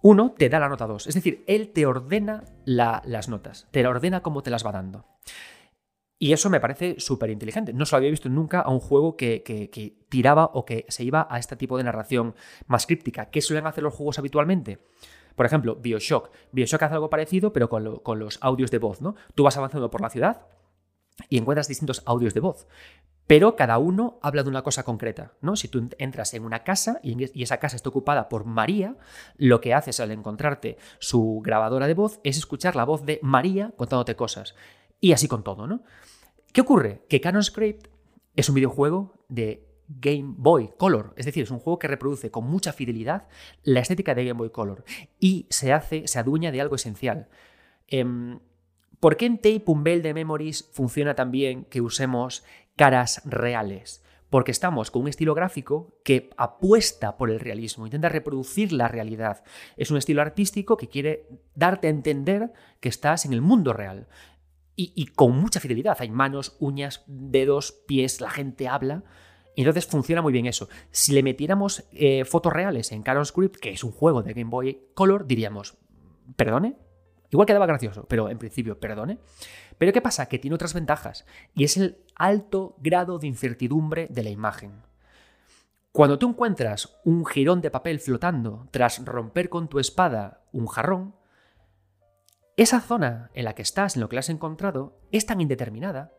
uno 0.01 0.33
te 0.38 0.49
da 0.49 0.59
la 0.59 0.69
nota 0.69 0.88
2. 0.88 1.07
Es 1.07 1.15
decir, 1.15 1.43
él 1.47 1.71
te 1.73 1.85
ordena 1.85 2.43
las 2.65 3.29
notas, 3.29 3.67
te 3.71 3.83
la 3.83 3.89
ordena 3.89 4.21
como 4.21 4.43
te 4.43 4.51
las 4.51 4.65
va 4.65 4.71
dando. 4.71 5.05
Y 6.21 6.33
eso 6.33 6.49
me 6.49 6.59
parece 6.59 6.99
súper 6.99 7.29
inteligente. 7.29 7.71
No 7.71 7.85
se 7.85 7.95
lo 7.95 7.97
había 7.97 8.09
visto 8.09 8.27
nunca 8.27 8.59
a 8.59 8.69
un 8.69 8.81
juego 8.81 9.15
que, 9.15 9.97
tiraba 10.09 10.51
o 10.53 10.65
que 10.65 10.85
se 10.89 11.05
iba 11.05 11.27
a 11.29 11.39
este 11.39 11.55
tipo 11.55 11.77
de 11.77 11.85
narración 11.85 12.35
más 12.67 12.85
críptica. 12.85 13.29
¿Qué 13.29 13.41
suelen 13.41 13.67
hacer 13.67 13.83
los 13.83 13.93
juegos 13.93 14.19
habitualmente? 14.19 14.79
Por 15.35 15.45
ejemplo, 15.45 15.77
Bioshock. 15.77 16.31
Bioshock 16.51 16.83
hace 16.83 16.95
algo 16.95 17.09
parecido, 17.09 17.53
pero 17.53 17.69
con, 17.69 17.97
con 17.97 18.19
los 18.19 18.38
audios 18.41 18.69
de 18.69 18.79
voz, 18.79 19.01
¿no? 19.01 19.15
Tú 19.33 19.43
vas 19.43 19.55
avanzando 19.55 19.89
por 19.89 20.01
la 20.01 20.09
ciudad 20.09 20.47
y 21.29 21.38
encuentras 21.38 21.69
distintos 21.69 22.03
audios 22.05 22.33
de 22.33 22.41
voz 22.41 22.67
pero 23.29 23.55
cada 23.55 23.77
uno 23.77 24.17
habla 24.23 24.41
de 24.41 24.49
una 24.49 24.63
cosa 24.63 24.81
concreta, 24.81 25.33
¿no? 25.41 25.55
Si 25.55 25.67
tú 25.67 25.87
entras 25.99 26.33
en 26.33 26.43
una 26.43 26.63
casa 26.63 26.99
y, 27.03 27.43
esa 27.43 27.59
casa 27.59 27.75
está 27.75 27.89
ocupada 27.89 28.27
por 28.27 28.43
María, 28.43 28.95
lo 29.37 29.61
que 29.61 29.75
haces 29.75 29.99
al 29.99 30.09
encontrarte 30.09 30.79
su 30.97 31.39
grabadora 31.43 31.85
de 31.85 31.93
voz 31.93 32.19
es 32.23 32.37
escuchar 32.37 32.75
la 32.75 32.85
voz 32.85 33.05
de 33.05 33.19
María 33.21 33.71
contándote 33.77 34.15
cosas. 34.15 34.55
Y 34.99 35.11
así 35.11 35.27
con 35.27 35.43
todo, 35.43 35.67
¿no? 35.67 35.83
¿Qué 36.53 36.61
ocurre? 36.61 37.05
Que 37.07 37.21
Canon 37.21 37.43
Script 37.43 37.89
es 38.35 38.49
un 38.49 38.55
videojuego 38.55 39.23
de 39.27 39.63
Game 39.87 40.33
Boy 40.35 40.71
Color, 40.75 41.13
es 41.15 41.27
decir, 41.27 41.43
es 41.43 41.51
un 41.51 41.59
juego 41.59 41.77
que 41.77 41.87
reproduce 41.87 42.31
con 42.31 42.45
mucha 42.45 42.73
fidelidad 42.73 43.27
la 43.61 43.81
estética 43.81 44.15
de 44.15 44.25
Game 44.25 44.39
Boy 44.39 44.49
Color 44.49 44.83
y 45.19 45.45
se 45.51 45.71
hace, 45.71 46.07
se 46.07 46.17
adueña 46.17 46.51
de 46.51 46.61
algo 46.61 46.77
esencial. 46.77 47.29
Em, 47.85 48.39
¿Por 48.99 49.15
qué 49.15 49.27
en 49.27 49.37
Tape 49.37 49.63
Unveil 49.67 50.01
de 50.01 50.13
Memories 50.13 50.67
funciona 50.73 51.15
tan 51.15 51.31
bien 51.31 51.63
que 51.65 51.79
usemos 51.79 52.43
caras 52.79 53.21
reales. 53.25 54.05
porque 54.29 54.51
estamos 54.51 54.91
con 54.91 55.01
un 55.01 55.07
estilo 55.07 55.33
gráfico 55.33 55.99
que 56.03 56.29
apuesta 56.37 57.17
por 57.17 57.31
el 57.31 57.39
realismo, 57.39 57.87
intenta 57.87 58.09
reproducir 58.09 58.71
la 58.71 58.87
realidad. 58.87 59.43
Es 59.75 59.89
un 59.89 59.97
estilo 59.97 60.21
artístico 60.21 60.77
que 60.77 60.87
quiere 60.87 61.27
darte 61.55 61.87
a 61.87 61.89
entender 61.89 62.53
que 62.79 62.89
estás 62.89 63.25
en 63.25 63.33
el 63.33 63.41
mundo 63.41 63.73
real. 63.73 64.07
Y, 64.75 65.07
con 65.07 65.35
mucha 65.35 65.59
fidelidad. 65.59 65.97
Hay 65.99 66.09
manos, 66.11 66.55
uñas, 66.59 67.03
dedos, 67.07 67.71
pies, 67.71 68.21
la 68.21 68.29
gente 68.29 68.67
habla. 68.67 69.03
Y 69.55 69.61
entonces 69.61 69.87
funciona 69.87 70.21
muy 70.21 70.31
bien 70.31 70.45
eso. 70.45 70.69
Si 70.91 71.11
le 71.11 71.23
metiéramos 71.23 71.83
eh, 71.91 72.23
fotos 72.23 72.53
reales 72.53 72.91
en 72.91 73.01
Caron 73.01 73.25
Script, 73.25 73.57
que 73.57 73.71
es 73.71 73.83
un 73.83 73.91
juego 73.91 74.21
de 74.21 74.33
Game 74.33 74.51
Boy 74.51 74.91
Color, 74.93 75.25
diríamos, 75.25 75.75
¿perdone? 76.37 76.77
Igual 77.31 77.45
quedaba 77.45 77.65
gracioso, 77.65 78.05
pero 78.07 78.29
en 78.29 78.37
principio, 78.39 78.79
perdone. 78.79 79.19
Pero 79.79 79.93
¿qué 79.93 80.01
pasa? 80.01 80.27
Que 80.27 80.37
tiene 80.37 80.53
otras 80.53 80.75
ventajas. 80.75 81.25
Y 81.55 81.63
es 81.63 81.77
el 81.77 82.03
alto 82.15 82.75
grado 82.79 83.17
de 83.17 83.27
incertidumbre 83.27 84.07
de 84.11 84.21
la 84.21 84.29
imagen. 84.29 84.83
Cuando 85.91 86.19
tú 86.19 86.29
encuentras 86.29 86.99
un 87.03 87.25
jirón 87.25 87.61
de 87.61 87.71
papel 87.71 87.99
flotando 87.99 88.67
tras 88.69 89.03
romper 89.03 89.49
con 89.49 89.69
tu 89.69 89.79
espada 89.79 90.43
un 90.51 90.67
jarrón, 90.67 91.15
esa 92.57 92.81
zona 92.81 93.31
en 93.33 93.45
la 93.45 93.55
que 93.55 93.61
estás, 93.61 93.95
en 93.95 94.01
lo 94.01 94.09
que 94.09 94.17
has 94.17 94.29
encontrado, 94.29 94.99
es 95.11 95.25
tan 95.25 95.41
indeterminada 95.41 96.13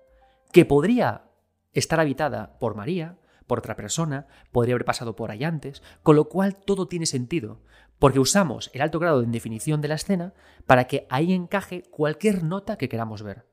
que 0.52 0.64
podría 0.64 1.26
estar 1.72 2.00
habitada 2.00 2.58
por 2.58 2.74
María, 2.74 3.18
por 3.46 3.58
otra 3.58 3.76
persona, 3.76 4.26
podría 4.52 4.74
haber 4.74 4.86
pasado 4.86 5.14
por 5.14 5.30
ahí 5.30 5.44
antes, 5.44 5.82
con 6.02 6.16
lo 6.16 6.28
cual 6.28 6.56
todo 6.56 6.88
tiene 6.88 7.04
sentido, 7.04 7.60
porque 7.98 8.20
usamos 8.20 8.70
el 8.72 8.80
alto 8.80 8.98
grado 8.98 9.20
de 9.20 9.26
indefinición 9.26 9.82
de 9.82 9.88
la 9.88 9.96
escena 9.96 10.32
para 10.66 10.84
que 10.86 11.06
ahí 11.10 11.32
encaje 11.34 11.82
cualquier 11.90 12.42
nota 12.42 12.78
que 12.78 12.88
queramos 12.88 13.22
ver. 13.22 13.49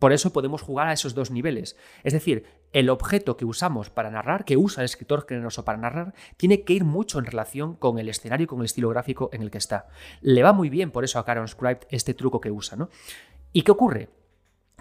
Por 0.00 0.14
eso 0.14 0.32
podemos 0.32 0.62
jugar 0.62 0.88
a 0.88 0.94
esos 0.94 1.14
dos 1.14 1.30
niveles. 1.30 1.76
Es 2.02 2.14
decir, 2.14 2.46
el 2.72 2.88
objeto 2.88 3.36
que 3.36 3.44
usamos 3.44 3.90
para 3.90 4.10
narrar, 4.10 4.46
que 4.46 4.56
usa 4.56 4.80
el 4.80 4.86
escritor 4.86 5.26
generoso 5.28 5.64
para 5.64 5.76
narrar, 5.76 6.14
tiene 6.38 6.62
que 6.62 6.72
ir 6.72 6.84
mucho 6.84 7.18
en 7.18 7.26
relación 7.26 7.74
con 7.74 7.98
el 7.98 8.08
escenario 8.08 8.44
y 8.44 8.46
con 8.46 8.60
el 8.60 8.64
estilo 8.64 8.88
gráfico 8.88 9.28
en 9.32 9.42
el 9.42 9.50
que 9.50 9.58
está. 9.58 9.88
Le 10.22 10.42
va 10.42 10.54
muy 10.54 10.70
bien 10.70 10.90
por 10.90 11.04
eso 11.04 11.18
a 11.18 11.24
Caron 11.26 11.46
Scribe 11.46 11.80
este 11.90 12.14
truco 12.14 12.40
que 12.40 12.50
usa, 12.50 12.78
¿no? 12.78 12.88
¿Y 13.52 13.60
qué 13.60 13.72
ocurre? 13.72 14.08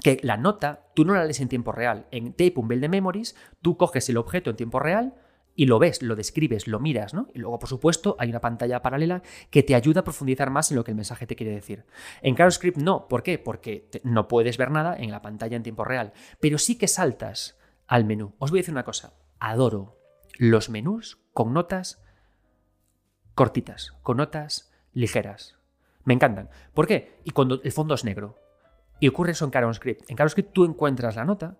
Que 0.01 0.21
la 0.23 0.37
nota 0.37 0.85
tú 0.95 1.03
no 1.03 1.13
la 1.13 1.25
lees 1.25 1.41
en 1.41 1.49
tiempo 1.49 1.73
real. 1.73 2.05
En 2.11 2.31
Tape 2.31 2.53
Build 2.55 2.81
de 2.81 2.87
Memories, 2.87 3.35
tú 3.61 3.75
coges 3.75 4.07
el 4.07 4.15
objeto 4.15 4.49
en 4.49 4.55
tiempo 4.55 4.79
real, 4.79 5.15
y 5.59 5.65
lo 5.65 5.77
ves, 5.77 6.01
lo 6.01 6.15
describes, 6.15 6.67
lo 6.67 6.79
miras, 6.79 7.13
¿no? 7.13 7.27
Y 7.33 7.39
luego, 7.39 7.59
por 7.59 7.67
supuesto, 7.67 8.15
hay 8.17 8.29
una 8.29 8.39
pantalla 8.39 8.81
paralela 8.81 9.21
que 9.49 9.61
te 9.61 9.75
ayuda 9.75 9.99
a 9.99 10.03
profundizar 10.05 10.49
más 10.49 10.71
en 10.71 10.77
lo 10.77 10.85
que 10.85 10.91
el 10.91 10.95
mensaje 10.95 11.27
te 11.27 11.35
quiere 11.35 11.51
decir. 11.51 11.83
En 12.21 12.33
CaroScript 12.33 12.77
no, 12.77 13.09
¿por 13.09 13.23
qué? 13.23 13.39
Porque 13.39 13.89
no 14.05 14.29
puedes 14.29 14.57
ver 14.57 14.71
nada 14.71 14.95
en 14.95 15.11
la 15.11 15.21
pantalla 15.21 15.57
en 15.57 15.63
tiempo 15.63 15.83
real, 15.83 16.13
pero 16.39 16.57
sí 16.59 16.77
que 16.77 16.87
saltas 16.87 17.59
al 17.87 18.05
menú. 18.05 18.35
Os 18.39 18.51
voy 18.51 18.59
a 18.59 18.61
decir 18.61 18.73
una 18.73 18.85
cosa, 18.85 19.15
adoro 19.37 19.99
los 20.37 20.69
menús 20.69 21.19
con 21.33 21.51
notas 21.53 22.01
cortitas, 23.35 23.97
con 24.01 24.15
notas 24.15 24.71
ligeras. 24.93 25.57
Me 26.05 26.13
encantan. 26.13 26.49
¿Por 26.73 26.87
qué? 26.87 27.19
Y 27.25 27.31
cuando 27.31 27.61
el 27.61 27.71
fondo 27.73 27.95
es 27.95 28.05
negro. 28.05 28.37
Y 29.01 29.09
ocurre 29.09 29.33
eso 29.33 29.43
en 29.43 29.51
CaroScript. 29.51 30.09
En 30.09 30.15
CaroScript 30.15 30.53
tú 30.53 30.63
encuentras 30.63 31.17
la 31.17 31.25
nota 31.25 31.57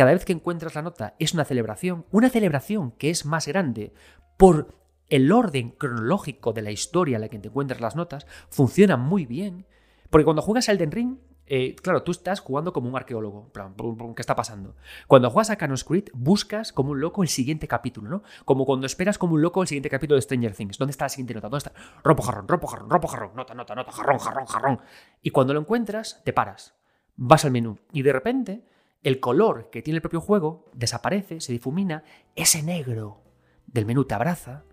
cada 0.00 0.14
vez 0.14 0.24
que 0.24 0.32
encuentras 0.32 0.74
la 0.74 0.80
nota 0.80 1.14
es 1.18 1.34
una 1.34 1.44
celebración, 1.44 2.06
una 2.10 2.30
celebración 2.30 2.92
que 2.92 3.10
es 3.10 3.26
más 3.26 3.46
grande 3.46 3.92
por 4.38 4.74
el 5.10 5.30
orden 5.30 5.72
cronológico 5.72 6.54
de 6.54 6.62
la 6.62 6.70
historia 6.70 7.16
en 7.16 7.20
la 7.20 7.28
que 7.28 7.38
te 7.38 7.48
encuentras 7.48 7.82
las 7.82 7.96
notas, 7.96 8.26
funciona 8.48 8.96
muy 8.96 9.26
bien. 9.26 9.66
Porque 10.08 10.24
cuando 10.24 10.40
juegas 10.40 10.70
a 10.70 10.72
Elden 10.72 10.90
Ring, 10.90 11.18
eh, 11.44 11.76
claro, 11.82 12.02
tú 12.02 12.12
estás 12.12 12.40
jugando 12.40 12.72
como 12.72 12.88
un 12.88 12.96
arqueólogo. 12.96 13.52
¿Qué 14.16 14.22
está 14.22 14.34
pasando? 14.34 14.74
Cuando 15.06 15.28
juegas 15.28 15.50
a 15.50 15.56
Canon 15.56 15.76
Script, 15.76 16.08
buscas 16.14 16.72
como 16.72 16.92
un 16.92 17.00
loco 17.02 17.22
el 17.22 17.28
siguiente 17.28 17.68
capítulo, 17.68 18.08
¿no? 18.08 18.22
Como 18.46 18.64
cuando 18.64 18.86
esperas 18.86 19.18
como 19.18 19.34
un 19.34 19.42
loco 19.42 19.60
el 19.60 19.68
siguiente 19.68 19.90
capítulo 19.90 20.16
de 20.16 20.22
Stranger 20.22 20.54
Things. 20.54 20.78
¿Dónde 20.78 20.92
está 20.92 21.04
la 21.04 21.10
siguiente 21.10 21.34
nota? 21.34 21.50
¿Dónde 21.50 21.68
está? 21.68 21.72
Rompo 22.02 22.22
jarrón, 22.22 22.48
rompo 22.48 22.68
jarrón, 22.68 22.88
rompo 22.88 23.06
jarrón, 23.06 23.32
nota, 23.36 23.52
nota, 23.52 23.74
nota, 23.74 23.92
jarrón, 23.92 24.18
jarrón, 24.18 24.46
jarrón. 24.46 24.80
Y 25.20 25.28
cuando 25.28 25.52
lo 25.52 25.60
encuentras, 25.60 26.22
te 26.24 26.32
paras. 26.32 26.74
Vas 27.16 27.44
al 27.44 27.50
menú. 27.50 27.78
Y 27.92 28.00
de 28.00 28.14
repente 28.14 28.64
el 29.02 29.20
color 29.20 29.70
que 29.70 29.82
tiene 29.82 29.96
el 29.96 30.02
propio 30.02 30.20
juego 30.20 30.66
desaparece, 30.74 31.40
se 31.40 31.52
difumina, 31.52 32.04
ese 32.36 32.62
negro 32.62 33.22
del 33.66 33.86
menú 33.86 34.04
te 34.04 34.14
abraza, 34.14 34.64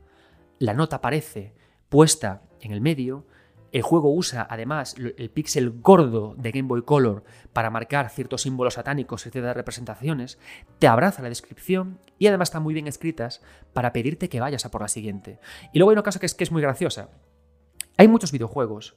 la 0.59 0.73
nota 0.73 0.97
aparece 0.97 1.55
puesta 1.89 2.43
en 2.59 2.71
el 2.71 2.81
medio, 2.81 3.25
el 3.71 3.81
juego 3.81 4.13
usa 4.13 4.47
además 4.49 4.95
el 4.97 5.29
píxel 5.29 5.71
gordo 5.81 6.35
de 6.37 6.51
Game 6.51 6.67
Boy 6.67 6.83
Color 6.83 7.23
para 7.53 7.69
marcar 7.69 8.09
ciertos 8.09 8.41
símbolos 8.41 8.75
satánicos 8.75 9.25
y 9.25 9.29
ciertas 9.29 9.55
representaciones, 9.55 10.39
te 10.79 10.87
abraza 10.87 11.21
la 11.21 11.29
descripción 11.29 11.99
y 12.17 12.27
además 12.27 12.49
están 12.49 12.63
muy 12.63 12.73
bien 12.73 12.87
escritas 12.87 13.41
para 13.73 13.93
pedirte 13.93 14.29
que 14.29 14.39
vayas 14.39 14.65
a 14.65 14.71
por 14.71 14.81
la 14.81 14.87
siguiente. 14.87 15.39
Y 15.73 15.79
luego 15.79 15.91
hay 15.91 15.95
una 15.95 16.03
cosa 16.03 16.19
que 16.19 16.25
es, 16.25 16.33
que 16.33 16.43
es 16.43 16.51
muy 16.51 16.61
graciosa. 16.61 17.09
Hay 17.97 18.07
muchos 18.07 18.31
videojuegos 18.31 18.95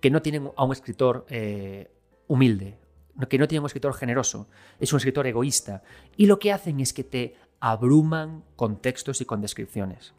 que 0.00 0.10
no 0.10 0.22
tienen 0.22 0.50
a 0.56 0.64
un 0.64 0.72
escritor 0.72 1.26
eh, 1.28 1.90
humilde, 2.26 2.78
que 3.26 3.38
no 3.38 3.48
tiene 3.48 3.60
un 3.60 3.66
escritor 3.66 3.94
generoso, 3.94 4.48
es 4.78 4.92
un 4.92 4.98
escritor 4.98 5.26
egoísta, 5.26 5.82
y 6.16 6.26
lo 6.26 6.38
que 6.38 6.52
hacen 6.52 6.80
es 6.80 6.92
que 6.92 7.04
te 7.04 7.34
abruman 7.60 8.44
con 8.54 8.80
textos 8.80 9.20
y 9.20 9.24
con 9.24 9.40
descripciones. 9.40 10.14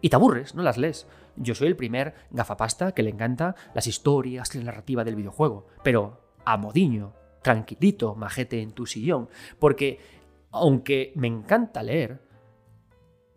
Y 0.00 0.10
te 0.10 0.16
aburres, 0.16 0.54
no 0.54 0.62
las 0.62 0.76
lees. 0.76 1.06
Yo 1.36 1.54
soy 1.54 1.68
el 1.68 1.76
primer 1.76 2.14
gafapasta 2.30 2.92
que 2.92 3.02
le 3.02 3.10
encanta 3.10 3.56
las 3.74 3.86
historias 3.86 4.54
la 4.54 4.62
narrativa 4.62 5.02
del 5.02 5.16
videojuego, 5.16 5.66
pero 5.82 6.20
a 6.44 6.56
modiño, 6.56 7.14
tranquilito, 7.42 8.14
majete 8.14 8.60
en 8.60 8.72
tu 8.72 8.86
sillón, 8.86 9.28
porque 9.58 9.98
aunque 10.50 11.12
me 11.16 11.26
encanta 11.26 11.82
leer, 11.82 12.20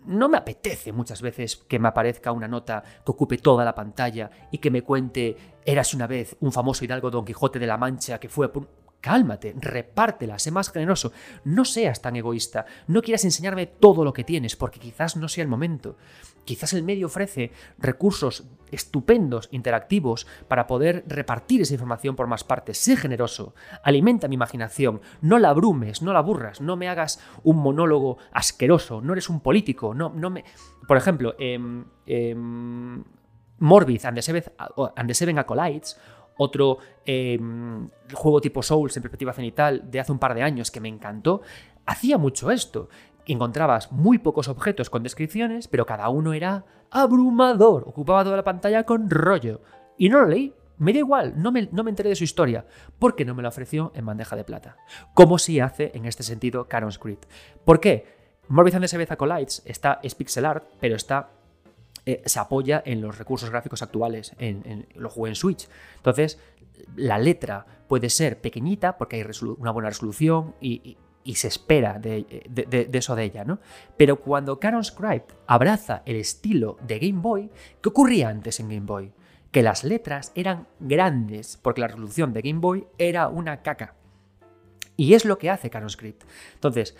no 0.08 0.30
me 0.30 0.38
apetece 0.38 0.92
muchas 0.92 1.22
veces 1.22 1.58
que 1.58 1.80
me 1.80 1.90
aparezca 1.90 2.32
una 2.32 2.48
nota 2.48 2.84
que 3.06 3.12
ocupe 3.12 3.38
toda 3.38 3.66
la 3.66 3.76
pantalla 3.76 4.32
y 4.52 4.58
que 4.58 4.72
me 4.72 4.82
cuente, 4.82 5.36
eras 5.66 5.94
una 5.94 6.08
vez 6.08 6.38
un 6.40 6.52
famoso 6.52 6.86
hidalgo 6.86 7.12
Don 7.12 7.26
Quijote 7.26 7.60
de 7.60 7.68
la 7.68 7.78
Mancha 7.78 8.20
que 8.20 8.30
fue... 8.30 8.50
Cálmate, 9.00 9.56
repártela, 9.60 10.40
sé 10.40 10.52
más 10.52 10.72
generoso, 10.72 11.12
no 11.44 11.66
seas 11.66 12.02
tan 12.02 12.16
egoísta, 12.16 12.66
no 12.88 13.02
quieras 13.02 13.26
enseñarme 13.26 13.68
todo 13.68 14.04
lo 14.04 14.12
que 14.12 14.24
tienes, 14.24 14.56
porque 14.56 14.80
quizás 14.80 15.16
no 15.16 15.28
sea 15.28 15.44
el 15.44 15.48
momento. 15.48 15.98
Quizás 16.46 16.74
el 16.74 16.84
medio 16.84 17.08
ofrece 17.08 17.52
recursos 17.78 18.46
estupendos, 18.72 19.50
interactivos, 19.52 20.28
para 20.48 20.66
poder 20.66 21.04
repartir 21.08 21.62
esa 21.62 21.74
información 21.74 22.16
por 22.16 22.28
más 22.28 22.44
partes. 22.44 22.78
Sé 22.78 22.96
generoso, 22.98 23.54
alimenta 23.84 24.28
mi 24.28 24.36
imaginación, 24.36 25.02
no 25.22 25.40
la 25.40 25.50
abrumes, 25.50 26.02
no 26.02 26.14
la 26.14 26.20
aburras, 26.20 26.62
no 26.62 26.76
me 26.76 26.90
hagas 26.90 27.20
un 27.44 27.58
monólogo 27.58 28.18
asqueroso, 28.32 29.02
no 29.02 29.14
eres 29.14 29.30
un 29.30 29.42
político, 29.42 29.94
no, 29.94 30.10
no 30.10 30.30
me... 30.30 30.44
Por 30.88 30.98
ejemplo, 30.98 31.36
eh, 31.38 32.34
Morbid 33.60 34.06
and 34.06 34.16
the, 34.16 34.22
Seven, 34.22 34.44
and 34.96 35.08
the 35.08 35.14
Seven 35.14 35.38
Acolytes 35.40 36.00
otro 36.38 36.78
em, 37.06 37.90
juego 38.14 38.42
tipo 38.42 38.64
Souls 38.64 38.96
en 38.98 39.04
perspectiva 39.04 39.34
cenital 39.34 39.90
de 39.90 40.00
hace 40.00 40.12
un 40.12 40.20
par 40.20 40.34
de 40.36 40.44
años 40.44 40.72
que 40.72 40.80
me 40.80 40.90
encantó, 40.90 41.42
hacía 41.86 42.18
mucho 42.18 42.52
esto. 42.52 42.90
Encontrabas 43.26 43.92
muy 43.92 44.20
pocos 44.20 44.48
objetos 44.48 44.90
con 44.90 45.04
descripciones, 45.04 45.68
pero 45.68 45.86
cada 45.86 46.10
uno 46.10 46.34
era 46.34 46.66
abrumador, 46.92 47.84
ocupaba 47.88 48.24
toda 48.24 48.38
la 48.38 48.44
pantalla 48.44 48.84
con 48.84 49.10
rollo. 49.10 49.62
Y 49.98 50.10
no 50.10 50.22
lo 50.22 50.28
leí, 50.28 50.54
me 50.78 50.94
da 50.94 51.00
igual, 51.00 51.34
no 51.36 51.52
me, 51.52 51.68
no 51.72 51.84
me, 51.84 51.90
enteré 51.90 52.10
de 52.10 52.16
su 52.16 52.24
historia, 52.24 52.66
porque 53.00 53.26
no 53.26 53.36
me 53.36 53.42
lo 53.42 53.50
ofreció 53.50 53.92
en 53.96 54.06
bandeja 54.06 54.36
de 54.36 54.44
plata. 54.44 54.78
Como 55.14 55.40
si 55.40 55.60
hace 55.60 55.92
en 55.96 56.06
este 56.06 56.24
sentido 56.24 56.68
Caron 56.68 56.92
Script. 56.92 57.26
¿Por 57.66 57.80
qué? 57.80 58.16
Morbid 58.48 58.76
and 58.76 58.88
the 58.88 59.08
Acolytes 59.10 59.62
está, 59.66 60.00
es 60.04 60.16
pixel 60.16 60.46
art, 60.46 60.64
pero 60.80 60.96
está 60.96 61.32
eh, 62.08 62.22
se 62.26 62.40
apoya 62.40 62.82
en 62.86 63.02
los 63.02 63.18
recursos 63.18 63.50
gráficos 63.50 63.82
actuales, 63.82 64.32
en, 64.40 64.88
lo 64.96 65.10
jugué 65.10 65.32
en 65.32 65.36
Switch. 65.36 65.68
Entonces, 65.98 66.40
la 66.96 67.20
letra 67.20 67.66
puede 67.90 68.10
ser 68.10 68.40
pequeñita 68.40 68.98
porque 68.98 69.18
hay 69.18 69.26
una 69.58 69.72
buena 69.72 69.90
resolución 69.90 70.56
y, 70.62 70.96
se 71.36 71.50
espera 71.50 72.00
de, 72.00 72.26
eso 72.94 73.14
de 73.14 73.24
ella, 73.26 73.44
¿no? 73.44 73.60
Pero 73.98 74.22
cuando 74.22 74.58
Caron 74.58 74.86
Scribe 74.86 75.26
abraza 75.48 76.02
el 76.06 76.16
estilo 76.16 76.78
de 76.88 77.00
Game 77.00 77.22
Boy, 77.22 77.52
¿qué 77.82 77.90
ocurría 77.90 78.30
antes 78.30 78.62
en 78.62 78.70
Game 78.70 78.86
Boy? 78.86 79.12
Que 79.52 79.62
las 79.62 79.84
letras 79.84 80.32
eran 80.34 80.66
grandes 80.80 81.60
porque 81.62 81.82
la 81.82 81.88
resolución 81.88 82.32
de 82.32 82.42
Game 82.42 82.62
Boy 82.62 82.88
era 82.98 83.28
una 83.28 83.62
caca. 83.64 83.96
Y 84.96 85.14
es 85.14 85.26
lo 85.26 85.38
que 85.38 85.50
hace 85.50 85.70
Caron 85.70 85.90
Script. 85.90 86.24
Entonces, 86.54 86.96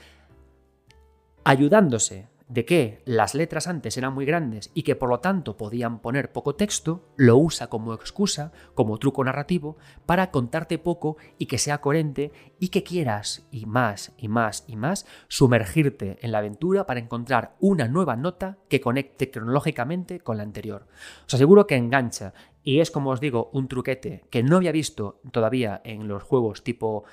ayudándose 1.46 2.28
de 2.50 2.66
que 2.66 3.02
las 3.06 3.36
letras 3.36 3.68
antes 3.68 3.98
eran 3.98 4.14
muy 4.14 4.26
grandes 4.26 4.72
y 4.74 4.84
que 4.84 4.96
por 4.96 5.10
lo 5.10 5.20
tanto 5.20 5.58
podían 5.58 6.00
poner 6.00 6.32
poco 6.32 6.56
texto, 6.56 7.10
lo 7.18 7.38
usa 7.38 7.68
como 7.68 7.94
excusa, 7.94 8.52
como 8.74 8.98
truco 8.98 9.24
narrativo, 9.24 9.78
para 10.06 10.32
contarte 10.32 10.78
poco 10.78 11.18
y 11.38 11.48
que 11.48 11.58
sea 11.58 11.82
coherente 11.82 12.32
y 12.60 12.70
que 12.70 12.84
quieras, 12.84 13.48
y 13.52 13.66
más 13.66 14.14
y 14.18 14.28
más 14.28 14.64
y 14.68 14.76
más, 14.76 15.06
sumergirte 15.28 16.18
en 16.22 16.32
la 16.32 16.38
aventura 16.40 16.86
para 16.86 17.00
encontrar 17.00 17.56
una 17.60 17.88
nueva 17.88 18.16
nota 18.16 18.58
que 18.70 18.82
conecte 18.82 19.30
cronológicamente 19.30 20.20
con 20.22 20.38
la 20.38 20.44
anterior. 20.44 20.88
Os 21.26 21.34
aseguro 21.34 21.68
que 21.68 21.76
engancha 21.76 22.34
y 22.64 22.80
es 22.80 22.92
como 22.92 23.12
os 23.12 23.20
digo 23.20 23.50
un 23.54 23.68
truquete 23.68 24.26
que 24.30 24.44
no 24.44 24.58
había 24.58 24.72
visto 24.72 25.22
todavía 25.32 25.82
en 25.84 26.08
los 26.08 26.24
juegos 26.24 26.64
tipo 26.64 27.06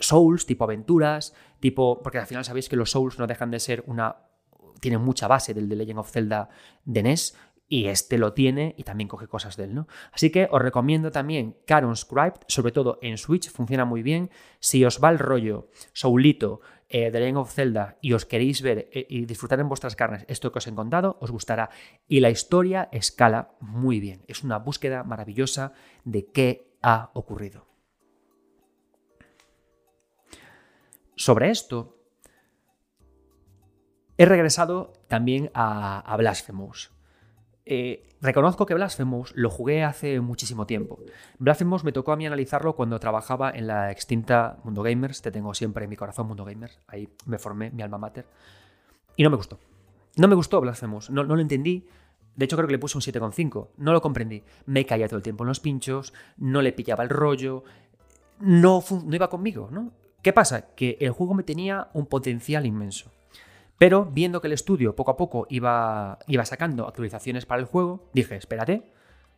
Souls, 0.00 0.46
tipo 0.46 0.64
aventuras, 0.64 1.34
tipo. 1.60 2.02
Porque 2.02 2.18
al 2.18 2.26
final 2.26 2.44
sabéis 2.44 2.68
que 2.68 2.76
los 2.76 2.90
Souls 2.90 3.18
no 3.18 3.26
dejan 3.26 3.50
de 3.50 3.60
ser 3.60 3.84
una. 3.86 4.16
Tienen 4.80 5.00
mucha 5.02 5.28
base 5.28 5.54
del 5.54 5.68
The 5.68 5.76
Legend 5.76 6.00
of 6.00 6.10
Zelda 6.10 6.48
de 6.84 7.02
NES. 7.02 7.36
Y 7.72 7.86
este 7.86 8.18
lo 8.18 8.32
tiene 8.32 8.74
y 8.76 8.82
también 8.82 9.06
coge 9.06 9.28
cosas 9.28 9.56
de 9.56 9.62
él, 9.62 9.74
¿no? 9.76 9.86
Así 10.10 10.30
que 10.30 10.48
os 10.50 10.60
recomiendo 10.60 11.12
también 11.12 11.56
Caron 11.66 11.94
Scribe, 11.94 12.32
sobre 12.48 12.72
todo 12.72 12.98
en 13.00 13.16
Switch, 13.16 13.48
funciona 13.48 13.84
muy 13.84 14.02
bien. 14.02 14.30
Si 14.58 14.84
os 14.84 15.00
va 15.00 15.10
el 15.10 15.20
rollo 15.20 15.68
Soulito, 15.92 16.62
eh, 16.88 17.12
The 17.12 17.20
Legend 17.20 17.38
of 17.38 17.52
Zelda 17.52 17.96
y 18.00 18.14
os 18.14 18.26
queréis 18.26 18.60
ver 18.62 18.88
eh, 18.90 19.06
y 19.08 19.24
disfrutar 19.24 19.60
en 19.60 19.68
vuestras 19.68 19.94
carnes 19.94 20.24
esto 20.26 20.50
que 20.50 20.58
os 20.58 20.66
he 20.66 20.74
contado, 20.74 21.16
os 21.20 21.30
gustará. 21.30 21.70
Y 22.08 22.18
la 22.18 22.30
historia 22.30 22.88
escala 22.90 23.52
muy 23.60 24.00
bien. 24.00 24.24
Es 24.26 24.42
una 24.42 24.58
búsqueda 24.58 25.04
maravillosa 25.04 25.72
de 26.04 26.26
qué 26.26 26.74
ha 26.82 27.12
ocurrido. 27.14 27.68
Sobre 31.14 31.50
esto, 31.50 31.99
he 34.20 34.26
regresado 34.26 34.92
también 35.08 35.50
a, 35.54 36.14
Blasphemous. 36.18 36.90
Eh, 37.64 38.06
reconozco 38.20 38.66
que 38.66 38.74
Blasphemous 38.74 39.32
lo 39.34 39.48
jugué 39.48 39.82
hace 39.82 40.20
muchísimo 40.20 40.66
tiempo. 40.66 40.98
Blasphemous 41.38 41.84
me 41.84 41.92
tocó 41.92 42.12
a 42.12 42.16
mí 42.16 42.26
analizarlo 42.26 42.76
cuando 42.76 43.00
trabajaba 43.00 43.50
en 43.50 43.66
la 43.66 43.90
extinta 43.90 44.58
Mundo 44.62 44.82
Gamers. 44.82 45.22
Te 45.22 45.30
tengo 45.30 45.54
siempre 45.54 45.84
en 45.84 45.88
mi 45.88 45.96
corazón, 45.96 46.26
Mundo 46.26 46.44
Gamers. 46.44 46.78
Ahí 46.86 47.08
me 47.24 47.38
formé, 47.38 47.70
mi 47.70 47.80
alma 47.80 47.96
mater. 47.96 48.26
Y 49.16 49.22
no 49.22 49.30
me 49.30 49.36
gustó. 49.36 49.58
No 50.16 50.28
me 50.28 50.34
gustó 50.34 50.60
Blasphemous. 50.60 51.08
No, 51.08 51.24
no 51.24 51.34
lo 51.34 51.40
entendí. 51.40 51.88
De 52.36 52.44
hecho, 52.44 52.56
creo 52.56 52.66
que 52.66 52.72
le 52.72 52.78
puse 52.78 52.98
un 52.98 53.02
7,5. 53.02 53.68
No 53.78 53.94
lo 53.94 54.02
comprendí. 54.02 54.42
Me 54.66 54.84
caía 54.84 55.08
todo 55.08 55.16
el 55.16 55.22
tiempo 55.22 55.44
en 55.44 55.48
los 55.48 55.60
pinchos, 55.60 56.12
no 56.36 56.60
le 56.60 56.74
pillaba 56.74 57.04
el 57.04 57.08
rollo, 57.08 57.64
no, 58.38 58.84
no 59.02 59.16
iba 59.16 59.30
conmigo, 59.30 59.70
¿no? 59.72 59.92
¿Qué 60.20 60.34
pasa? 60.34 60.74
Que 60.74 60.98
el 61.00 61.12
juego 61.12 61.32
me 61.32 61.42
tenía 61.42 61.88
un 61.94 62.04
potencial 62.04 62.66
inmenso. 62.66 63.10
Pero 63.80 64.04
viendo 64.04 64.42
que 64.42 64.48
el 64.48 64.52
estudio 64.52 64.94
poco 64.94 65.12
a 65.12 65.16
poco 65.16 65.46
iba, 65.48 66.18
iba 66.26 66.44
sacando 66.44 66.86
actualizaciones 66.86 67.46
para 67.46 67.62
el 67.62 67.66
juego, 67.66 68.10
dije, 68.12 68.36
espérate 68.36 68.92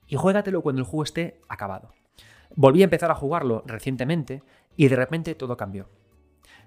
y 0.08 0.16
juégatelo 0.16 0.62
cuando 0.62 0.80
el 0.80 0.84
juego 0.84 1.04
esté 1.04 1.40
acabado. 1.48 1.92
Volví 2.56 2.80
a 2.80 2.84
empezar 2.84 3.12
a 3.12 3.14
jugarlo 3.14 3.62
recientemente 3.66 4.42
y 4.76 4.88
de 4.88 4.96
repente 4.96 5.36
todo 5.36 5.56
cambió. 5.56 5.88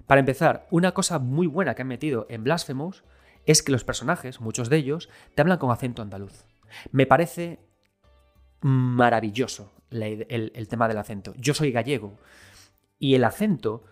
Para 0.08 0.22
empezar, 0.22 0.68
una 0.72 0.94
cosa 0.94 1.20
muy 1.20 1.48
buena 1.48 1.76
que 1.76 1.82
han 1.82 1.90
metido 1.90 2.28
en 2.30 2.46
Blasphemous 2.46 3.04
es 3.46 3.62
que 3.62 3.74
los 3.74 3.84
personajes, 3.84 4.40
muchos 4.40 4.70
de 4.70 4.78
ellos, 4.78 5.10
te 5.36 5.42
hablan 5.42 5.58
con 5.58 5.70
acento 5.70 6.02
andaluz. 6.02 6.46
Me 6.94 7.06
parece 7.06 7.60
maravilloso 8.62 9.74
el 9.90 10.68
tema 10.70 10.88
del 10.88 10.98
acento. 10.98 11.34
Yo 11.36 11.54
soy 11.54 11.74
gallego 11.74 12.20
y 13.00 13.16
el 13.16 13.26
acento 13.26 13.84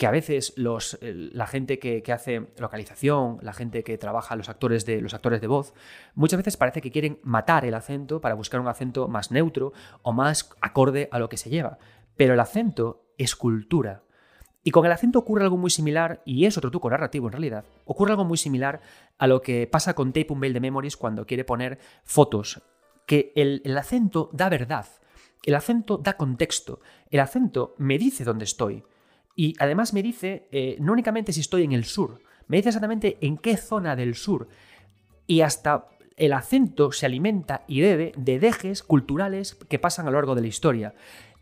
que 0.00 0.06
a 0.06 0.10
veces 0.10 0.54
los, 0.56 0.98
la 1.02 1.46
gente 1.46 1.78
que, 1.78 2.02
hace 2.10 2.46
localización, 2.56 3.36
la 3.42 3.52
gente 3.52 3.84
que 3.84 3.98
trabaja 3.98 4.34
los 4.34 4.48
actores, 4.48 4.86
de, 4.86 5.02
los 5.02 5.12
actores 5.12 5.42
de 5.42 5.46
voz, 5.46 5.74
muchas 6.14 6.38
veces 6.38 6.56
parece 6.56 6.80
que 6.80 6.90
quieren 6.90 7.18
matar 7.22 7.66
el 7.66 7.74
acento 7.74 8.18
para 8.18 8.34
buscar 8.34 8.62
un 8.62 8.68
acento 8.68 9.08
más 9.08 9.30
neutro 9.30 9.74
o 10.00 10.14
más 10.14 10.56
acorde 10.62 11.10
a 11.12 11.18
lo 11.18 11.28
que 11.28 11.36
se 11.36 11.50
lleva. 11.50 11.76
Pero 12.16 12.32
el 12.32 12.40
acento 12.40 13.04
es 13.18 13.36
cultura. 13.36 14.02
Y 14.64 14.70
con 14.70 14.86
el 14.86 14.92
acento 14.92 15.18
ocurre 15.18 15.44
algo 15.44 15.58
muy 15.58 15.68
similar, 15.68 16.22
y 16.24 16.46
es 16.46 16.56
otro 16.56 16.70
truco 16.70 16.88
narrativo 16.88 17.26
en 17.26 17.32
realidad, 17.32 17.66
ocurre 17.84 18.12
algo 18.12 18.24
muy 18.24 18.38
similar 18.38 18.80
a 19.18 19.26
lo 19.26 19.42
que 19.42 19.66
pasa 19.66 19.92
con 19.92 20.14
Tape 20.14 20.34
Mail 20.34 20.54
de 20.54 20.60
Memories 20.60 20.96
cuando 20.96 21.26
quiere 21.26 21.44
poner 21.44 21.78
fotos, 22.04 22.62
que 23.04 23.34
el, 23.36 23.60
el 23.66 23.76
acento 23.76 24.30
da 24.32 24.48
verdad, 24.48 24.86
el 25.42 25.54
acento 25.54 25.98
da 25.98 26.16
contexto, 26.16 26.80
el 27.10 27.20
acento 27.20 27.74
me 27.76 27.98
dice 27.98 28.24
dónde 28.24 28.44
estoy. 28.44 28.82
Y 29.34 29.54
además 29.58 29.92
me 29.92 30.02
dice, 30.02 30.48
eh, 30.52 30.76
no 30.80 30.92
únicamente 30.92 31.32
si 31.32 31.40
estoy 31.40 31.64
en 31.64 31.72
el 31.72 31.84
sur, 31.84 32.22
me 32.48 32.56
dice 32.56 32.70
exactamente 32.70 33.16
en 33.20 33.38
qué 33.38 33.56
zona 33.56 33.96
del 33.96 34.14
sur. 34.14 34.48
Y 35.26 35.42
hasta 35.42 35.86
el 36.16 36.32
acento 36.32 36.92
se 36.92 37.06
alimenta 37.06 37.64
y 37.66 37.80
bebe 37.80 38.12
de 38.16 38.38
dejes 38.38 38.82
culturales 38.82 39.54
que 39.68 39.78
pasan 39.78 40.06
a 40.06 40.10
lo 40.10 40.16
largo 40.16 40.34
de 40.34 40.42
la 40.42 40.48
historia. 40.48 40.94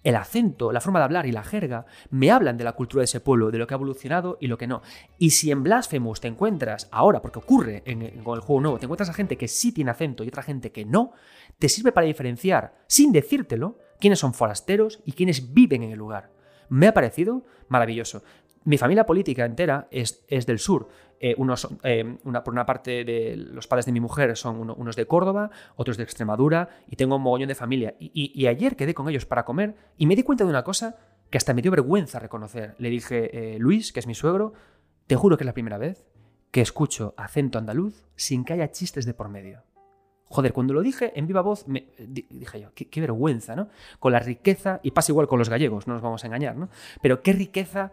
El 0.04 0.14
acento, 0.14 0.70
la 0.70 0.80
forma 0.80 1.00
de 1.00 1.06
hablar 1.06 1.26
y 1.26 1.32
la 1.32 1.42
jerga 1.42 1.86
me 2.10 2.30
hablan 2.30 2.56
de 2.56 2.62
la 2.62 2.74
cultura 2.74 3.00
de 3.00 3.06
ese 3.06 3.20
pueblo, 3.20 3.50
de 3.50 3.58
lo 3.58 3.66
que 3.66 3.74
ha 3.74 3.76
evolucionado 3.76 4.38
y 4.40 4.46
lo 4.46 4.56
que 4.56 4.68
no. 4.68 4.82
Y 5.18 5.30
si 5.30 5.50
en 5.50 5.64
Blasphemous 5.64 6.20
te 6.20 6.28
encuentras 6.28 6.88
ahora, 6.92 7.20
porque 7.20 7.40
ocurre 7.40 7.82
con 8.22 8.36
el 8.36 8.40
juego 8.40 8.60
nuevo, 8.60 8.78
te 8.78 8.86
encuentras 8.86 9.08
a 9.08 9.14
gente 9.14 9.36
que 9.36 9.48
sí 9.48 9.72
tiene 9.72 9.90
acento 9.90 10.22
y 10.22 10.28
otra 10.28 10.44
gente 10.44 10.70
que 10.70 10.84
no, 10.84 11.12
te 11.58 11.68
sirve 11.68 11.90
para 11.90 12.06
diferenciar, 12.06 12.76
sin 12.86 13.10
decírtelo, 13.10 13.78
quiénes 13.98 14.20
son 14.20 14.34
forasteros 14.34 15.00
y 15.04 15.12
quiénes 15.12 15.52
viven 15.52 15.82
en 15.82 15.90
el 15.90 15.98
lugar. 15.98 16.30
Me 16.68 16.88
ha 16.88 16.94
parecido 16.94 17.44
maravilloso. 17.68 18.22
Mi 18.64 18.76
familia 18.76 19.06
política 19.06 19.44
entera 19.44 19.88
es, 19.90 20.24
es 20.28 20.46
del 20.46 20.58
sur. 20.58 20.88
Eh, 21.20 21.34
unos, 21.36 21.68
eh, 21.82 22.18
una, 22.24 22.44
por 22.44 22.52
una 22.52 22.66
parte 22.66 23.04
de 23.04 23.34
los 23.36 23.66
padres 23.66 23.86
de 23.86 23.92
mi 23.92 24.00
mujer 24.00 24.36
son 24.36 24.70
unos 24.70 24.94
de 24.94 25.06
Córdoba, 25.06 25.50
otros 25.74 25.96
de 25.96 26.04
Extremadura, 26.04 26.68
y 26.86 26.96
tengo 26.96 27.16
un 27.16 27.22
mogollón 27.22 27.48
de 27.48 27.54
familia. 27.54 27.94
Y, 27.98 28.46
ayer 28.46 28.76
quedé 28.76 28.94
con 28.94 29.08
ellos 29.08 29.26
para 29.26 29.44
comer 29.44 29.74
y 29.96 30.06
me 30.06 30.16
di 30.16 30.22
cuenta 30.22 30.44
de 30.44 30.50
una 30.50 30.64
cosa 30.64 30.96
que 31.30 31.38
hasta 31.38 31.54
me 31.54 31.62
dio 31.62 31.70
vergüenza 31.70 32.18
reconocer. 32.18 32.74
Le 32.78 32.90
dije, 32.90 33.54
eh, 33.54 33.58
Luis, 33.58 33.92
que 33.92 34.00
es 34.00 34.06
mi 34.06 34.14
suegro, 34.14 34.52
te 35.06 35.16
juro 35.16 35.36
que 35.36 35.44
es 35.44 35.46
la 35.46 35.54
primera 35.54 35.78
vez 35.78 36.06
que 36.50 36.60
escucho 36.60 37.14
acento 37.16 37.58
andaluz 37.58 38.06
sin 38.16 38.44
que 38.44 38.54
haya 38.54 38.70
chistes 38.70 39.04
de 39.04 39.14
por 39.14 39.28
medio. 39.28 39.62
Joder, 40.28 40.52
cuando 40.52 40.74
lo 40.74 40.82
dije 40.82 41.12
en 41.14 41.26
viva 41.26 41.40
voz, 41.40 41.66
me, 41.66 41.86
dije 41.98 42.60
yo, 42.60 42.70
qué, 42.74 43.00
vergüenza, 43.00 43.56
¿no? 43.56 43.68
Con 43.98 44.12
la 44.12 44.18
riqueza, 44.18 44.80
y 44.82 44.90
pasa 44.90 45.12
igual 45.12 45.26
con 45.26 45.38
los 45.38 45.48
gallegos, 45.48 45.86
no 45.86 45.94
nos 45.94 46.02
vamos 46.02 46.22
a 46.22 46.26
engañar, 46.26 46.56
¿no? 46.56 46.68
Pero 47.00 47.22
qué 47.22 47.32
riqueza 47.32 47.92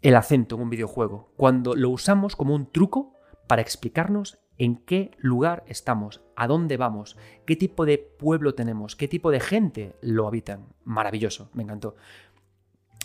el 0.00 0.16
acento 0.16 0.56
en 0.56 0.62
un 0.62 0.70
videojuego, 0.70 1.32
cuando 1.36 1.74
lo 1.74 1.90
usamos 1.90 2.36
como 2.36 2.54
un 2.54 2.70
truco 2.70 3.14
para 3.46 3.62
explicarnos 3.62 4.38
en 4.58 4.76
qué 4.76 5.10
lugar 5.18 5.64
estamos, 5.66 6.22
a 6.36 6.46
dónde 6.46 6.76
vamos, 6.76 7.16
qué 7.44 7.56
tipo 7.56 7.84
de 7.84 7.98
pueblo 7.98 8.54
tenemos, 8.54 8.96
qué 8.96 9.08
tipo 9.08 9.30
de 9.30 9.40
gente 9.40 9.96
lo 10.00 10.26
habitan. 10.26 10.66
Maravilloso, 10.84 11.50
me 11.54 11.62
encantó. 11.62 11.96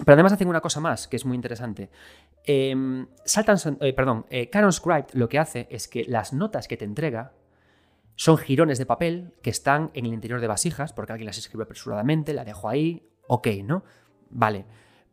Pero 0.05 0.13
además 0.13 0.33
hacen 0.33 0.47
una 0.47 0.61
cosa 0.61 0.79
más 0.79 1.07
que 1.07 1.17
es 1.17 1.25
muy 1.25 1.35
interesante. 1.35 1.89
Em, 2.45 3.07
saltan, 3.25 3.57
eh, 3.81 3.93
perdón, 3.93 4.25
eh, 4.29 4.49
Canon 4.49 4.71
Scribe 4.71 5.07
lo 5.13 5.27
que 5.27 5.39
hace 5.39 5.67
es 5.69 5.87
que 5.87 6.05
las 6.05 6.33
notas 6.33 6.67
que 6.67 6.77
te 6.77 6.85
entrega 6.85 7.33
son 8.19 8.35
jirones 8.35 8.77
de 8.77 8.85
papel 8.85 9.31
que 9.41 9.49
están 9.49 9.91
en 9.93 10.05
el 10.05 10.13
interior 10.13 10.41
de 10.41 10.47
vasijas, 10.47 10.91
porque 10.91 11.13
alguien 11.13 11.27
las 11.27 11.37
escribe 11.37 11.63
apresuradamente, 11.63 12.33
la 12.33 12.43
dejo 12.43 12.67
ahí, 12.67 13.07
ok, 13.27 13.47
¿no? 13.63 13.85
Vale. 14.29 14.65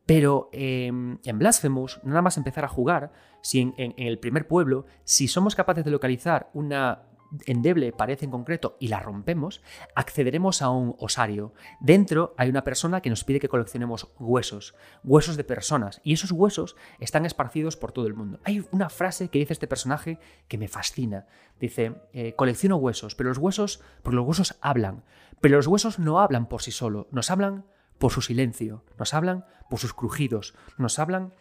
Pero 0.07 0.51
em, 0.53 1.17
en 1.25 1.39
Blasphemous, 1.39 2.01
nada 2.03 2.21
más 2.21 2.37
empezar 2.37 2.65
a 2.65 2.69
jugar, 2.69 3.13
si 3.43 3.61
en, 3.61 3.95
el 3.97 4.19
primer 4.19 4.49
pueblo, 4.49 4.87
si 5.05 5.29
somos 5.29 5.55
capaces 5.55 5.85
de 5.85 5.93
localizar 5.93 6.51
una 6.53 7.05
endeble 7.47 7.93
pared 7.93 8.23
en 8.23 8.31
concreto 8.31 8.77
y 8.81 8.89
la 8.89 9.01
rompemos, 9.01 9.63
accederemos 9.95 10.63
a 10.63 10.71
un 10.71 10.95
osario. 10.99 11.53
Dentro 11.81 12.35
hay 12.37 12.49
una 12.49 12.65
persona 12.65 13.01
que 13.01 13.11
nos 13.11 13.25
pide 13.25 13.41
que 13.41 13.49
coleccionemos 13.49 14.09
huesos, 14.19 14.75
huesos 15.05 15.37
de 15.37 15.45
personas, 15.45 16.01
y 16.05 16.13
esos 16.13 16.33
huesos 16.33 16.77
están 17.01 17.27
esparcidos 17.27 17.77
por 17.77 17.93
todo 17.93 18.07
el 18.07 18.15
mundo. 18.15 18.41
Hay 18.45 18.67
una 18.71 18.89
frase 18.89 19.29
que 19.29 19.39
dice 19.39 19.53
este 19.53 19.67
personaje 19.67 20.19
que 20.49 20.59
me 20.59 20.69
fascina. 20.69 21.27
Dice, 21.61 21.95
eh, 22.13 22.35
colecciono 22.35 22.77
huesos, 22.77 23.15
pero 23.15 23.31
los 23.31 23.39
huesos, 23.39 23.83
porque 24.03 24.17
los 24.17 24.27
huesos 24.27 24.59
hablan, 24.61 25.05
pero 25.41 25.57
los 25.57 25.67
huesos 25.67 25.99
no 25.99 26.21
hablan 26.21 26.49
por 26.49 26.63
sí 26.63 26.71
solo, 26.71 27.09
nos 27.11 27.31
hablan 27.31 27.67
por 27.99 28.13
su 28.13 28.21
silencio, 28.21 28.85
nos 28.99 29.15
hablan 29.15 29.45
por 29.71 29.79
sus 29.79 29.95
crujidos, 29.95 30.55
nos 30.77 30.99
hablan 30.99 31.33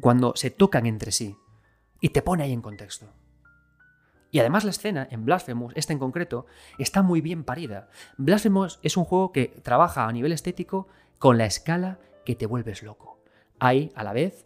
cuando 0.00 0.34
se 0.36 0.50
tocan 0.50 0.86
entre 0.86 1.12
sí. 1.12 1.36
Y 2.00 2.10
te 2.10 2.22
pone 2.22 2.44
ahí 2.44 2.52
en 2.52 2.62
contexto. 2.62 3.12
Y 4.34 4.40
además 4.40 4.64
la 4.64 4.70
escena 4.70 5.06
en 5.12 5.24
Blasphemous, 5.24 5.72
esta 5.76 5.92
en 5.92 6.00
concreto, 6.00 6.46
está 6.76 7.02
muy 7.02 7.20
bien 7.20 7.44
parida. 7.44 7.88
Blasphemous 8.16 8.80
es 8.82 8.96
un 8.96 9.04
juego 9.04 9.30
que 9.30 9.46
trabaja 9.62 10.08
a 10.08 10.12
nivel 10.12 10.32
estético 10.32 10.88
con 11.20 11.38
la 11.38 11.46
escala 11.46 12.00
que 12.24 12.34
te 12.34 12.46
vuelves 12.46 12.82
loco. 12.82 13.22
Hay, 13.60 13.92
a 13.94 14.02
la 14.02 14.12
vez, 14.12 14.44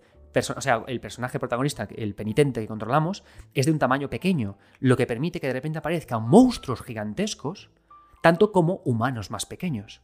o 0.54 0.60
sea, 0.60 0.84
el 0.88 1.00
personaje 1.00 1.38
protagonista, 1.38 1.88
el 1.96 2.14
penitente 2.14 2.60
que 2.60 2.66
controlamos, 2.66 3.24
es 3.54 3.64
de 3.64 3.72
un 3.72 3.78
tamaño 3.78 4.10
pequeño, 4.10 4.58
lo 4.78 4.94
que 4.98 5.06
permite 5.06 5.40
que 5.40 5.46
de 5.46 5.54
repente 5.54 5.78
aparezcan 5.78 6.28
monstruos 6.28 6.82
gigantescos, 6.82 7.70
tanto 8.22 8.52
como 8.52 8.82
humanos 8.84 9.30
más 9.30 9.46
pequeños. 9.46 10.02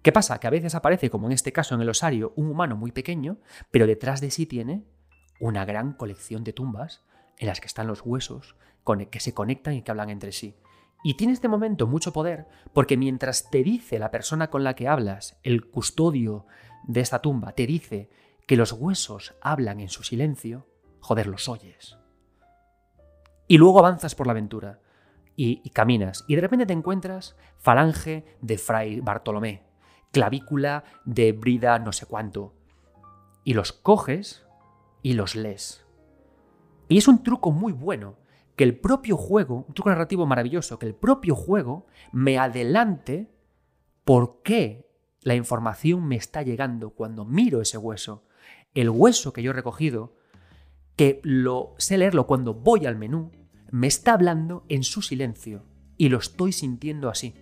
¿Qué 0.00 0.10
pasa? 0.10 0.40
Que 0.40 0.46
a 0.46 0.50
veces 0.50 0.74
aparece, 0.74 1.10
como 1.10 1.26
en 1.26 1.32
este 1.32 1.52
caso 1.52 1.74
en 1.74 1.82
el 1.82 1.90
osario, 1.90 2.32
un 2.34 2.50
humano 2.50 2.76
muy 2.76 2.92
pequeño, 2.92 3.40
pero 3.70 3.86
detrás 3.86 4.22
de 4.22 4.30
sí 4.30 4.46
tiene 4.46 4.86
una 5.38 5.66
gran 5.66 5.92
colección 5.92 6.44
de 6.44 6.54
tumbas 6.54 7.04
en 7.36 7.48
las 7.48 7.60
que 7.60 7.66
están 7.66 7.88
los 7.88 8.00
huesos, 8.00 8.56
que 9.10 9.20
se 9.20 9.34
conectan 9.34 9.74
y 9.74 9.82
que 9.82 9.90
hablan 9.90 10.10
entre 10.10 10.32
sí. 10.32 10.56
Y 11.04 11.14
tiene 11.14 11.34
este 11.34 11.48
momento 11.48 11.86
mucho 11.86 12.12
poder 12.12 12.46
porque 12.72 12.96
mientras 12.96 13.50
te 13.50 13.62
dice 13.62 13.98
la 13.98 14.10
persona 14.10 14.48
con 14.48 14.64
la 14.64 14.74
que 14.74 14.88
hablas, 14.88 15.38
el 15.42 15.68
custodio 15.68 16.46
de 16.84 17.00
esta 17.00 17.20
tumba, 17.20 17.52
te 17.52 17.66
dice 17.66 18.10
que 18.46 18.56
los 18.56 18.72
huesos 18.72 19.34
hablan 19.40 19.80
en 19.80 19.88
su 19.88 20.02
silencio, 20.02 20.66
joder, 21.00 21.26
los 21.26 21.48
oyes. 21.48 21.98
Y 23.48 23.58
luego 23.58 23.78
avanzas 23.78 24.14
por 24.14 24.26
la 24.26 24.32
aventura 24.32 24.80
y, 25.36 25.60
y 25.62 25.70
caminas 25.70 26.24
y 26.26 26.34
de 26.34 26.40
repente 26.40 26.66
te 26.66 26.72
encuentras 26.72 27.36
falange 27.58 28.24
de 28.40 28.58
Fray 28.58 29.00
Bartolomé, 29.00 29.64
clavícula 30.12 30.84
de 31.04 31.32
Brida 31.32 31.78
no 31.78 31.92
sé 31.92 32.06
cuánto. 32.06 32.54
y 33.44 33.54
los 33.54 33.72
coges 33.72 34.44
y 35.02 35.12
los 35.12 35.36
lees. 35.36 35.86
Y 36.88 36.98
es 36.98 37.06
un 37.06 37.22
truco 37.22 37.52
muy 37.52 37.72
bueno, 37.72 38.16
que 38.56 38.64
el 38.64 38.78
propio 38.78 39.16
juego, 39.16 39.66
un 39.68 39.74
truco 39.74 39.90
narrativo 39.90 40.26
maravilloso, 40.26 40.78
que 40.78 40.86
el 40.86 40.94
propio 40.94 41.34
juego 41.34 41.86
me 42.10 42.38
adelante 42.38 43.30
por 44.04 44.42
qué 44.42 44.88
la 45.20 45.34
información 45.34 46.06
me 46.06 46.16
está 46.16 46.42
llegando 46.42 46.90
cuando 46.90 47.24
miro 47.24 47.60
ese 47.60 47.76
hueso. 47.76 48.24
El 48.74 48.88
hueso 48.90 49.32
que 49.32 49.42
yo 49.42 49.50
he 49.50 49.54
recogido, 49.54 50.14
que 50.96 51.20
lo 51.22 51.74
sé 51.76 51.98
leerlo 51.98 52.26
cuando 52.26 52.54
voy 52.54 52.86
al 52.86 52.96
menú, 52.96 53.30
me 53.70 53.88
está 53.88 54.14
hablando 54.14 54.64
en 54.68 54.84
su 54.84 55.02
silencio 55.02 55.64
y 55.98 56.08
lo 56.08 56.18
estoy 56.18 56.52
sintiendo 56.52 57.10
así. 57.10 57.34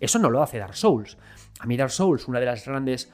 Eso 0.00 0.18
no 0.18 0.30
lo 0.30 0.42
hace 0.42 0.58
Dark 0.58 0.76
Souls. 0.76 1.16
A 1.60 1.66
mí 1.66 1.76
Dark 1.76 1.90
Souls, 1.90 2.28
una 2.28 2.40
de 2.40 2.46
las 2.46 2.64
grandes 2.66 3.10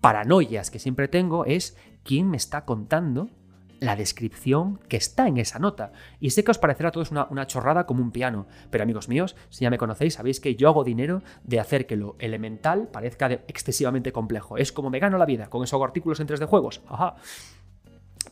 paranoias 0.00 0.70
que 0.70 0.78
siempre 0.78 1.08
tengo 1.08 1.44
es 1.44 1.76
quién 2.02 2.28
me 2.28 2.36
está 2.36 2.64
contando 2.64 3.30
la 3.80 3.96
descripción 3.96 4.78
que 4.88 4.96
está 4.96 5.26
en 5.26 5.38
esa 5.38 5.58
nota. 5.58 5.92
Y 6.20 6.30
sé 6.30 6.44
que 6.44 6.50
os 6.50 6.58
parecerá 6.58 6.90
todo 6.90 7.04
una, 7.10 7.26
una 7.30 7.46
chorrada 7.46 7.86
como 7.86 8.02
un 8.02 8.12
piano, 8.12 8.46
pero 8.70 8.84
amigos 8.84 9.08
míos, 9.08 9.36
si 9.48 9.64
ya 9.64 9.70
me 9.70 9.78
conocéis, 9.78 10.14
sabéis 10.14 10.38
que 10.38 10.54
yo 10.54 10.68
hago 10.68 10.84
dinero 10.84 11.22
de 11.44 11.60
hacer 11.60 11.86
que 11.86 11.96
lo 11.96 12.16
elemental 12.18 12.88
parezca 12.88 13.30
excesivamente 13.48 14.12
complejo. 14.12 14.58
Es 14.58 14.70
como 14.70 14.90
me 14.90 14.98
gano 14.98 15.18
la 15.18 15.26
vida, 15.26 15.48
con 15.48 15.64
esos 15.64 15.82
artículos 15.82 16.20
en 16.20 16.26
3 16.26 16.40
de 16.40 16.46
juegos. 16.46 16.82
Ajá. 16.88 17.16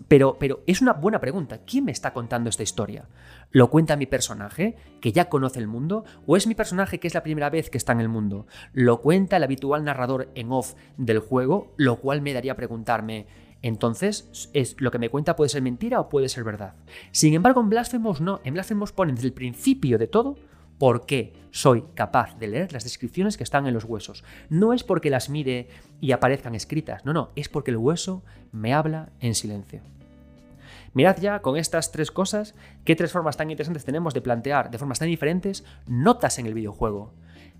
Pero, 0.06 0.36
pero, 0.38 0.62
es 0.66 0.80
una 0.80 0.92
buena 0.92 1.20
pregunta. 1.20 1.58
¿Quién 1.66 1.84
me 1.84 1.92
está 1.92 2.12
contando 2.12 2.50
esta 2.50 2.62
historia? 2.62 3.06
¿Lo 3.50 3.68
cuenta 3.68 3.96
mi 3.96 4.06
personaje, 4.06 4.76
que 5.00 5.12
ya 5.12 5.28
conoce 5.28 5.58
el 5.58 5.66
mundo? 5.66 6.04
¿O 6.26 6.36
es 6.36 6.46
mi 6.46 6.54
personaje 6.54 7.00
que 7.00 7.08
es 7.08 7.14
la 7.14 7.22
primera 7.22 7.50
vez 7.50 7.68
que 7.68 7.78
está 7.78 7.92
en 7.92 8.00
el 8.00 8.08
mundo? 8.08 8.46
¿Lo 8.72 9.00
cuenta 9.00 9.38
el 9.38 9.44
habitual 9.44 9.84
narrador 9.84 10.30
en 10.34 10.52
off 10.52 10.74
del 10.98 11.18
juego? 11.18 11.72
Lo 11.76 11.96
cual 11.96 12.22
me 12.22 12.32
daría 12.32 12.52
a 12.52 12.56
preguntarme, 12.56 13.26
entonces, 13.62 14.50
es, 14.52 14.76
lo 14.78 14.90
que 14.90 14.98
me 14.98 15.10
cuenta 15.10 15.36
puede 15.36 15.48
ser 15.48 15.62
mentira 15.62 16.00
o 16.00 16.08
puede 16.08 16.28
ser 16.28 16.44
verdad. 16.44 16.74
Sin 17.10 17.34
embargo, 17.34 17.60
en 17.60 17.70
Blasphemous 17.70 18.20
no. 18.20 18.40
En 18.44 18.54
Blasphemous 18.54 18.92
ponen 18.92 19.16
desde 19.16 19.28
el 19.28 19.34
principio 19.34 19.98
de 19.98 20.06
todo 20.06 20.36
por 20.78 21.06
qué 21.06 21.32
soy 21.50 21.84
capaz 21.94 22.38
de 22.38 22.46
leer 22.46 22.72
las 22.72 22.84
descripciones 22.84 23.36
que 23.36 23.42
están 23.42 23.66
en 23.66 23.74
los 23.74 23.84
huesos. 23.84 24.22
No 24.48 24.72
es 24.72 24.84
porque 24.84 25.10
las 25.10 25.28
mire 25.28 25.68
y 26.00 26.12
aparezcan 26.12 26.54
escritas, 26.54 27.04
no, 27.04 27.12
no, 27.12 27.30
es 27.34 27.48
porque 27.48 27.72
el 27.72 27.78
hueso 27.78 28.22
me 28.52 28.74
habla 28.74 29.10
en 29.18 29.34
silencio. 29.34 29.80
Mirad 30.94 31.18
ya 31.18 31.40
con 31.40 31.56
estas 31.56 31.90
tres 31.90 32.10
cosas 32.12 32.54
qué 32.84 32.94
tres 32.94 33.10
formas 33.10 33.36
tan 33.36 33.50
interesantes 33.50 33.84
tenemos 33.84 34.14
de 34.14 34.20
plantear 34.20 34.70
de 34.70 34.78
formas 34.78 35.00
tan 35.00 35.08
diferentes 35.08 35.64
notas 35.86 36.38
en 36.38 36.46
el 36.46 36.54
videojuego 36.54 37.12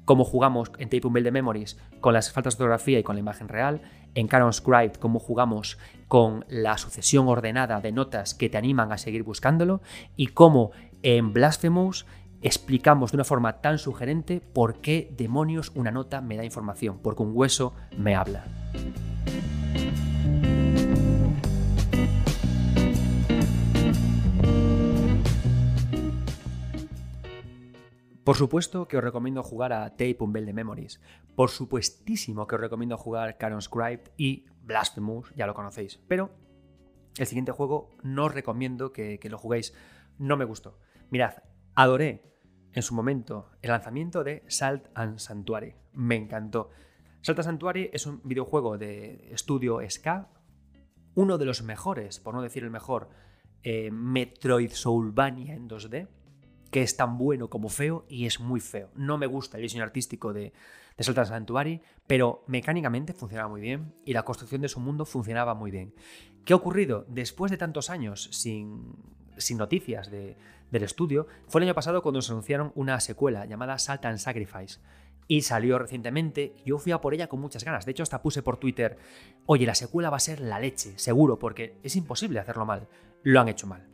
cómo 0.09 0.25
jugamos 0.25 0.73
en 0.79 0.89
Tape 0.89 1.07
Build 1.07 1.27
de 1.27 1.31
Memories 1.31 1.77
con 2.01 2.15
las 2.15 2.33
faltas 2.33 2.55
de 2.55 2.57
fotografía 2.57 2.99
y 2.99 3.03
con 3.03 3.17
la 3.17 3.21
imagen 3.21 3.47
real, 3.47 3.83
en 4.15 4.29
Canon 4.29 4.53
Scribe 4.53 4.93
cómo 4.99 5.19
jugamos 5.19 5.79
con 6.09 6.45
la 6.49 6.79
sucesión 6.79 7.29
ordenada 7.29 7.81
de 7.81 7.93
notas 7.93 8.35
que 8.35 8.49
te 8.49 8.57
animan 8.57 8.93
a 8.93 8.99
seguir 8.99 9.23
buscándolo 9.23 9.83
y 10.17 10.29
cómo 10.29 10.73
en 11.03 11.33
Blasphemous 11.33 12.07
explicamos 12.43 13.13
de 13.13 13.17
una 13.17 13.25
forma 13.25 13.61
tan 13.61 13.79
sugerente 13.79 14.41
por 14.41 14.81
qué 14.81 15.13
demonios 15.17 15.73
una 15.75 15.91
nota 15.91 16.21
me 16.21 16.37
da 16.37 16.45
información, 16.45 16.99
porque 17.03 17.23
un 17.23 17.33
hueso 17.35 17.75
me 17.97 18.15
habla. 18.15 18.45
Por 28.29 28.37
supuesto 28.37 28.87
que 28.89 28.99
os 28.99 29.03
recomiendo 29.03 29.43
jugar 29.43 29.73
a 29.73 29.89
Tape 29.89 30.19
de 30.21 30.53
Memories. 30.53 31.01
Por 31.35 31.49
supuestísimo 31.49 32.47
que 32.47 32.57
os 32.57 32.61
recomiendo 32.61 32.99
jugar 32.99 33.39
Caron 33.39 33.63
Scribe 33.63 34.05
y 34.19 34.45
Blasphemous, 34.61 35.33
ya 35.35 35.47
lo 35.47 35.55
conocéis. 35.55 35.99
Pero 36.09 36.29
el 37.17 37.27
siguiente 37.27 37.53
juego 37.53 37.97
no 38.03 38.27
os 38.27 38.35
recomiendo 38.35 38.93
que, 38.93 39.19
lo 39.31 39.39
juguéis. 39.39 39.73
No 40.19 40.37
me 40.37 40.45
gustó. 40.45 40.79
Mirad, 41.09 41.43
adoré 41.75 42.23
en 42.75 42.83
su 42.83 42.95
momento 42.95 43.49
el 43.63 43.71
lanzamiento 43.71 44.23
de 44.23 44.45
Salt 44.47 44.89
and 44.93 45.21
Sanctuary. 45.21 45.77
Me 45.95 46.17
encantó. 46.17 46.69
Salt 47.23 47.39
and 47.39 47.47
Sanctuary 47.47 47.89
es 47.95 48.05
un 48.05 48.21
videojuego 48.25 48.77
de 48.77 49.33
estudio 49.33 49.81
SK, 49.81 50.29
uno 51.15 51.39
de 51.39 51.47
los 51.47 51.63
mejores, 51.63 52.21
por 52.21 52.35
no 52.35 52.43
decir 52.43 52.63
el 52.63 52.71
mejor, 52.71 53.09
eh, 53.63 53.91
Metroid 53.91 54.73
Soulvania 54.73 55.55
en 55.55 55.67
2D 55.67 56.09
que 56.71 56.83
es 56.83 56.97
tan 56.97 57.19
bueno 57.19 57.49
como 57.49 57.69
feo 57.69 58.05
y 58.09 58.27
es 58.27 58.41
muy 58.41 58.61
feo. 58.61 58.91
No 58.95 59.19
me 59.19 59.27
gusta 59.27 59.57
el 59.57 59.63
diseño 59.63 59.85
artístico 59.85 60.33
de, 60.33 60.53
de 60.97 61.05
Salta 61.05 61.25
Sanctuary, 61.25 61.81
pero 62.07 62.45
mecánicamente 62.47 63.15
funcionaba 63.15 63.49
muy 63.49 63.61
bien 63.61 63.95
y 64.05 64.13
la 64.13 64.25
construcción 64.25 64.61
de 64.61 64.69
su 64.69 64.81
mundo 64.81 65.05
funcionaba 65.05 65.55
muy 65.55 65.71
bien. 65.71 65.95
¿Qué 66.45 66.53
ha 66.53 66.57
ocurrido? 66.57 67.05
Después 67.09 67.51
de 67.51 67.57
tantos 67.57 67.89
años 67.89 68.29
sin, 68.33 68.95
sin 69.37 69.59
noticias 69.59 70.11
de, 70.11 70.37
del 70.71 70.83
estudio, 70.83 71.27
fue 71.47 71.61
el 71.61 71.69
año 71.69 71.75
pasado 71.75 72.03
cuando 72.03 72.23
se 72.23 72.33
anunciaron 72.33 72.73
una 72.75 73.01
secuela 73.01 73.47
llamada 73.47 73.79
Salt 73.79 74.05
and 74.07 74.19
Sacrifice. 74.19 74.81
Y 75.31 75.43
salió 75.43 75.79
recientemente, 75.79 76.57
yo 76.65 76.79
fui 76.79 76.93
a 76.93 77.03
por 77.03 77.13
ella 77.13 77.29
con 77.29 77.41
muchas 77.41 77.63
ganas. 77.63 77.85
De 77.85 77.93
hecho, 77.93 78.03
hasta 78.03 78.23
puse 78.23 78.43
por 78.43 78.57
Twitter, 78.57 78.97
oye, 79.45 79.67
la 79.67 79.75
secuela 79.75 80.09
va 80.09 80.17
a 80.17 80.21
ser 80.21 80.41
la 80.41 80.59
leche, 80.59 80.99
seguro, 80.99 81.39
porque 81.39 81.79
es 81.83 81.97
imposible 81.97 82.41
hacerlo 82.41 82.65
mal. 82.65 82.89
Lo 83.23 83.41
han 83.41 83.49
hecho 83.49 83.67
mal. 83.67 83.87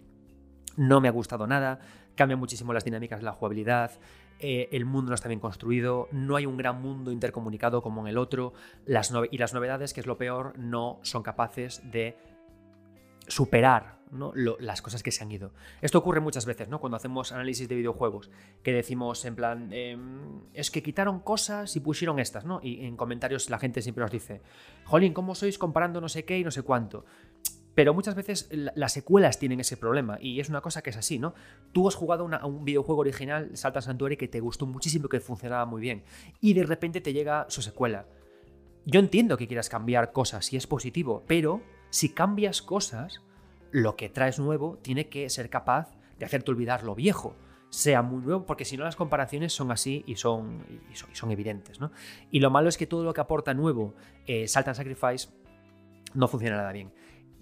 No 0.76 1.00
me 1.00 1.08
ha 1.08 1.12
gustado 1.12 1.46
nada, 1.48 1.80
Cambia 2.14 2.36
muchísimo 2.36 2.72
las 2.72 2.84
dinámicas 2.84 3.20
de 3.20 3.24
la 3.24 3.32
jugabilidad, 3.32 3.92
eh, 4.38 4.68
el 4.72 4.84
mundo 4.84 5.10
no 5.10 5.14
está 5.14 5.28
bien 5.28 5.40
construido, 5.40 6.08
no 6.12 6.36
hay 6.36 6.46
un 6.46 6.56
gran 6.56 6.80
mundo 6.80 7.12
intercomunicado 7.12 7.82
como 7.82 8.02
en 8.02 8.08
el 8.08 8.18
otro, 8.18 8.52
las 8.84 9.12
y 9.30 9.38
las 9.38 9.54
novedades, 9.54 9.94
que 9.94 10.00
es 10.00 10.06
lo 10.06 10.18
peor, 10.18 10.58
no 10.58 10.98
son 11.02 11.22
capaces 11.22 11.82
de 11.90 12.16
superar 13.26 13.94
las 14.58 14.80
cosas 14.80 15.02
que 15.02 15.10
se 15.10 15.24
han 15.24 15.32
ido. 15.32 15.52
Esto 15.82 15.98
ocurre 15.98 16.20
muchas 16.20 16.46
veces, 16.46 16.68
¿no? 16.68 16.78
Cuando 16.78 16.96
hacemos 16.96 17.32
análisis 17.32 17.68
de 17.68 17.74
videojuegos, 17.74 18.30
que 18.62 18.72
decimos 18.72 19.24
en 19.24 19.34
plan, 19.34 19.72
em, 19.72 20.42
es 20.52 20.70
que 20.70 20.82
quitaron 20.82 21.20
cosas 21.20 21.74
y 21.74 21.80
pusieron 21.80 22.20
estas, 22.20 22.44
¿no? 22.44 22.60
Y 22.62 22.84
en 22.84 22.96
comentarios 22.96 23.50
la 23.50 23.58
gente 23.58 23.82
siempre 23.82 24.02
nos 24.02 24.12
dice, 24.12 24.40
Jolín, 24.84 25.14
¿cómo 25.14 25.34
sois 25.34 25.58
comparando 25.58 26.00
no 26.00 26.08
sé 26.08 26.24
qué 26.24 26.38
y 26.38 26.44
no 26.44 26.52
sé 26.52 26.62
cuánto? 26.62 27.04
Pero 27.74 27.92
muchas 27.92 28.14
veces 28.14 28.48
las 28.50 28.92
secuelas 28.92 29.38
tienen 29.38 29.60
ese 29.60 29.76
problema 29.76 30.18
y 30.20 30.40
es 30.40 30.48
una 30.48 30.60
cosa 30.60 30.82
que 30.82 30.90
es 30.90 30.96
así, 30.96 31.18
¿no? 31.18 31.34
Tú 31.72 31.88
has 31.88 31.94
jugado 31.94 32.28
a 32.32 32.46
un 32.46 32.64
videojuego 32.64 33.00
original, 33.00 33.50
Salta 33.56 33.80
Santuario, 33.80 34.16
que 34.16 34.28
te 34.28 34.40
gustó 34.40 34.66
muchísimo, 34.66 35.08
que 35.08 35.20
funcionaba 35.20 35.66
muy 35.66 35.80
bien, 35.80 36.04
y 36.40 36.54
de 36.54 36.64
repente 36.64 37.00
te 37.00 37.12
llega 37.12 37.46
su 37.48 37.62
secuela. 37.62 38.06
Yo 38.86 39.00
entiendo 39.00 39.36
que 39.36 39.46
quieras 39.46 39.68
cambiar 39.68 40.12
cosas 40.12 40.52
y 40.52 40.56
es 40.56 40.66
positivo, 40.66 41.24
pero 41.26 41.62
si 41.90 42.10
cambias 42.10 42.62
cosas, 42.62 43.22
lo 43.70 43.96
que 43.96 44.08
traes 44.08 44.38
nuevo 44.38 44.78
tiene 44.82 45.08
que 45.08 45.28
ser 45.30 45.50
capaz 45.50 45.96
de 46.18 46.26
hacerte 46.26 46.50
olvidar 46.50 46.84
lo 46.84 46.94
viejo 46.94 47.34
sea 47.74 48.02
muy 48.02 48.22
nuevo, 48.22 48.46
porque 48.46 48.64
si 48.64 48.76
no 48.76 48.84
las 48.84 48.94
comparaciones 48.94 49.52
son 49.52 49.72
así 49.72 50.04
y 50.06 50.14
son, 50.14 50.64
y 50.92 51.16
son, 51.16 51.32
evidentes. 51.32 51.80
¿no? 51.80 51.90
Y 52.30 52.38
lo 52.38 52.48
malo 52.48 52.68
es 52.68 52.78
que 52.78 52.86
todo 52.86 53.02
lo 53.02 53.12
que 53.12 53.20
aporta 53.20 53.52
nuevo 53.52 53.94
eh, 54.28 54.46
Salta 54.46 54.74
Sacrifice 54.74 55.28
no 56.14 56.28
funciona 56.28 56.56
nada 56.56 56.70
bien. 56.70 56.92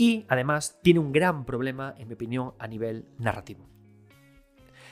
Y 0.03 0.27
además 0.27 0.81
tiene 0.83 0.99
un 0.99 1.13
gran 1.13 1.45
problema, 1.45 1.95
en 1.97 2.09
mi 2.09 2.15
opinión, 2.15 2.55
a 2.59 2.67
nivel 2.67 3.07
narrativo. 3.19 3.69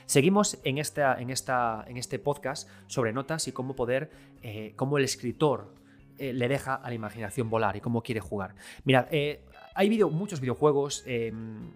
Seguimos 0.06 0.60
en, 0.62 0.76
en, 0.76 0.78
esta, 0.78 1.84
en 1.88 1.96
este 1.96 2.20
podcast 2.20 2.68
sobre 2.86 3.12
notas 3.12 3.48
y 3.48 3.52
cómo 3.52 3.74
poder, 3.74 4.12
eh, 4.40 4.72
cómo 4.76 4.98
el 4.98 5.04
escritor 5.04 5.74
eh, 6.16 6.32
le 6.32 6.46
deja 6.46 6.76
a 6.76 6.88
la 6.88 6.94
imaginación 6.94 7.50
volar 7.50 7.74
y 7.74 7.80
cómo 7.80 8.04
quiere 8.04 8.20
jugar. 8.20 8.54
Mirad, 8.84 9.08
eh, 9.10 9.42
hay 9.74 9.90
muchos 10.04 10.40
videojuegos 10.40 11.02
em, 11.06 11.72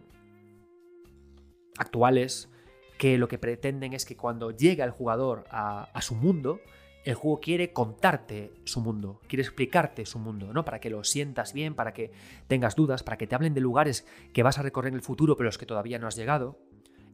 actuales 1.77 2.53
que 2.99 3.19
lo 3.19 3.27
que 3.27 3.39
pretenden 3.39 3.95
es 3.95 4.05
que 4.05 4.17
cuando 4.17 4.53
llega 4.53 4.85
el 4.85 4.93
jugador 4.93 5.45
a 5.51 6.01
su 6.03 6.15
mundo, 6.15 6.61
el 7.05 7.15
juego 7.15 7.41
quiere 7.41 7.73
contarte 7.73 8.55
su 8.65 8.81
mundo, 8.81 9.21
quiere 9.29 9.43
explicarte 9.43 10.07
su 10.07 10.19
mundo, 10.19 10.53
¿no? 10.53 10.65
Para 10.65 10.81
que 10.81 10.91
lo 10.91 11.05
sientas 11.05 11.53
bien, 11.53 11.75
para 11.75 11.93
que 11.93 12.13
tengas 12.47 12.75
dudas, 12.75 13.03
para 13.03 13.19
que 13.19 13.27
te 13.27 13.35
hablen 13.35 13.53
de 13.53 13.61
lugares 13.61 14.07
que 14.33 14.43
vas 14.43 14.59
a 14.59 14.63
recorrer 14.63 14.89
en 14.89 14.97
el 14.97 15.03
futuro 15.03 15.37
pero 15.37 15.47
los 15.47 15.59
que 15.59 15.67
todavía 15.67 15.99
no 15.99 16.07
has 16.07 16.17
llegado. 16.17 16.59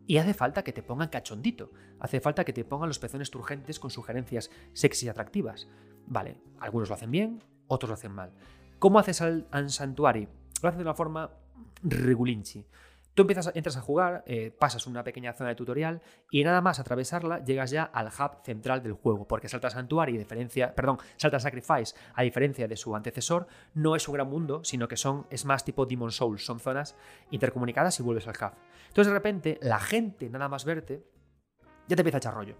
Y 0.07 0.18
hace 0.18 0.35
falta 0.35 0.64
que 0.64 0.72
te 0.72 0.83
pongan 0.83 1.09
cachondito, 1.09 1.72
hace 1.98 2.20
falta 2.20 2.44
que 2.44 2.53
te 2.53 2.64
pongan 2.64 2.88
los 2.88 2.98
pezones 2.98 3.31
turgentes 3.31 3.79
con 3.79 3.90
sugerencias 3.90 4.50
sexy 4.72 5.07
y 5.07 5.09
atractivas. 5.09 5.68
Vale, 6.07 6.38
algunos 6.61 6.88
lo 6.88 6.94
hacen 6.94 7.11
bien, 7.11 7.42
otros 7.66 7.90
lo 7.90 7.94
hacen 7.94 8.12
mal. 8.12 8.33
¿Cómo 8.79 8.98
haces 8.98 9.20
al, 9.20 9.46
al 9.50 9.70
Santuari? 9.70 10.29
Lo 10.62 10.68
haces 10.68 10.79
de 10.79 10.85
una 10.85 10.94
forma 10.94 11.31
regulinchi. 11.83 12.64
Tú 13.20 13.24
empiezas, 13.24 13.52
entras 13.54 13.77
a 13.77 13.83
jugar, 13.83 14.25
eh, 14.27 14.50
pasas 14.50 14.87
una 14.87 15.04
pequeña 15.04 15.35
zona 15.35 15.50
de 15.50 15.54
tutorial 15.54 16.00
y 16.31 16.42
nada 16.42 16.62
más 16.62 16.81
atravesarla 16.81 17.44
llegas 17.44 17.71
ya 17.71 17.83
al 17.83 18.06
hub 18.06 18.42
central 18.42 18.83
del 18.83 18.94
juego, 18.94 19.29
porque 19.29 19.46
Salta 19.46 19.68
Santuario, 19.68 20.18
diferencia, 20.18 20.75
perdón, 20.75 20.96
Salta 21.18 21.38
Sacrifice, 21.38 21.94
a 22.14 22.23
diferencia 22.23 22.66
de 22.66 22.79
su 22.79 22.96
antecesor, 22.96 23.46
no 23.75 23.94
es 23.94 24.08
un 24.08 24.14
gran 24.14 24.31
mundo, 24.31 24.64
sino 24.64 24.88
que 24.88 24.96
son, 24.96 25.27
es 25.29 25.44
más 25.44 25.66
tipo 25.66 25.85
Demon 25.85 26.12
Souls, 26.12 26.46
son 26.46 26.60
zonas 26.60 26.96
intercomunicadas 27.31 28.00
y 28.00 28.02
vuelves 28.02 28.27
al 28.27 28.37
hub. 28.37 28.54
Entonces 28.88 29.08
de 29.08 29.12
repente 29.12 29.58
la 29.60 29.81
gente, 29.81 30.31
nada 30.31 30.48
más 30.48 30.64
verte, 30.64 31.04
ya 31.88 31.96
te 31.96 32.00
empieza 32.00 32.16
a 32.16 32.21
echar 32.21 32.33
rollo. 32.33 32.56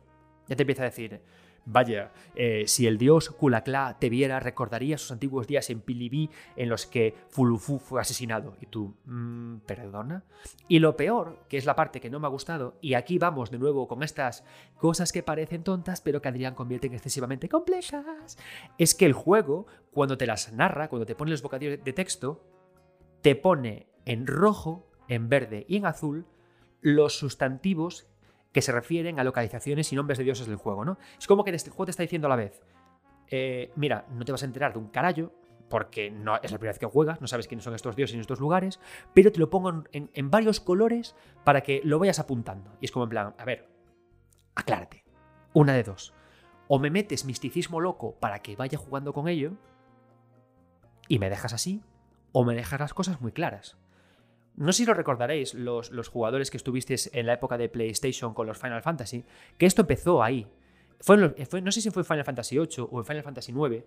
Ya 0.47 0.57
te 0.57 0.65
empieza 0.65 0.83
a 0.83 0.91
decir, 0.91 1.23
Vaya, 1.67 2.11
eh, 2.35 2.65
si 2.67 2.87
el 2.87 2.99
dios 2.99 3.31
Kulakla 3.31 3.97
te 4.01 4.09
viera, 4.09 4.41
recordaría 4.41 4.99
sus 4.99 5.13
antiguos 5.13 5.47
días 5.47 5.71
en 5.71 5.81
Pilibí 5.81 6.31
en 6.57 6.69
los 6.69 6.87
que 6.87 7.15
Fulufu 7.29 7.79
fue 7.79 8.01
asesinado. 8.01 8.57
Y 8.61 8.67
tú, 8.67 8.97
mm, 9.05 9.59
¿perdona? 9.67 10.25
Y 10.69 10.79
lo 10.79 10.97
peor, 10.97 11.45
que 11.49 11.59
es 11.59 11.67
la 11.67 11.77
parte 11.77 12.01
que 12.01 12.11
no 12.11 12.19
me 12.19 12.27
ha 12.27 12.31
gustado, 12.31 12.77
y 12.81 12.95
aquí 12.95 13.19
vamos 13.19 13.51
de 13.51 13.59
nuevo 13.59 13.87
con 13.89 14.03
estas 14.03 14.45
cosas 14.79 15.13
que 15.13 15.23
parecen 15.23 15.63
tontas, 15.63 16.01
pero 16.01 16.21
que 16.21 16.29
Adrián 16.29 16.55
convierte 16.55 16.87
en 16.87 16.95
excesivamente 16.95 17.49
complejas, 17.49 18.39
es 18.79 18.95
que 18.95 19.07
el 19.07 19.13
juego, 19.13 19.67
cuando 19.93 20.17
te 20.17 20.27
las 20.27 20.53
narra, 20.53 20.89
cuando 20.89 21.07
te 21.07 21.15
pone 21.15 21.31
los 21.31 21.43
bocadillos 21.43 21.85
de 21.85 21.93
texto, 21.93 22.43
te 23.23 23.37
pone 23.37 23.87
en 24.07 24.27
rojo, 24.27 24.91
en 25.09 25.29
verde 25.29 25.67
y 25.69 25.77
en 25.77 25.87
azul 25.87 26.27
los 26.81 27.19
sustantivos 27.19 28.10
que 28.53 28.63
se 28.63 28.73
refieren 28.73 29.21
a 29.21 29.25
localizaciones 29.25 29.93
y 29.93 29.97
nombres 29.97 30.19
de 30.19 30.25
dioses 30.25 30.47
del 30.47 30.57
juego, 30.57 30.85
¿no? 30.85 30.99
Es 31.19 31.27
como 31.27 31.45
que 31.45 31.51
este 31.51 31.71
juego 31.71 31.87
te 31.87 31.91
está 31.93 32.03
diciendo 32.03 32.27
a 32.27 32.31
la 32.31 32.37
vez, 32.37 32.63
eh, 33.29 33.71
mira, 33.77 34.07
no 34.11 34.25
te 34.25 34.33
vas 34.33 34.43
a 34.43 34.47
enterar 34.47 34.73
de 34.73 34.79
un 34.79 34.89
carallo, 34.89 35.33
porque 35.69 36.11
no 36.11 36.37
es 36.43 36.51
la 36.51 36.59
primera 36.59 36.73
vez 36.73 36.81
que 36.81 36.87
juegas, 36.87 37.21
no 37.21 37.29
sabes 37.29 37.47
quiénes 37.47 37.65
son 37.65 37.75
estos 37.75 37.95
dioses 37.95 38.15
en 38.15 38.21
estos 38.21 38.41
lugares, 38.41 38.81
pero 39.15 39.31
te 39.31 39.39
lo 39.39 39.51
pongo 39.51 39.85
en, 39.93 40.11
en, 40.13 40.31
varios 40.31 40.59
colores 40.59 41.15
para 41.45 41.61
que 41.61 41.81
lo 41.85 42.01
vayas 42.01 42.19
apuntando. 42.19 42.77
Y 42.81 42.87
es 42.87 42.91
como 42.91 43.05
en 43.05 43.11
plan, 43.11 43.35
a 43.39 43.45
ver, 43.45 43.69
aclárate, 44.57 45.05
una 45.53 45.73
de 45.73 45.85
dos. 45.85 46.13
O 46.67 46.81
me 46.81 46.91
metes 46.91 47.25
misticismo 47.25 47.81
loco 47.81 48.17
para 48.19 48.41
que 48.41 48.57
vaya 48.57 48.79
jugando 48.79 49.13
con 49.13 49.29
ello, 49.29 49.53
y 51.07 51.21
me 51.21 51.31
dejas 51.31 51.53
así, 51.53 51.83
o 52.33 52.45
me 52.45 52.55
dejas 52.55 52.81
las 52.81 52.95
cosas 52.95 53.21
muy 53.21 53.31
claras. 53.31 53.77
No 54.57 54.73
sé 54.73 54.79
si 54.79 54.87
lo 54.87 54.95
recordaréis, 54.95 55.55
los, 55.55 55.91
los, 55.91 56.09
jugadores 56.09 56.51
que 56.51 56.57
estuvisteis 56.57 57.11
en 57.15 57.27
la 57.27 57.35
época 57.35 57.57
de 57.57 57.69
PlayStation 57.69 58.35
con 58.35 58.47
los 58.47 58.59
Final 58.59 58.83
Fantasy, 58.83 59.25
que 59.57 59.67
esto 59.67 59.83
empezó 59.83 60.23
ahí. 60.23 60.47
Fue, 61.01 61.17
no 61.17 61.73
sé 61.73 61.81
si 61.81 61.91
fue 61.91 62.05
Final 62.05 62.25
Fantasy 62.25 62.59
VIII 62.59 62.89
o 62.91 63.03
Final 63.03 63.23
Fantasy 63.23 63.53
IX, 63.53 63.85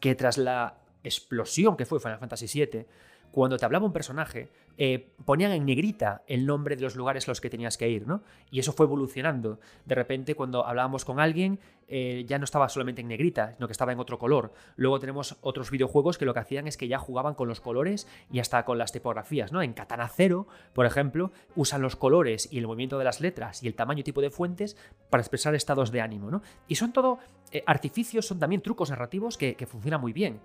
que 0.00 0.14
tras 0.14 0.38
la 0.38 0.78
explosión 1.04 1.76
que 1.76 1.84
fue 1.84 2.00
Final 2.00 2.18
Fantasy 2.18 2.46
VII, 2.46 2.86
cuando 3.30 3.56
te 3.56 3.64
hablaba 3.64 3.86
un 3.86 3.92
personaje, 3.92 4.48
eh, 4.78 5.10
ponían 5.24 5.52
en 5.52 5.64
negrita 5.64 6.22
el 6.26 6.44
nombre 6.44 6.76
de 6.76 6.82
los 6.82 6.96
lugares 6.96 7.26
a 7.26 7.30
los 7.30 7.40
que 7.40 7.48
tenías 7.48 7.78
que 7.78 7.88
ir, 7.88 8.06
¿no? 8.06 8.22
Y 8.50 8.60
eso 8.60 8.72
fue 8.72 8.84
evolucionando. 8.86 9.58
De 9.84 9.94
repente, 9.94 10.34
cuando 10.34 10.66
hablábamos 10.66 11.04
con 11.04 11.18
alguien, 11.18 11.58
eh, 11.88 12.24
ya 12.26 12.38
no 12.38 12.44
estaba 12.44 12.68
solamente 12.68 13.00
en 13.00 13.08
negrita, 13.08 13.54
sino 13.54 13.68
que 13.68 13.72
estaba 13.72 13.92
en 13.92 14.00
otro 14.00 14.18
color. 14.18 14.52
Luego 14.76 14.98
tenemos 14.98 15.36
otros 15.40 15.70
videojuegos 15.70 16.18
que 16.18 16.24
lo 16.24 16.34
que 16.34 16.40
hacían 16.40 16.66
es 16.66 16.76
que 16.76 16.88
ya 16.88 16.98
jugaban 16.98 17.34
con 17.34 17.48
los 17.48 17.60
colores 17.60 18.06
y 18.30 18.40
hasta 18.40 18.64
con 18.64 18.76
las 18.76 18.92
tipografías, 18.92 19.52
¿no? 19.52 19.62
En 19.62 19.72
Katana 19.72 20.08
Zero, 20.08 20.46
por 20.74 20.84
ejemplo, 20.84 21.32
usan 21.54 21.82
los 21.82 21.96
colores 21.96 22.48
y 22.52 22.58
el 22.58 22.66
movimiento 22.66 22.98
de 22.98 23.04
las 23.04 23.20
letras 23.20 23.62
y 23.62 23.68
el 23.68 23.74
tamaño 23.74 24.00
y 24.00 24.04
tipo 24.04 24.20
de 24.20 24.30
fuentes 24.30 24.76
para 25.10 25.22
expresar 25.22 25.54
estados 25.54 25.90
de 25.90 26.00
ánimo, 26.00 26.30
¿no? 26.30 26.42
Y 26.68 26.74
son 26.74 26.92
todo 26.92 27.18
eh, 27.52 27.62
artificios, 27.66 28.26
son 28.26 28.38
también 28.38 28.62
trucos 28.62 28.90
narrativos 28.90 29.38
que, 29.38 29.54
que 29.54 29.66
funcionan 29.66 30.00
muy 30.00 30.12
bien 30.12 30.40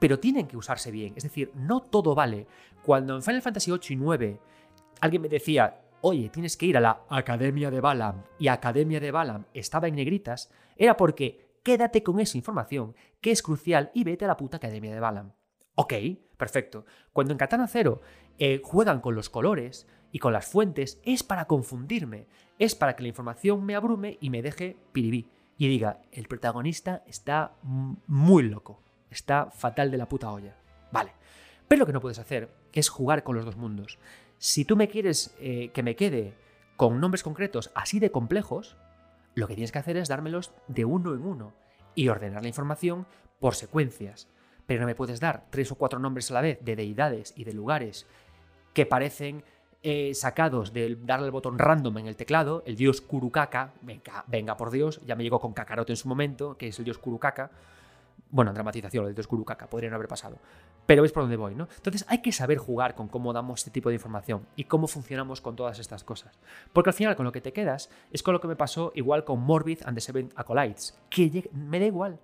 pero 0.00 0.18
tienen 0.18 0.48
que 0.48 0.56
usarse 0.56 0.90
bien. 0.90 1.12
Es 1.14 1.22
decir, 1.22 1.52
no 1.54 1.82
todo 1.82 2.16
vale. 2.16 2.48
Cuando 2.82 3.14
en 3.14 3.22
Final 3.22 3.42
Fantasy 3.42 3.70
8 3.70 3.92
y 3.92 3.96
9 3.96 4.40
alguien 5.00 5.22
me 5.22 5.28
decía, 5.28 5.82
oye, 6.00 6.30
tienes 6.30 6.56
que 6.56 6.66
ir 6.66 6.76
a 6.76 6.80
la 6.80 7.02
Academia 7.08 7.70
de 7.70 7.80
Balam 7.80 8.24
y 8.38 8.48
Academia 8.48 8.98
de 8.98 9.12
Balam 9.12 9.44
estaba 9.54 9.86
en 9.86 9.94
negritas, 9.94 10.50
era 10.76 10.96
porque 10.96 11.58
quédate 11.62 12.02
con 12.02 12.18
esa 12.18 12.38
información 12.38 12.96
que 13.20 13.30
es 13.30 13.42
crucial 13.42 13.90
y 13.94 14.02
vete 14.02 14.24
a 14.24 14.28
la 14.28 14.36
puta 14.36 14.56
Academia 14.56 14.94
de 14.94 15.00
Balam. 15.00 15.32
Ok, 15.74 15.94
perfecto. 16.36 16.86
Cuando 17.12 17.32
en 17.32 17.38
Katana 17.38 17.68
Zero 17.68 18.00
eh, 18.38 18.60
juegan 18.64 19.00
con 19.00 19.14
los 19.14 19.28
colores 19.28 19.86
y 20.12 20.18
con 20.18 20.32
las 20.32 20.46
fuentes, 20.46 21.00
es 21.04 21.22
para 21.22 21.44
confundirme, 21.44 22.26
es 22.58 22.74
para 22.74 22.96
que 22.96 23.02
la 23.02 23.08
información 23.10 23.64
me 23.64 23.76
abrume 23.76 24.16
y 24.20 24.30
me 24.30 24.42
deje 24.42 24.76
piribí 24.92 25.28
y 25.58 25.68
diga, 25.68 26.00
el 26.10 26.26
protagonista 26.26 27.04
está 27.06 27.54
muy 27.62 28.44
loco 28.44 28.82
está 29.10 29.46
fatal 29.50 29.90
de 29.90 29.98
la 29.98 30.08
puta 30.08 30.30
olla. 30.30 30.56
Vale. 30.92 31.12
Pero 31.68 31.80
lo 31.80 31.86
que 31.86 31.92
no 31.92 32.00
puedes 32.00 32.18
hacer 32.18 32.50
es 32.72 32.88
jugar 32.88 33.22
con 33.22 33.36
los 33.36 33.44
dos 33.44 33.56
mundos. 33.56 33.98
Si 34.38 34.64
tú 34.64 34.76
me 34.76 34.88
quieres 34.88 35.34
eh, 35.38 35.70
que 35.72 35.82
me 35.82 35.96
quede 35.96 36.34
con 36.76 37.00
nombres 37.00 37.22
concretos 37.22 37.70
así 37.74 38.00
de 38.00 38.10
complejos, 38.10 38.76
lo 39.34 39.46
que 39.46 39.54
tienes 39.54 39.70
que 39.70 39.78
hacer 39.78 39.96
es 39.96 40.08
dármelos 40.08 40.50
de 40.66 40.84
uno 40.84 41.14
en 41.14 41.24
uno 41.24 41.52
y 41.94 42.08
ordenar 42.08 42.42
la 42.42 42.48
información 42.48 43.06
por 43.38 43.54
secuencias. 43.54 44.28
Pero 44.66 44.80
no 44.80 44.86
me 44.86 44.94
puedes 44.94 45.20
dar 45.20 45.46
tres 45.50 45.70
o 45.72 45.74
cuatro 45.74 45.98
nombres 45.98 46.30
a 46.30 46.34
la 46.34 46.40
vez 46.40 46.58
de 46.62 46.76
deidades 46.76 47.34
y 47.36 47.44
de 47.44 47.52
lugares 47.52 48.06
que 48.72 48.86
parecen 48.86 49.44
eh, 49.82 50.12
sacados 50.14 50.72
de 50.72 50.96
darle 51.02 51.26
el 51.26 51.32
botón 51.32 51.58
random 51.58 51.98
en 51.98 52.06
el 52.06 52.16
teclado, 52.16 52.62
el 52.66 52.76
dios 52.76 53.00
Kurukaka, 53.00 53.72
venga, 53.80 54.24
venga 54.26 54.56
por 54.56 54.70
Dios, 54.70 55.00
ya 55.06 55.16
me 55.16 55.22
llegó 55.22 55.40
con 55.40 55.54
Kakarote 55.54 55.92
en 55.92 55.96
su 55.96 56.08
momento, 56.08 56.56
que 56.56 56.68
es 56.68 56.78
el 56.78 56.84
dios 56.84 56.98
Kurukaka, 56.98 57.50
bueno, 58.30 58.50
en 58.50 58.54
dramatización, 58.54 59.04
lo 59.04 59.12
de 59.12 59.24
Kurucaka, 59.24 59.68
podría 59.68 59.90
no 59.90 59.96
haber 59.96 60.08
pasado. 60.08 60.38
Pero 60.86 61.02
veis 61.02 61.12
por 61.12 61.22
dónde 61.22 61.36
voy, 61.36 61.54
¿no? 61.54 61.68
Entonces 61.76 62.04
hay 62.08 62.22
que 62.22 62.32
saber 62.32 62.58
jugar 62.58 62.94
con 62.94 63.08
cómo 63.08 63.32
damos 63.32 63.60
este 63.60 63.70
tipo 63.70 63.88
de 63.88 63.96
información 63.96 64.46
y 64.56 64.64
cómo 64.64 64.86
funcionamos 64.86 65.40
con 65.40 65.56
todas 65.56 65.78
estas 65.78 66.04
cosas. 66.04 66.38
Porque 66.72 66.90
al 66.90 66.94
final 66.94 67.16
con 67.16 67.24
lo 67.24 67.32
que 67.32 67.40
te 67.40 67.52
quedas 67.52 67.90
es 68.10 68.22
con 68.22 68.34
lo 68.34 68.40
que 68.40 68.48
me 68.48 68.56
pasó 68.56 68.92
igual 68.94 69.24
con 69.24 69.40
Morbid 69.40 69.80
and 69.84 69.96
the 69.96 70.00
Seven 70.00 70.30
Acolytes. 70.36 71.00
Que 71.08 71.48
me 71.52 71.80
da 71.80 71.86
igual 71.86 72.20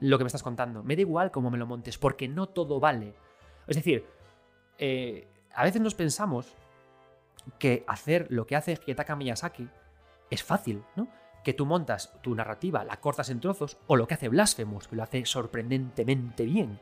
lo 0.00 0.18
que 0.18 0.24
me 0.24 0.28
estás 0.28 0.42
contando, 0.42 0.82
me 0.82 0.96
da 0.96 1.02
igual 1.02 1.30
cómo 1.30 1.50
me 1.50 1.58
lo 1.58 1.66
montes, 1.66 1.98
porque 1.98 2.28
no 2.28 2.48
todo 2.48 2.80
vale. 2.80 3.14
Es 3.66 3.76
decir, 3.76 4.06
eh, 4.78 5.28
a 5.54 5.64
veces 5.64 5.82
nos 5.82 5.94
pensamos 5.94 6.54
que 7.58 7.84
hacer 7.86 8.26
lo 8.30 8.46
que 8.46 8.56
hace 8.56 8.78
Hidetaka 8.84 9.16
Miyazaki 9.16 9.68
es 10.30 10.42
fácil, 10.42 10.84
¿no? 10.96 11.08
Que 11.44 11.54
tú 11.54 11.66
montas 11.66 12.12
tu 12.22 12.34
narrativa, 12.34 12.84
la 12.84 13.00
cortas 13.00 13.30
en 13.30 13.40
trozos, 13.40 13.78
o 13.86 13.96
lo 13.96 14.06
que 14.06 14.14
hace 14.14 14.28
Blasphemous, 14.28 14.88
que 14.88 14.96
lo 14.96 15.02
hace 15.02 15.24
sorprendentemente 15.24 16.44
bien, 16.44 16.78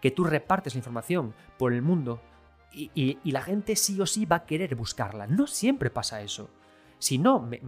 que 0.00 0.10
tú 0.10 0.24
repartes 0.24 0.74
la 0.74 0.78
información 0.78 1.34
por 1.58 1.72
el 1.72 1.82
mundo 1.82 2.20
y, 2.72 3.18
la 3.24 3.42
gente 3.42 3.76
sí 3.76 4.00
o 4.00 4.06
sí 4.06 4.24
va 4.26 4.36
a 4.36 4.46
querer 4.46 4.74
buscarla. 4.74 5.26
No 5.26 5.46
siempre 5.46 5.90
pasa 5.90 6.22
eso. 6.22 6.50
Si 6.98 7.18
no 7.18 7.40
me, 7.40 7.60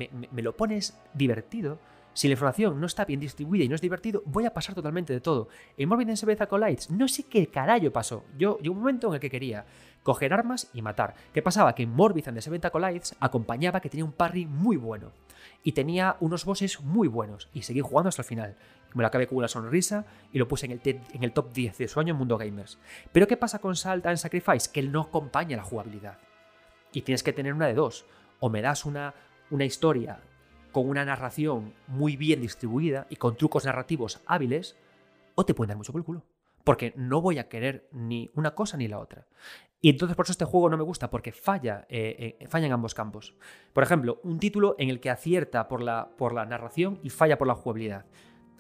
lo 0.43 0.57
pones 0.57 0.99
divertido, 1.15 1.79
si 2.13 2.29
la 2.29 2.33
información 2.33 2.81
no 2.81 2.87
está 2.87 3.05
bien 3.05 3.21
distribuida 3.21 3.65
y 3.65 3.69
no 3.69 3.75
es 3.75 3.81
divertido, 3.81 4.23
voy 4.27 4.45
a 4.45 4.53
pasar 4.53 4.75
totalmente 4.75 5.13
de 5.13 5.21
todo. 5.21 5.49
En 5.77 5.89
Morbid 5.89 6.11
and 6.11 6.43
Acolytes, 6.43 6.91
no 6.91 7.07
sé 7.09 7.25
qué 7.25 7.47
carajo 7.47 7.91
pasó. 7.91 8.25
Yo, 8.37 8.59
llegó 8.59 8.75
un 8.75 8.81
momento 8.81 9.09
en 9.09 9.15
el 9.15 9.21
que 9.21 9.31
quería 9.31 9.65
coger 10.03 10.33
armas 10.33 10.69
y 10.75 10.83
matar. 10.83 11.15
¿Qué 11.33 11.43
pasaba? 11.43 11.75
Que 11.75 11.85
en 11.85 11.91
Morbid 11.91 12.25
Seven 12.41 12.61
Acolytes 12.65 13.15
acompañaba 13.21 13.81
que 13.81 13.89
tenía 13.91 14.05
un 14.05 14.13
parry 14.13 14.47
muy 14.47 14.77
bueno 14.77 15.13
y 15.63 15.73
tenía 15.73 16.17
unos 16.21 16.45
bosses 16.45 16.81
muy 16.81 17.09
buenos 17.09 17.49
y 17.53 17.63
seguí 17.63 17.81
jugando 17.81 18.09
hasta 18.09 18.23
el 18.23 18.29
final. 18.29 18.57
Me 18.95 19.03
lo 19.03 19.07
acabé 19.07 19.27
con 19.27 19.39
una 19.39 19.49
sonrisa 19.49 20.05
y 20.33 20.39
lo 20.39 20.49
puse 20.49 20.67
en 20.67 21.23
el, 21.23 21.33
top 21.33 21.53
10 21.53 21.79
de 21.79 21.89
su 21.89 22.01
año 22.01 22.13
en 22.13 22.19
Mundo 22.19 22.39
Gamers. 22.39 22.79
Pero 23.13 23.27
¿qué 23.27 23.37
pasa 23.37 23.61
con 23.61 23.77
Salt 23.77 24.07
and 24.07 24.17
Sacrifice? 24.17 24.71
Que 24.73 24.81
él 24.81 24.91
no 24.91 25.03
acompaña 25.03 25.57
la 25.57 25.63
jugabilidad. 25.63 26.19
Y 26.93 27.03
tienes 27.03 27.23
que 27.23 27.33
tener 27.33 27.55
una 27.55 27.67
de 27.67 27.75
dos. 27.75 28.05
O 28.41 28.49
me 28.49 28.63
das 28.63 28.85
una, 28.85 29.15
una 29.51 29.65
historia 29.65 30.21
con 30.73 30.89
una 30.89 31.05
narración 31.05 31.75
muy 31.87 32.17
bien 32.17 32.41
distribuida 32.41 33.07
y 33.11 33.17
con 33.17 33.37
trucos 33.37 33.65
narrativos 33.65 34.21
hábiles, 34.27 34.77
o 35.35 35.45
te 35.45 35.55
pueden 35.55 35.69
dar 35.69 35.77
mucho 35.77 35.93
por 35.93 36.05
culo. 36.05 36.23
Porque 36.65 36.93
no 36.97 37.21
voy 37.21 37.39
a 37.39 37.49
querer 37.49 37.89
ni 37.93 38.31
una 38.35 38.55
cosa 38.55 38.77
ni 38.77 38.89
la 38.89 38.99
otra. 38.99 39.27
Y 39.81 39.89
entonces 39.89 40.15
por 40.15 40.27
eso 40.27 40.33
este 40.33 40.45
juego 40.45 40.69
no 40.69 40.77
me 40.77 40.83
gusta, 40.83 41.11
porque 41.11 41.33
falla, 41.33 41.87
eh, 41.89 42.37
eh, 42.39 42.47
falla 42.49 42.67
en 42.67 42.73
ambos 42.73 42.95
campos. 42.95 43.35
Por 43.73 43.83
ejemplo, 43.83 44.21
un 44.25 44.39
título 44.39 44.77
en 44.79 44.91
el 44.91 45.01
que 45.01 45.11
acierta 45.11 45.69
por 45.69 45.83
la, 45.83 46.11
por 46.19 46.35
la 46.35 46.45
narración 46.45 47.01
y 47.03 47.09
falla 47.09 47.39
por 47.39 47.49
la 47.49 47.55
jugabilidad. 47.55 48.05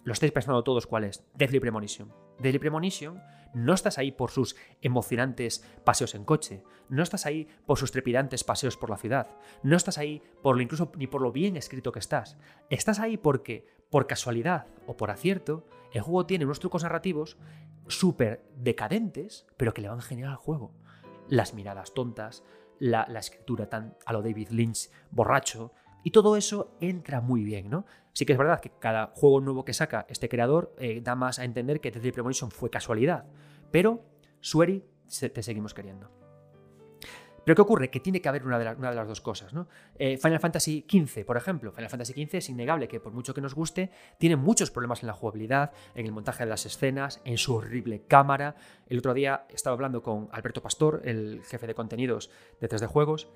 Lo 0.03 0.15
estáis 0.15 0.33
pensando 0.33 0.65
todos 0.65 0.87
cuál 0.87 1.05
es. 1.05 1.23
Deadly 1.35 1.61
Premonition. 1.61 2.11
Deadly 2.39 2.59
Premonition 2.59 3.21
no 3.53 3.75
estás 3.75 3.99
ahí 3.99 4.13
por 4.13 4.31
sus 4.31 4.57
emocionantes 4.81 5.65
paseos 5.85 6.15
en 6.15 6.25
coche, 6.25 6.63
no 6.89 7.03
estás 7.03 7.27
ahí 7.27 7.49
por 7.67 7.79
sus 7.79 7.91
trepidantes 7.91 8.45
paseos 8.45 8.77
por 8.77 8.91
la 8.91 8.97
ciudad, 8.97 9.29
no 9.63 9.77
estás 9.77 9.99
ahí 9.99 10.23
por 10.43 10.57
lo 10.57 10.63
incluso 10.63 10.91
ni 10.97 11.07
por 11.07 11.21
lo 11.21 11.33
bien 11.33 11.57
escrito 11.57 11.93
que 11.93 11.99
estás. 11.99 12.39
Estás 12.71 13.01
ahí 13.01 13.17
porque, 13.17 13.67
por 13.91 14.07
casualidad 14.07 14.69
o 14.87 14.97
por 14.97 15.11
acierto, 15.11 15.67
el 15.93 16.03
juego 16.03 16.27
tiene 16.27 16.45
unos 16.45 16.61
trucos 16.61 16.83
narrativos 16.83 17.37
súper 17.91 18.45
decadentes, 18.57 19.47
pero 19.57 19.75
que 19.75 19.83
le 19.83 19.89
van 19.89 20.01
genial 20.01 20.31
al 20.31 20.37
juego 20.37 20.73
las 21.29 21.55
miradas 21.55 21.95
tontas, 21.95 22.43
la, 22.79 23.05
escritura 23.19 23.69
tan 23.69 23.97
a 24.05 24.13
lo 24.13 24.23
David 24.23 24.49
Lynch 24.51 24.91
borracho, 25.11 25.73
y 26.03 26.11
todo 26.11 26.37
eso 26.37 26.77
entra 26.81 27.21
muy 27.21 27.45
bien, 27.45 27.71
¿no? 27.71 27.87
Sí 28.13 28.27
que 28.27 28.33
es 28.33 28.39
verdad 28.39 28.61
que 28.61 28.71
cada 28.71 29.13
juego 29.15 29.41
nuevo 29.41 29.65
que 29.65 29.75
saca 29.75 30.07
este 30.09 30.29
creador 30.29 30.75
eh, 30.79 31.01
da 31.03 31.15
más 31.15 31.39
a 31.39 31.45
entender 31.45 31.81
que 31.81 31.91
Deadly 31.91 32.13
Premonition 32.13 32.51
fue 32.51 32.71
casualidad, 32.71 33.27
pero 33.71 34.03
Sueri 34.41 34.85
te 35.33 35.43
seguimos 35.43 35.75
queriendo. 35.75 36.20
Pero 37.51 37.57
¿qué 37.57 37.63
ocurre? 37.63 37.91
Que 37.91 37.99
tiene 37.99 38.21
que 38.21 38.29
haber 38.29 38.47
una 38.47 38.61
de, 38.61 38.95
las 38.95 39.09
dos 39.09 39.21
cosas. 39.21 39.53
Eh, 39.99 40.19
Final 40.19 40.39
Fantasy 40.39 40.87
XV, 40.89 41.25
por 41.25 41.37
ejemplo. 41.37 41.73
Final 41.73 41.91
Fantasy 41.91 42.13
XV 42.13 42.37
es 42.37 42.49
innegable 42.49 42.87
que 42.87 43.01
por 43.01 43.13
mucho 43.13 43.35
que 43.35 43.41
nos 43.41 43.57
guste, 43.57 43.91
tiene 44.19 44.37
muchos 44.37 44.71
problemas 44.71 45.03
en 45.03 45.09
la 45.09 45.15
jugabilidad, 45.15 45.73
en 45.97 46.07
el 46.07 46.13
montaje 46.13 46.45
de 46.45 46.51
las 46.51 46.65
escenas, 46.65 47.21
en 47.25 47.39
su 47.39 47.57
horrible 47.57 48.03
cámara. 48.07 48.55
El 48.87 48.99
otro 48.99 49.15
día 49.15 49.47
estaba 49.49 49.75
hablando 49.75 50.01
con 50.01 50.29
Alberto 50.31 50.63
Pastor, 50.63 51.03
el 51.05 51.43
jefe 51.43 51.67
de 51.67 51.75
contenidos 51.75 52.31
de 52.61 52.69
3D 52.69 52.87
Juegos, 52.87 53.29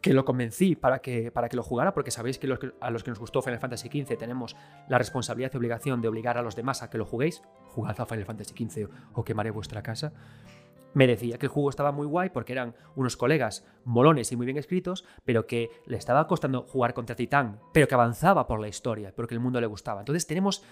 que 0.00 0.14
lo 0.14 0.24
convencí 0.24 0.74
para 0.74 1.00
que, 1.00 1.30
para 1.30 1.50
que 1.50 1.56
lo 1.56 1.62
jugara, 1.62 1.92
porque 1.92 2.10
sabéis 2.10 2.38
que, 2.38 2.46
a 2.80 2.90
los 2.90 3.04
que 3.04 3.10
nos 3.10 3.18
gustó 3.18 3.42
Final 3.42 3.60
Fantasy 3.60 3.88
XV 3.88 4.16
tenemos 4.16 4.56
la 4.88 4.96
responsabilidad 4.96 5.50
y 5.52 5.58
obligación 5.58 6.00
de 6.00 6.08
obligar 6.08 6.38
a 6.38 6.42
los 6.42 6.56
demás 6.56 6.82
a 6.82 6.88
que 6.88 6.96
lo 6.96 7.04
juguéis. 7.04 7.42
Jugad 7.66 8.00
a 8.00 8.06
Final 8.06 8.24
Fantasy 8.24 8.54
XV 8.54 8.88
o 9.12 9.24
quemaré 9.24 9.50
vuestra 9.50 9.82
casa. 9.82 10.14
Me 10.94 11.06
decía 11.06 11.38
que 11.38 11.46
el 11.46 11.52
juego 11.52 11.70
estaba 11.70 11.92
muy 11.92 12.06
guay 12.06 12.30
porque 12.30 12.52
eran 12.52 12.74
unos 12.96 13.16
colegas 13.16 13.66
molones 13.84 14.30
y 14.32 14.36
muy 14.36 14.46
bien 14.46 14.58
escritos, 14.58 15.04
pero 15.24 15.46
que 15.46 15.70
le 15.86 15.96
estaba 15.96 16.26
costando 16.26 16.62
jugar 16.62 16.94
contra 16.94 17.16
Titán, 17.16 17.60
pero 17.72 17.88
que 17.88 17.94
avanzaba 17.94 18.46
por 18.46 18.60
la 18.60 18.68
historia, 18.68 19.12
porque 19.14 19.34
el 19.34 19.40
mundo 19.40 19.60
le 19.60 19.66
gustaba. 19.66 20.00
Entonces 20.00 20.26
tenemos 20.26 20.64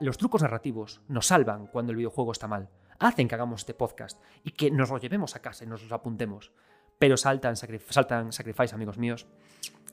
los 0.00 0.18
trucos 0.18 0.42
narrativos 0.42 1.02
nos 1.08 1.26
salvan 1.26 1.66
cuando 1.66 1.92
el 1.92 1.96
videojuego 1.96 2.32
está 2.32 2.48
mal. 2.48 2.68
Hacen 2.98 3.28
que 3.28 3.34
hagamos 3.34 3.62
este 3.62 3.74
podcast 3.74 4.22
y 4.44 4.52
que 4.52 4.70
nos 4.70 4.90
lo 4.90 4.98
llevemos 4.98 5.34
a 5.34 5.42
casa 5.42 5.64
y 5.64 5.66
nos 5.66 5.88
lo 5.88 5.96
apuntemos 5.96 6.52
pero 7.02 7.16
saltan, 7.16 7.56
saltan 7.56 8.30
Sacrifice, 8.30 8.76
amigos 8.76 8.96
míos, 8.96 9.26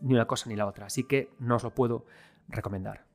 ni 0.01 0.13
una 0.13 0.27
cosa 0.27 0.47
ni 0.47 0.55
la 0.55 0.67
otra. 0.67 0.85
Así 0.85 1.05
que 1.05 1.31
no 1.39 1.55
os 1.55 1.63
lo 1.63 1.73
puedo 1.73 2.05
recomendar. 2.47 3.08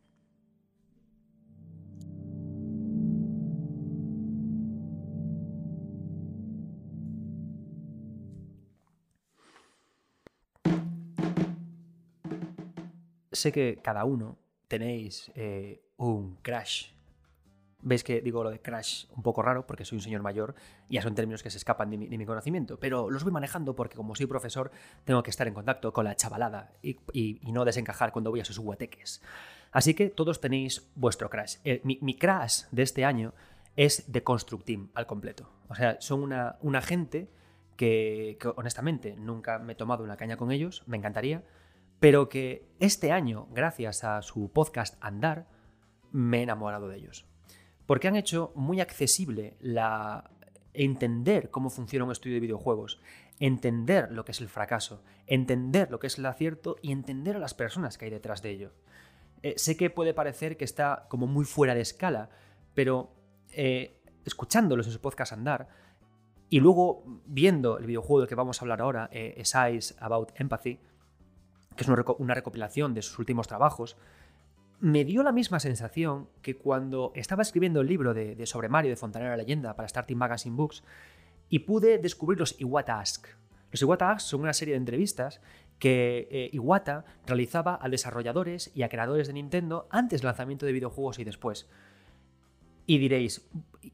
Sé 13.34 13.52
que 13.52 13.80
cada 13.82 14.04
uno 14.04 14.38
tenéis 14.68 15.30
eh, 15.34 15.82
un 15.96 16.36
crash 16.36 16.94
Veis 17.84 18.02
que 18.02 18.22
digo 18.22 18.42
lo 18.42 18.50
de 18.50 18.60
crash 18.60 19.04
un 19.14 19.22
poco 19.22 19.42
raro 19.42 19.66
porque 19.66 19.84
soy 19.84 19.96
un 19.96 20.02
señor 20.02 20.22
mayor 20.22 20.54
y 20.88 20.94
ya 20.94 21.02
son 21.02 21.14
términos 21.14 21.42
que 21.42 21.50
se 21.50 21.58
escapan 21.58 21.90
de 21.90 21.98
mi, 21.98 22.24
conocimiento, 22.24 22.80
pero 22.80 23.10
los 23.10 23.24
voy 23.24 23.32
manejando 23.32 23.76
porque 23.76 23.94
como 23.94 24.14
soy 24.14 24.24
profesor 24.24 24.70
tengo 25.04 25.22
que 25.22 25.28
estar 25.28 25.46
en 25.46 25.52
contacto 25.52 25.92
con 25.92 26.06
la 26.06 26.16
chavalada 26.16 26.72
y, 26.82 27.40
no 27.52 27.66
desencajar 27.66 28.10
cuando 28.10 28.30
voy 28.30 28.40
a 28.40 28.44
sus 28.46 28.58
guateques. 28.58 29.20
Así 29.70 29.92
que 29.92 30.08
todos 30.08 30.40
tenéis 30.40 30.88
vuestro 30.94 31.28
crash. 31.28 31.56
Eh, 31.62 31.82
mi, 31.84 32.16
crash 32.16 32.62
de 32.70 32.82
este 32.82 33.04
año 33.04 33.34
es 33.76 34.10
de 34.10 34.22
Construct 34.22 34.70
al 34.94 35.06
completo. 35.06 35.50
O 35.68 35.74
sea, 35.74 36.00
son 36.00 36.22
una, 36.22 36.56
una 36.62 36.80
gente 36.80 37.28
que, 37.76 38.38
que 38.40 38.48
honestamente 38.48 39.14
nunca 39.14 39.58
me 39.58 39.74
he 39.74 39.76
tomado 39.76 40.04
una 40.04 40.16
caña 40.16 40.38
con 40.38 40.52
ellos, 40.52 40.84
me 40.86 40.96
encantaría, 40.96 41.42
pero 42.00 42.28
que 42.28 42.68
este 42.80 43.12
año, 43.12 43.48
gracias 43.52 44.04
a 44.04 44.22
su 44.22 44.50
podcast 44.52 44.96
Andar, 45.00 45.46
me 46.12 46.38
he 46.38 46.42
enamorado 46.42 46.88
de 46.88 46.98
ellos 46.98 47.26
porque 47.86 48.08
han 48.08 48.16
hecho 48.16 48.52
muy 48.54 48.80
accesible 48.80 49.56
la 49.60 50.30
entender 50.72 51.50
cómo 51.50 51.70
funciona 51.70 52.04
un 52.04 52.10
estudio 52.10 52.34
de 52.34 52.40
videojuegos, 52.40 53.00
entender 53.38 54.10
lo 54.10 54.24
que 54.24 54.32
es 54.32 54.40
el 54.40 54.48
fracaso, 54.48 55.04
entender 55.26 55.90
lo 55.90 56.00
que 56.00 56.08
es 56.08 56.18
el 56.18 56.26
acierto 56.26 56.76
y 56.82 56.90
entender 56.90 57.36
a 57.36 57.38
las 57.38 57.54
personas 57.54 57.96
que 57.96 58.06
hay 58.06 58.10
detrás 58.10 58.42
de 58.42 58.50
ello. 58.50 58.72
Eh, 59.42 59.54
sé 59.56 59.76
que 59.76 59.90
puede 59.90 60.14
parecer 60.14 60.56
que 60.56 60.64
está 60.64 61.06
como 61.08 61.26
muy 61.26 61.44
fuera 61.44 61.74
de 61.74 61.82
escala, 61.82 62.30
pero 62.74 63.12
eh, 63.52 64.02
escuchándolos 64.24 64.86
en 64.86 64.92
su 64.92 65.00
podcast 65.00 65.32
andar 65.32 65.68
y 66.48 66.58
luego 66.58 67.04
viendo 67.26 67.78
el 67.78 67.86
videojuego 67.86 68.20
del 68.20 68.28
que 68.28 68.34
vamos 68.34 68.60
a 68.60 68.64
hablar 68.64 68.80
ahora, 68.80 69.08
eh, 69.12 69.42
About 70.00 70.32
Empathy, 70.40 70.80
que 71.76 71.84
es 71.84 71.88
una 71.88 72.34
recopilación 72.34 72.94
de 72.94 73.02
sus 73.02 73.18
últimos 73.18 73.48
trabajos, 73.48 73.96
me 74.80 75.04
dio 75.04 75.22
la 75.22 75.32
misma 75.32 75.60
sensación 75.60 76.28
que 76.42 76.56
cuando 76.56 77.12
estaba 77.14 77.42
escribiendo 77.42 77.80
el 77.80 77.86
libro 77.86 78.12
de, 78.12 78.44
sobre 78.46 78.68
Mario 78.68 78.90
de 78.90 78.96
Fontanera 78.96 79.36
Leyenda 79.36 79.74
para 79.76 79.88
Starting 79.88 80.18
Magazine 80.18 80.56
Books 80.56 80.82
y 81.48 81.60
pude 81.60 81.98
descubrir 81.98 82.38
los 82.38 82.60
Iwata 82.60 83.00
Ask. 83.00 83.28
Los 83.70 83.82
Iwata 83.82 84.10
Ask 84.10 84.26
son 84.26 84.42
una 84.42 84.52
serie 84.52 84.74
de 84.74 84.78
entrevistas 84.78 85.40
que 85.78 86.28
eh, 86.30 86.50
Iwata 86.52 87.04
realizaba 87.26 87.78
a 87.80 87.88
desarrolladores 87.88 88.70
y 88.74 88.82
a 88.82 88.88
creadores 88.88 89.26
de 89.26 89.32
Nintendo 89.32 89.88
antes 89.90 90.20
del 90.20 90.26
lanzamiento 90.26 90.66
de 90.66 90.72
videojuegos 90.72 91.18
y 91.18 91.24
después. 91.24 91.68
Y 92.86 92.98
diréis, 92.98 93.48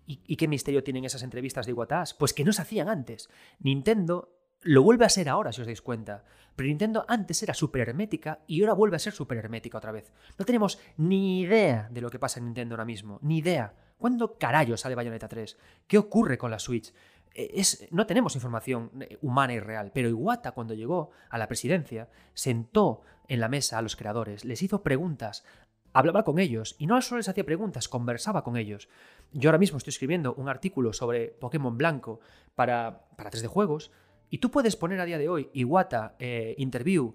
¿y, 0.06 0.36
qué 0.36 0.48
misterio 0.48 0.82
tienen 0.82 1.04
esas 1.04 1.22
entrevistas 1.22 1.66
de 1.66 1.72
Iwata 1.72 2.00
Ask? 2.00 2.18
Pues 2.18 2.34
que 2.34 2.44
no 2.44 2.52
se 2.52 2.62
hacían 2.62 2.88
antes. 2.88 3.30
Nintendo 3.60 4.39
lo 4.62 4.82
vuelve 4.82 5.04
a 5.04 5.08
ser 5.08 5.28
ahora, 5.28 5.52
si 5.52 5.60
os 5.60 5.66
dais 5.66 5.82
cuenta. 5.82 6.24
Pero 6.56 6.68
Nintendo 6.68 7.04
antes 7.08 7.42
era 7.42 7.54
súper 7.54 7.88
hermética 7.88 8.40
y 8.46 8.60
ahora 8.60 8.74
vuelve 8.74 8.96
a 8.96 9.00
ser 9.00 9.12
súper 9.12 9.38
hermética 9.38 9.78
otra 9.78 9.92
vez. 9.92 10.12
No 10.38 10.44
tenemos 10.44 10.78
ni 10.96 11.40
idea 11.40 11.88
de 11.90 12.00
lo 12.00 12.10
que 12.10 12.18
pasa 12.18 12.38
en 12.38 12.46
Nintendo 12.46 12.74
ahora 12.74 12.84
mismo. 12.84 13.18
Ni 13.22 13.38
idea. 13.38 13.74
¿Cuándo 13.96 14.38
carajo 14.38 14.76
sale 14.76 14.94
Bayonetta 14.94 15.28
3? 15.28 15.56
¿Qué 15.86 15.98
ocurre 15.98 16.38
con 16.38 16.50
la 16.50 16.58
Switch? 16.58 16.92
Eh, 17.34 17.62
no 17.90 18.06
tenemos 18.06 18.34
información 18.34 18.90
eh, 19.00 19.18
humana 19.22 19.54
y 19.54 19.60
real, 19.60 19.92
pero 19.94 20.08
Iwata 20.08 20.52
cuando 20.52 20.74
llegó 20.74 21.10
a 21.28 21.38
la 21.38 21.46
presidencia 21.46 22.08
sentó 22.34 23.02
en 23.28 23.40
la 23.40 23.48
mesa 23.48 23.78
a 23.78 23.82
los 23.82 23.94
creadores, 23.94 24.44
les 24.44 24.62
hizo 24.62 24.82
preguntas, 24.82 25.44
hablaba 25.92 26.24
con 26.24 26.38
ellos 26.38 26.74
y 26.78 26.86
no 26.86 27.00
solo 27.00 27.18
les 27.18 27.28
hacía 27.28 27.44
preguntas, 27.44 27.88
conversaba 27.88 28.42
con 28.42 28.56
ellos. 28.56 28.88
Yo 29.32 29.50
ahora 29.50 29.58
mismo 29.58 29.78
estoy 29.78 29.90
escribiendo 29.90 30.34
un 30.34 30.48
artículo 30.48 30.92
sobre 30.92 31.28
Pokémon 31.28 31.78
Blanco 31.78 32.20
para, 32.56 33.06
para 33.16 33.30
3D 33.30 33.46
Juegos 33.46 33.92
y 34.30 34.38
tú 34.38 34.50
puedes 34.50 34.76
poner 34.76 35.00
a 35.00 35.04
día 35.04 35.18
de 35.18 35.28
hoy 35.28 35.50
Iwata 35.52 36.16
eh, 36.18 36.54
Interview 36.58 37.14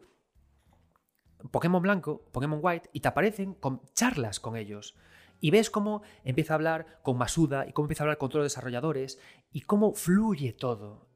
Pokémon 1.51 1.81
Blanco, 1.81 2.25
Pokémon 2.31 2.59
White, 2.61 2.89
y 2.93 2.99
te 2.99 3.07
aparecen 3.07 3.53
con 3.53 3.81
charlas 3.93 4.39
con 4.39 4.55
ellos. 4.55 4.95
Y 5.41 5.51
ves 5.51 5.69
cómo 5.69 6.01
empieza 6.23 6.53
a 6.53 6.55
hablar 6.55 6.99
con 7.03 7.17
Masuda 7.17 7.67
y 7.67 7.73
cómo 7.73 7.85
empieza 7.85 8.03
a 8.03 8.05
hablar 8.05 8.17
con 8.17 8.29
todos 8.29 8.43
los 8.43 8.51
desarrolladores 8.51 9.19
y 9.51 9.61
cómo 9.61 9.93
fluye 9.93 10.53
todo. 10.53 11.07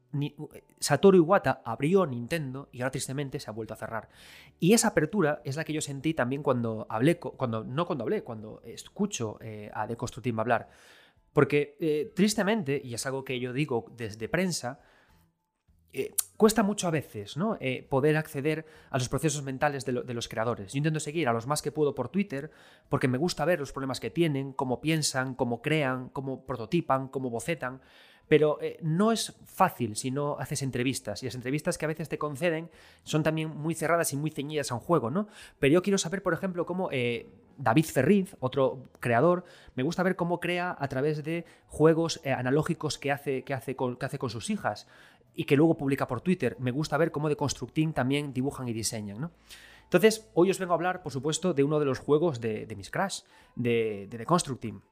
Satoru 0.80 1.16
Iwata 1.16 1.62
abrió 1.64 2.04
Nintendo 2.04 2.68
y 2.72 2.80
ahora 2.80 2.90
tristemente 2.90 3.40
se 3.40 3.48
ha 3.48 3.52
vuelto 3.52 3.74
a 3.74 3.78
cerrar. 3.78 4.08
Y 4.58 4.74
esa 4.74 4.88
apertura 4.88 5.40
es 5.44 5.56
la 5.56 5.64
que 5.64 5.72
yo 5.72 5.80
sentí 5.80 6.14
también 6.14 6.42
cuando 6.42 6.86
hablé, 6.90 7.18
cuando, 7.18 7.64
no 7.64 7.86
cuando 7.86 8.04
hablé, 8.04 8.22
cuando 8.22 8.60
escucho 8.64 9.38
eh, 9.40 9.70
a 9.72 9.86
Deconstructive 9.86 10.40
hablar. 10.40 10.68
Porque 11.32 11.76
eh, 11.80 12.12
tristemente, 12.14 12.80
y 12.82 12.94
es 12.94 13.06
algo 13.06 13.24
que 13.24 13.38
yo 13.38 13.52
digo 13.52 13.86
desde 13.96 14.28
prensa, 14.28 14.80
eh, 15.92 16.14
cuesta 16.36 16.62
mucho 16.62 16.86
a 16.86 16.90
veces 16.92 17.36
¿no? 17.36 17.56
Eh, 17.60 17.84
poder 17.88 18.16
acceder 18.16 18.64
a 18.90 18.98
los 18.98 19.08
procesos 19.08 19.42
mentales 19.42 19.84
de, 19.84 19.92
los 19.92 20.28
creadores. 20.28 20.72
Yo 20.72 20.78
intento 20.78 21.00
seguir 21.00 21.28
a 21.28 21.32
los 21.32 21.46
más 21.46 21.62
que 21.62 21.72
puedo 21.72 21.94
por 21.94 22.08
Twitter 22.08 22.50
porque 22.88 23.08
me 23.08 23.18
gusta 23.18 23.44
ver 23.44 23.58
los 23.58 23.72
problemas 23.72 23.98
que 23.98 24.10
tienen, 24.10 24.52
cómo 24.52 24.80
piensan, 24.80 25.34
cómo 25.34 25.62
crean, 25.62 26.08
cómo 26.10 26.46
prototipan, 26.46 27.08
cómo 27.08 27.28
bocetan. 27.28 27.80
Pero 28.28 28.58
eh, 28.62 28.78
no 28.82 29.10
es 29.10 29.34
fácil 29.44 29.96
si 29.96 30.12
no 30.12 30.38
haces 30.38 30.62
entrevistas. 30.62 31.22
Y 31.22 31.26
las 31.26 31.34
entrevistas 31.34 31.76
que 31.76 31.86
a 31.86 31.88
veces 31.88 32.08
te 32.08 32.18
conceden 32.18 32.70
son 33.02 33.24
también 33.24 33.48
muy 33.48 33.74
cerradas 33.74 34.12
y 34.12 34.16
muy 34.16 34.30
ceñidas 34.30 34.70
a 34.70 34.74
un 34.74 34.80
juego, 34.80 35.10
¿no? 35.10 35.26
Pero 35.58 35.74
yo 35.74 35.82
quiero 35.82 35.98
saber, 35.98 36.22
por 36.22 36.32
ejemplo, 36.32 36.64
cómo 36.64 36.90
David 37.58 37.84
Ferriz, 37.86 38.36
otro 38.38 38.88
creador, 39.00 39.44
me 39.74 39.82
gusta 39.82 40.04
ver 40.04 40.14
cómo 40.14 40.38
crea 40.38 40.76
a 40.78 40.86
través 40.86 41.24
de 41.24 41.44
juegos 41.66 42.20
analógicos 42.24 42.98
que 42.98 43.10
hace, 43.10 43.42
que, 43.42 43.52
hace 43.52 43.74
que 43.74 44.06
hace 44.06 44.18
con 44.20 44.30
sus 44.30 44.48
hijas 44.48 44.86
y 45.34 45.44
que 45.44 45.56
luego 45.56 45.76
publica 45.76 46.06
por 46.06 46.20
Twitter. 46.20 46.56
Me 46.58 46.70
gusta 46.70 46.96
ver 46.96 47.10
cómo 47.10 47.28
de 47.28 47.36
Constructing 47.36 47.92
también 47.92 48.32
dibujan 48.32 48.68
y 48.68 48.72
diseñan. 48.72 49.20
¿no? 49.20 49.32
Entonces, 49.84 50.30
hoy 50.34 50.50
os 50.50 50.58
vengo 50.58 50.72
a 50.72 50.76
hablar, 50.76 51.02
por 51.02 51.12
supuesto, 51.12 51.54
de 51.54 51.64
uno 51.64 51.78
de 51.78 51.84
los 51.84 51.98
juegos 51.98 52.40
de, 52.40 52.72
mis 52.76 52.90
Crash, 52.90 53.22
de, 53.56 54.06
de 54.10 54.18
The 54.18 54.26
Constructing. 54.26 54.82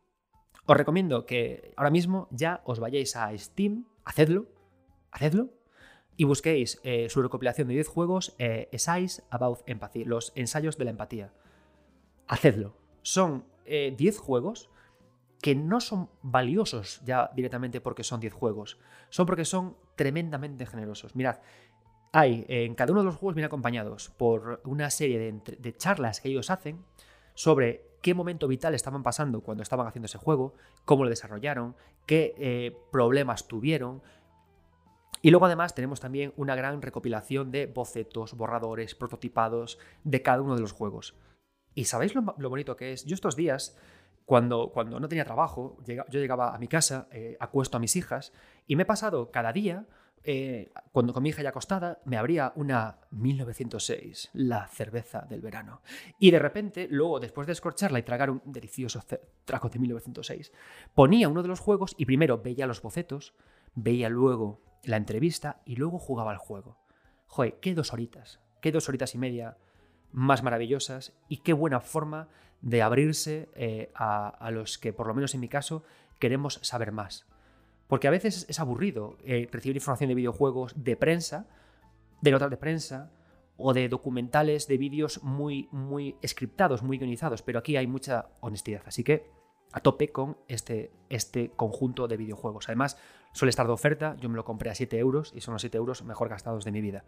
Os 0.66 0.76
recomiendo 0.76 1.24
que 1.24 1.72
ahora 1.76 1.91
mismo 1.91 2.28
ya 2.30 2.62
os 2.64 2.80
vayáis 2.80 3.16
a 3.16 3.36
Steam, 3.39 3.86
hacedlo, 4.05 4.47
hacedlo, 5.11 5.51
y 6.18 6.24
busquéis 6.24 6.80
eh, 6.82 7.09
su 7.09 7.22
recopilación 7.22 7.68
de 7.68 7.74
10 7.74 7.89
juegos, 7.89 8.34
eh, 8.39 8.68
About 9.30 9.61
Empathy, 9.66 10.05
los 10.05 10.32
ensayos 10.34 10.76
de 10.76 10.84
la 10.84 10.91
empatía. 10.91 11.32
Hacedlo. 12.26 12.74
Son 13.03 13.45
10 13.64 13.66
eh, 13.66 14.18
juegos 14.18 14.68
que 15.41 15.55
no 15.55 15.80
son 15.80 16.11
valiosos 16.22 17.01
ya 17.05 17.30
directamente 17.34 17.80
porque 17.80 18.03
son 18.03 18.20
10 18.20 18.32
juegos, 18.32 18.78
son 19.09 19.26
porque 19.26 19.45
son 19.45 19.76
tremendamente 19.97 20.66
generosos. 20.66 21.14
Mirad, 21.14 21.39
hay 22.12 22.45
en 22.49 22.74
cada 22.74 22.93
uno 22.93 23.03
de 23.03 23.07
los 23.07 23.16
juegos 23.16 23.34
bien 23.34 23.47
acompañados 23.47 24.11
por 24.11 24.61
una 24.64 24.91
serie 24.91 25.18
de, 25.18 25.76
charlas 25.76 26.20
que 26.20 26.28
ellos 26.28 26.51
hacen 26.51 26.84
sobre 27.34 27.84
qué 28.03 28.14
momento 28.14 28.49
vital 28.49 28.74
estaban 28.74 29.03
pasando 29.03 29.43
cuando 29.43 29.62
estaban 29.62 29.86
haciendo 29.86 30.07
ese 30.07 30.18
juego, 30.18 30.55
cómo 30.84 31.05
lo 31.05 31.11
desarrollaron, 31.11 31.76
qué 32.07 32.34
eh, 32.39 32.76
problemas 32.91 33.47
tuvieron. 33.47 34.03
Y 35.20 35.30
luego 35.30 35.47
además 35.47 35.74
tenemos 35.74 36.01
también 36.01 36.32
una 36.36 36.55
gran 36.55 36.80
recopilación 36.80 37.51
de 37.51 37.66
bocetos, 37.66 38.34
borradores, 38.34 38.95
prototipados 38.95 39.78
de 40.05 40.22
cada 40.22 40.43
uno 40.43 40.55
de 40.55 40.61
los 40.61 40.72
juegos. 40.72 41.14
¿Y 41.74 41.84
sabéis 41.84 42.14
lo, 42.14 42.34
lo 42.39 42.51
bonito 42.51 42.76
que 42.76 42.93
es? 42.93 43.05
Yo 43.05 43.14
estos 43.14 43.36
días 43.36 43.76
cuando, 44.29 44.70
no 45.01 45.09
tenía 45.09 45.24
trabajo, 45.24 45.79
yo 45.87 46.05
llegaba 46.20 46.55
a 46.55 46.59
mi 46.59 46.68
casa, 46.68 47.09
eh, 47.11 47.39
acuesto 47.41 47.79
a 47.79 47.81
mis 47.81 47.97
hijas, 47.97 48.35
y 48.66 48.76
me 48.76 48.83
he 48.83 48.87
pasado 48.87 49.31
cada 49.31 49.55
día, 49.55 49.87
eh, 50.22 50.70
cuando 50.93 51.14
con 51.14 51.22
mi 51.22 51.31
hija 51.31 51.43
ya 51.43 51.49
acostada, 51.49 52.03
me 52.05 52.18
abría 52.18 52.53
una 52.55 52.99
1906, 53.11 54.29
la 54.35 54.68
cerveza 54.68 55.22
del 55.22 55.41
verano. 55.41 55.81
Y 56.18 56.31
de 56.31 56.41
repente, 56.41 56.89
luego, 56.91 57.20
después 57.20 57.47
de 57.47 57.55
escorcharla 57.55 58.01
y 58.01 58.03
tragar 58.03 58.29
un 58.29 58.43
delicioso 58.45 59.03
trago 59.47 59.70
de 59.70 59.79
1906, 59.79 60.53
ponía 60.95 61.31
uno 61.31 61.41
de 61.41 61.49
los 61.49 61.61
juegos 61.61 61.95
y 61.97 62.05
primero 62.05 62.43
veía 62.43 62.66
los 62.66 62.83
bocetos, 62.83 63.35
veía 63.74 64.11
luego 64.11 64.61
la 64.85 64.99
entrevista 64.99 65.62
y 65.64 65.76
luego 65.76 65.99
jugaba 65.99 66.33
al 66.33 66.39
juego. 66.39 66.76
joder, 67.29 67.61
qué 67.61 67.74
dos 67.74 67.95
horitas, 67.95 68.41
qué 68.61 68.72
dos 68.72 68.91
horitas 68.91 69.14
y 69.14 69.18
media 69.18 69.57
más 70.12 70.43
maravillosas 70.43 71.14
y 71.29 71.39
qué 71.39 71.55
buena 71.55 71.81
forma 71.81 72.29
de 72.61 72.82
abrirse 72.82 73.48
eh, 73.54 73.90
a, 73.94 74.50
los 74.50 74.78
que, 74.78 74.92
por 74.92 75.06
lo 75.06 75.14
menos 75.14 75.34
en 75.34 75.40
mi 75.40 75.48
caso, 75.48 75.82
queremos 76.18 76.61
saber 76.62 76.92
más. 76.92 77.26
Porque 77.86 78.09
a 78.09 78.11
veces 78.11 78.46
es 78.48 78.61
aburrido 78.61 79.16
eh, 79.24 79.48
recibir 79.50 79.76
información 79.76 80.09
de 80.09 80.14
videojuegos 80.14 80.72
de 80.76 80.96
prensa, 80.96 81.46
de 82.20 82.30
notas 82.30 82.50
de 82.50 82.56
prensa 82.56 83.11
o 83.56 83.72
de 83.72 83.88
documentales 83.88 84.68
de 84.68 84.76
vídeos 84.76 85.22
muy, 85.22 85.68
muy 85.72 86.16
scriptados, 86.26 86.82
muy 86.82 86.98
guionizados, 86.98 87.42
pero 87.42 87.59
aquí 87.59 87.76
hay 87.76 87.86
mucha 87.86 88.28
honestidad. 88.40 88.82
Así 88.86 89.02
que 89.04 89.30
a 89.72 89.80
tope 89.80 90.09
con 90.09 90.38
este, 90.48 90.90
este 91.09 91.50
conjunto 91.50 92.09
de 92.09 92.16
videojuegos. 92.16 92.68
Además, 92.68 92.98
suele 93.32 93.50
estar 93.50 93.66
de 93.66 93.72
oferta, 93.72 94.16
yo 94.20 94.28
me 94.28 94.36
lo 94.36 94.44
compré 94.44 94.70
a 94.70 94.74
7 94.74 94.98
euros 94.98 95.32
y 95.34 95.40
son 95.40 95.52
los 95.52 95.62
7 95.62 95.76
euros 95.76 96.02
mejor 96.02 96.28
gastados 96.28 96.64
de 96.64 96.72
mi 96.72 96.80
vida. 96.80 97.04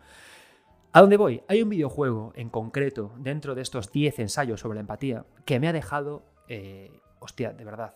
¿A 0.93 1.01
dónde 1.03 1.17
voy? 1.17 1.45
Hay 1.47 1.63
un 1.63 1.69
videojuego 1.69 2.33
en 2.35 2.51
concreto 2.51 3.13
dentro 3.19 3.55
de 3.55 3.63
estos 3.63 3.93
10 3.93 4.19
ensayos 4.19 4.59
sobre 4.59 4.75
la 4.75 4.81
empatía 4.81 5.25
que 5.45 5.61
me 5.61 5.69
ha 5.69 5.73
dejado, 5.73 6.25
eh, 6.49 7.01
hostia, 7.21 7.53
de 7.53 7.65
verdad, 7.65 7.95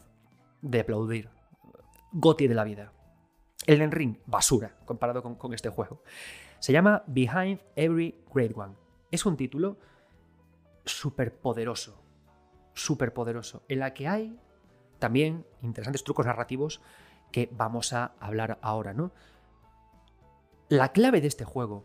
de 0.63 0.81
aplaudir. 0.81 1.29
Goti 2.13 2.47
de 2.47 2.55
la 2.55 2.63
vida. 2.63 2.93
El 3.67 3.91
Ring, 3.91 4.19
basura, 4.27 4.77
comparado 4.85 5.25
con, 5.25 5.35
con 5.35 5.53
este 5.55 5.71
juego. 5.71 6.03
Se 6.61 6.73
llama 6.73 7.03
Behind 7.09 7.61
Every 7.75 8.23
Great 8.33 8.57
One. 8.57 8.75
Es 9.11 9.27
un 9.27 9.37
título 9.37 9.77
súper 10.85 11.35
poderoso, 11.35 12.01
súper 12.75 13.13
poderoso, 13.13 13.65
en 13.69 13.81
la 13.81 13.93
que 13.93 14.07
hay 14.07 14.39
también 15.01 15.45
interesantes 15.63 16.05
trucos 16.05 16.27
narrativos 16.27 16.81
que 17.33 17.49
vamos 17.51 17.93
a 17.93 18.13
hablar 18.21 18.59
ahora, 18.63 18.95
¿no? 18.95 19.11
La 20.69 20.93
clave 20.93 21.21
de 21.21 21.27
este 21.27 21.45
juego 21.45 21.85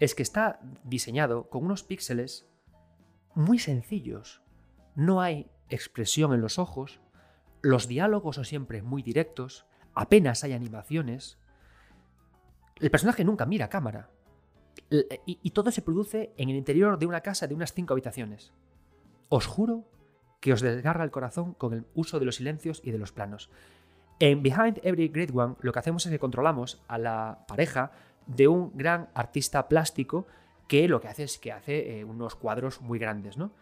es 0.00 0.14
que 0.14 0.22
está 0.22 0.58
diseñado 0.82 1.48
con 1.48 1.64
unos 1.64 1.84
píxeles 1.84 2.48
muy 3.34 3.58
sencillos. 3.58 4.42
No 4.96 5.20
hay 5.20 5.50
expresión 5.68 6.32
en 6.32 6.40
los 6.40 6.58
ojos, 6.58 7.00
los 7.62 7.86
diálogos 7.86 8.36
son 8.36 8.46
siempre 8.46 8.82
muy 8.82 9.02
directos, 9.02 9.66
apenas 9.94 10.42
hay 10.42 10.54
animaciones. 10.54 11.38
El 12.80 12.90
personaje 12.90 13.24
nunca 13.24 13.46
mira 13.46 13.68
cámara. 13.68 14.10
Y, 14.88 15.38
y, 15.42 15.50
todo 15.50 15.70
se 15.70 15.82
produce 15.82 16.32
en 16.36 16.48
el 16.48 16.56
interior 16.56 16.98
de 16.98 17.06
una 17.06 17.20
casa 17.20 17.46
de 17.46 17.54
unas 17.54 17.74
cinco 17.74 17.92
habitaciones. 17.92 18.52
Os 19.28 19.46
juro 19.46 19.84
que 20.40 20.52
os 20.52 20.62
desgarra 20.62 21.04
el 21.04 21.10
corazón 21.10 21.54
con 21.54 21.74
el 21.74 21.86
uso 21.94 22.18
de 22.18 22.24
los 22.24 22.36
silencios 22.36 22.80
y 22.82 22.90
de 22.90 22.98
los 22.98 23.12
planos. 23.12 23.50
En 24.18 24.42
Behind 24.42 24.80
Every 24.82 25.08
Great 25.08 25.30
One 25.34 25.56
lo 25.60 25.72
que 25.72 25.78
hacemos 25.78 26.06
es 26.06 26.12
que 26.12 26.18
controlamos 26.18 26.82
a 26.88 26.98
la 26.98 27.44
pareja 27.46 27.92
de 28.36 28.48
un 28.48 28.72
gran 28.74 29.08
artista 29.14 29.68
plástico 29.68 30.26
que 30.68 30.88
lo 30.88 31.00
que 31.00 31.08
hace 31.08 31.24
es 31.24 31.38
que 31.38 31.52
hace 31.52 31.98
eh, 31.98 32.04
unos 32.04 32.36
cuadros 32.36 32.80
muy 32.80 32.98
grandes, 32.98 33.36
¿no? 33.36 33.52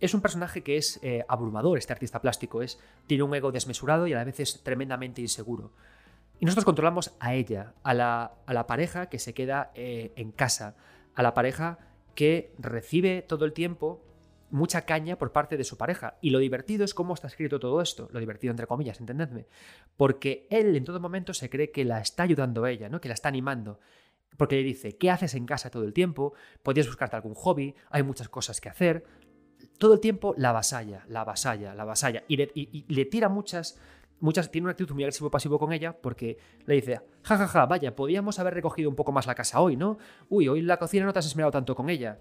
Es 0.00 0.14
un 0.14 0.20
personaje 0.20 0.62
que 0.62 0.76
es 0.76 1.00
eh, 1.02 1.24
abrumador, 1.28 1.78
este 1.78 1.92
artista 1.92 2.20
plástico, 2.20 2.62
es, 2.62 2.78
tiene 3.06 3.24
un 3.24 3.34
ego 3.34 3.50
desmesurado 3.50 4.06
y 4.06 4.12
a 4.12 4.16
la 4.16 4.24
vez 4.24 4.40
es 4.40 4.62
tremendamente 4.62 5.20
inseguro. 5.20 5.72
Y 6.40 6.44
nosotros 6.44 6.64
controlamos 6.64 7.14
a 7.18 7.34
ella, 7.34 7.74
a 7.82 7.94
la, 7.94 8.32
a 8.46 8.54
la 8.54 8.66
pareja 8.66 9.08
que 9.08 9.18
se 9.18 9.34
queda 9.34 9.72
eh, 9.74 10.12
en 10.14 10.30
casa, 10.30 10.76
a 11.14 11.22
la 11.22 11.34
pareja 11.34 11.78
que 12.14 12.52
recibe 12.58 13.22
todo 13.22 13.44
el 13.44 13.52
tiempo 13.52 14.04
mucha 14.50 14.82
caña 14.82 15.18
por 15.18 15.32
parte 15.32 15.56
de 15.56 15.64
su 15.64 15.76
pareja. 15.76 16.18
Y 16.20 16.30
lo 16.30 16.38
divertido 16.38 16.84
es 16.84 16.94
cómo 16.94 17.14
está 17.14 17.26
escrito 17.26 17.60
todo 17.60 17.80
esto. 17.80 18.08
Lo 18.12 18.20
divertido 18.20 18.50
entre 18.50 18.66
comillas, 18.66 19.00
entendedme. 19.00 19.46
Porque 19.96 20.46
él 20.50 20.74
en 20.76 20.84
todo 20.84 21.00
momento 21.00 21.34
se 21.34 21.50
cree 21.50 21.70
que 21.70 21.84
la 21.84 22.00
está 22.00 22.22
ayudando 22.22 22.64
a 22.64 22.70
ella, 22.70 22.88
¿no? 22.88 23.00
que 23.00 23.08
la 23.08 23.14
está 23.14 23.28
animando. 23.28 23.80
Porque 24.36 24.56
le 24.56 24.62
dice, 24.62 24.96
¿qué 24.96 25.10
haces 25.10 25.34
en 25.34 25.46
casa 25.46 25.70
todo 25.70 25.84
el 25.84 25.92
tiempo? 25.92 26.32
Podrías 26.62 26.86
buscarte 26.86 27.16
algún 27.16 27.34
hobby, 27.34 27.74
hay 27.90 28.02
muchas 28.02 28.28
cosas 28.28 28.60
que 28.60 28.68
hacer. 28.68 29.04
Todo 29.78 29.94
el 29.94 30.00
tiempo 30.00 30.34
la 30.36 30.52
vasalla, 30.52 31.04
la 31.08 31.24
vasalla, 31.24 31.74
la 31.74 31.84
vasalla. 31.84 32.24
Y 32.28 32.36
le, 32.36 33.04
tira 33.06 33.28
muchas, 33.28 33.80
muchas, 34.20 34.50
tiene 34.50 34.66
una 34.66 34.72
actitud 34.72 34.94
muy 34.94 35.04
agresivo-pasivo 35.04 35.58
con 35.58 35.72
ella 35.72 35.96
porque 36.00 36.38
le 36.66 36.74
dice, 36.74 37.00
jajaja, 37.22 37.46
ja, 37.46 37.60
ja, 37.60 37.66
vaya, 37.66 37.96
podíamos 37.96 38.38
haber 38.38 38.54
recogido 38.54 38.88
un 38.90 38.96
poco 38.96 39.12
más 39.12 39.26
la 39.26 39.34
casa 39.34 39.60
hoy, 39.60 39.76
¿no? 39.76 39.98
Uy, 40.28 40.48
hoy 40.48 40.62
la 40.62 40.78
cocina 40.78 41.04
no 41.04 41.12
te 41.12 41.18
has 41.18 41.26
esmerado 41.26 41.52
tanto 41.52 41.74
con 41.74 41.90
ella. 41.90 42.20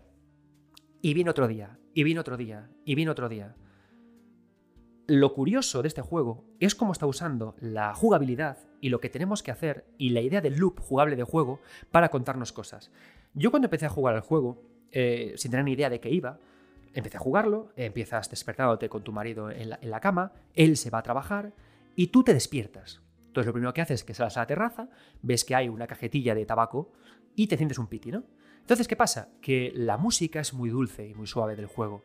Y 1.02 1.14
viene 1.14 1.30
otro 1.30 1.48
día, 1.48 1.78
y 1.94 2.04
viene 2.04 2.20
otro 2.20 2.38
día, 2.38 2.70
y 2.84 2.96
viene 2.96 3.12
otro 3.12 3.30
día. 3.30 3.56
Lo 5.10 5.34
curioso 5.34 5.82
de 5.82 5.88
este 5.88 6.02
juego 6.02 6.44
es 6.60 6.76
cómo 6.76 6.92
está 6.92 7.06
usando 7.06 7.56
la 7.62 7.94
jugabilidad 7.96 8.58
y 8.82 8.90
lo 8.90 9.00
que 9.00 9.10
tenemos 9.10 9.42
que 9.42 9.52
hacer 9.52 9.86
y 9.98 10.10
la 10.10 10.20
idea 10.20 10.42
del 10.42 10.58
loop 10.58 10.82
jugable 10.82 11.16
de 11.16 11.24
juego 11.24 11.62
para 11.92 12.10
contarnos 12.10 12.52
cosas. 12.52 12.92
Yo 13.34 13.50
cuando 13.50 13.68
empecé 13.68 13.86
a 13.86 13.90
jugar 13.90 14.16
al 14.16 14.22
juego, 14.22 14.62
eh, 14.92 15.34
sin 15.38 15.52
tener 15.52 15.64
ni 15.64 15.72
idea 15.72 15.90
de 15.90 16.02
qué 16.02 16.10
iba, 16.10 16.40
empecé 16.94 17.16
a 17.16 17.22
jugarlo, 17.22 17.72
empiezas 17.78 18.30
despertándote 18.30 18.90
con 18.90 19.02
tu 19.06 19.14
marido 19.14 19.50
en 19.50 19.70
la, 19.70 20.00
cama, 20.02 20.34
él 20.56 20.76
se 20.76 20.90
va 20.90 20.98
a 20.98 21.04
trabajar 21.04 21.54
y 21.96 22.08
tú 22.08 22.26
te 22.26 22.34
despiertas. 22.34 23.00
Entonces 23.28 23.48
lo 23.48 23.54
primero 23.54 23.74
que 23.74 23.80
haces 23.80 24.02
es 24.02 24.04
que 24.04 24.14
sales 24.14 24.36
a 24.36 24.42
la 24.42 24.48
terraza, 24.48 24.90
ves 25.22 25.46
que 25.46 25.56
hay 25.56 25.70
una 25.70 25.88
cajetilla 25.88 26.36
de 26.36 26.46
tabaco 26.46 26.92
y 27.34 27.48
te 27.48 27.56
sientes 27.56 27.80
un 27.80 27.88
piti, 27.88 28.12
¿no? 28.12 28.26
Entonces, 28.60 28.90
¿qué 28.90 28.98
pasa? 28.98 29.30
Que 29.40 29.72
la 29.74 29.96
música 29.96 30.42
es 30.42 30.54
muy 30.54 30.70
dulce 30.70 31.08
y 31.08 31.14
muy 31.14 31.28
suave 31.28 31.56
del 31.56 31.68
juego. 31.68 32.04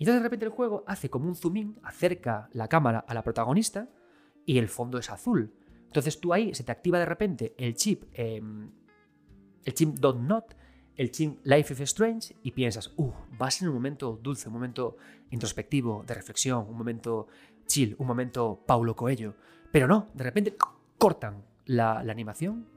Y 0.00 0.04
entonces 0.04 0.22
de 0.22 0.28
repente 0.28 0.46
el 0.46 0.50
juego 0.50 0.82
hace 0.86 1.10
como 1.10 1.28
un 1.28 1.36
zoom 1.36 1.56
in, 1.58 1.78
acerca 1.82 2.48
la 2.54 2.68
cámara 2.68 3.04
a 3.06 3.12
la 3.12 3.22
protagonista 3.22 3.90
y 4.46 4.56
el 4.56 4.68
fondo 4.68 4.96
es 4.96 5.10
azul. 5.10 5.52
Entonces 5.84 6.18
tú 6.18 6.32
ahí 6.32 6.54
se 6.54 6.64
te 6.64 6.72
activa 6.72 6.98
de 6.98 7.04
repente 7.04 7.54
el 7.58 7.74
chip, 7.74 8.04
em, 8.14 8.70
el 9.62 9.74
chip 9.74 9.98
Don't 9.98 10.22
Not, 10.22 10.56
el 10.96 11.10
chip 11.10 11.40
Life 11.44 11.74
is 11.74 11.80
Strange 11.80 12.34
y 12.42 12.52
piensas, 12.52 12.94
uh, 12.96 13.12
va 13.38 13.48
a 13.48 13.50
ser 13.50 13.68
un 13.68 13.74
momento 13.74 14.18
dulce, 14.22 14.48
un 14.48 14.54
momento 14.54 14.96
introspectivo, 15.28 16.02
de 16.06 16.14
reflexión, 16.14 16.66
un 16.66 16.78
momento 16.78 17.26
chill, 17.66 17.94
un 17.98 18.06
momento 18.06 18.64
Paulo 18.66 18.96
Coelho. 18.96 19.34
Pero 19.70 19.86
no, 19.86 20.08
de 20.14 20.24
repente 20.24 20.56
cortan 20.96 21.44
la, 21.66 21.98
animación 21.98 22.68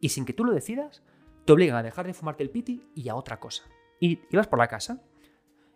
y 0.00 0.10
sin 0.10 0.24
que 0.24 0.34
tú 0.34 0.44
lo 0.44 0.52
decidas, 0.52 1.02
te 1.44 1.52
obligan 1.52 1.74
a 1.74 1.82
dejar 1.82 2.06
de 2.06 2.14
fumarte 2.14 2.44
el 2.44 2.50
piti 2.50 2.80
y 2.94 3.08
a 3.08 3.16
otra 3.16 3.40
cosa. 3.40 3.64
Y 3.98 4.20
vas 4.36 4.46
por 4.46 4.60
la 4.60 4.68
casa 4.68 5.02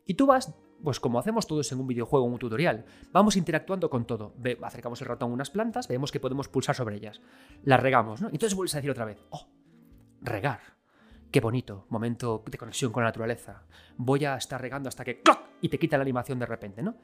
y 0.07 0.14
tú 0.14 0.26
vas, 0.26 0.55
pues 0.82 1.00
como 1.00 1.18
hacemos 1.18 1.46
todos 1.46 1.70
en 1.72 1.80
un 1.80 1.86
videojuego, 1.86 2.26
en 2.26 2.32
un 2.32 2.38
tutorial, 2.38 2.84
vamos 3.12 3.36
interactuando 3.36 3.88
con 3.88 4.07
todo. 4.07 4.34
Acercamos 4.62 5.00
el 5.00 5.09
ratón 5.09 5.30
a 5.30 5.34
unas 5.34 5.50
plantas, 5.50 5.88
vemos 5.88 6.11
que 6.11 6.20
podemos 6.20 6.48
pulsar 6.48 6.74
sobre 6.74 6.96
ellas. 6.96 7.20
Las 7.64 7.80
regamos, 7.80 8.20
¿no? 8.20 8.28
Y 8.28 8.32
entonces 8.32 8.55
vuelves 8.55 8.74
a 8.74 8.78
decir 8.78 8.90
otra 8.90 9.05
vez, 9.05 9.18
oh, 9.30 9.48
regar. 10.20 10.61
Qué 11.30 11.40
bonito, 11.40 11.86
momento 11.88 12.42
de 12.50 12.59
conexión 12.59 12.92
con 12.92 13.03
la 13.03 13.09
naturaleza. 13.09 13.62
Voy 13.96 14.24
a 14.24 14.36
estar 14.36 14.61
regando 14.61 14.88
hasta 14.88 15.05
que 15.05 15.22
¡clac! 15.22 15.40
y 15.62 15.68
te 15.68 15.78
quita 15.78 15.96
la 15.96 16.03
animación 16.03 16.38
de 16.38 16.46
repente, 16.46 16.82
¿no? 16.82 16.96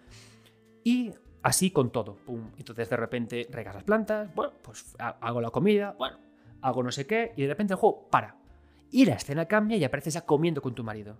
Y 0.84 1.12
así 1.42 1.70
con 1.70 1.90
todo. 1.90 2.16
Pum. 2.16 2.50
Entonces 2.58 2.90
de 2.90 2.96
repente 2.96 3.46
regas 3.50 3.74
las 3.74 3.84
plantas, 3.84 4.34
bueno, 4.34 4.52
pues 4.62 4.94
hago 4.98 5.40
la 5.40 5.50
comida, 5.50 5.94
bueno, 5.98 6.18
hago 6.60 6.82
no 6.82 6.90
sé 6.90 7.06
qué, 7.06 7.32
y 7.36 7.42
de 7.42 7.48
repente 7.48 7.72
el 7.72 7.78
juego 7.78 8.08
para. 8.10 8.36
Y 8.90 9.04
la 9.06 9.14
escena 9.14 9.46
cambia 9.46 9.76
y 9.76 9.84
apareces 9.84 10.14
ya 10.14 10.26
comiendo 10.26 10.60
con 10.60 10.74
tu 10.74 10.84
marido. 10.84 11.16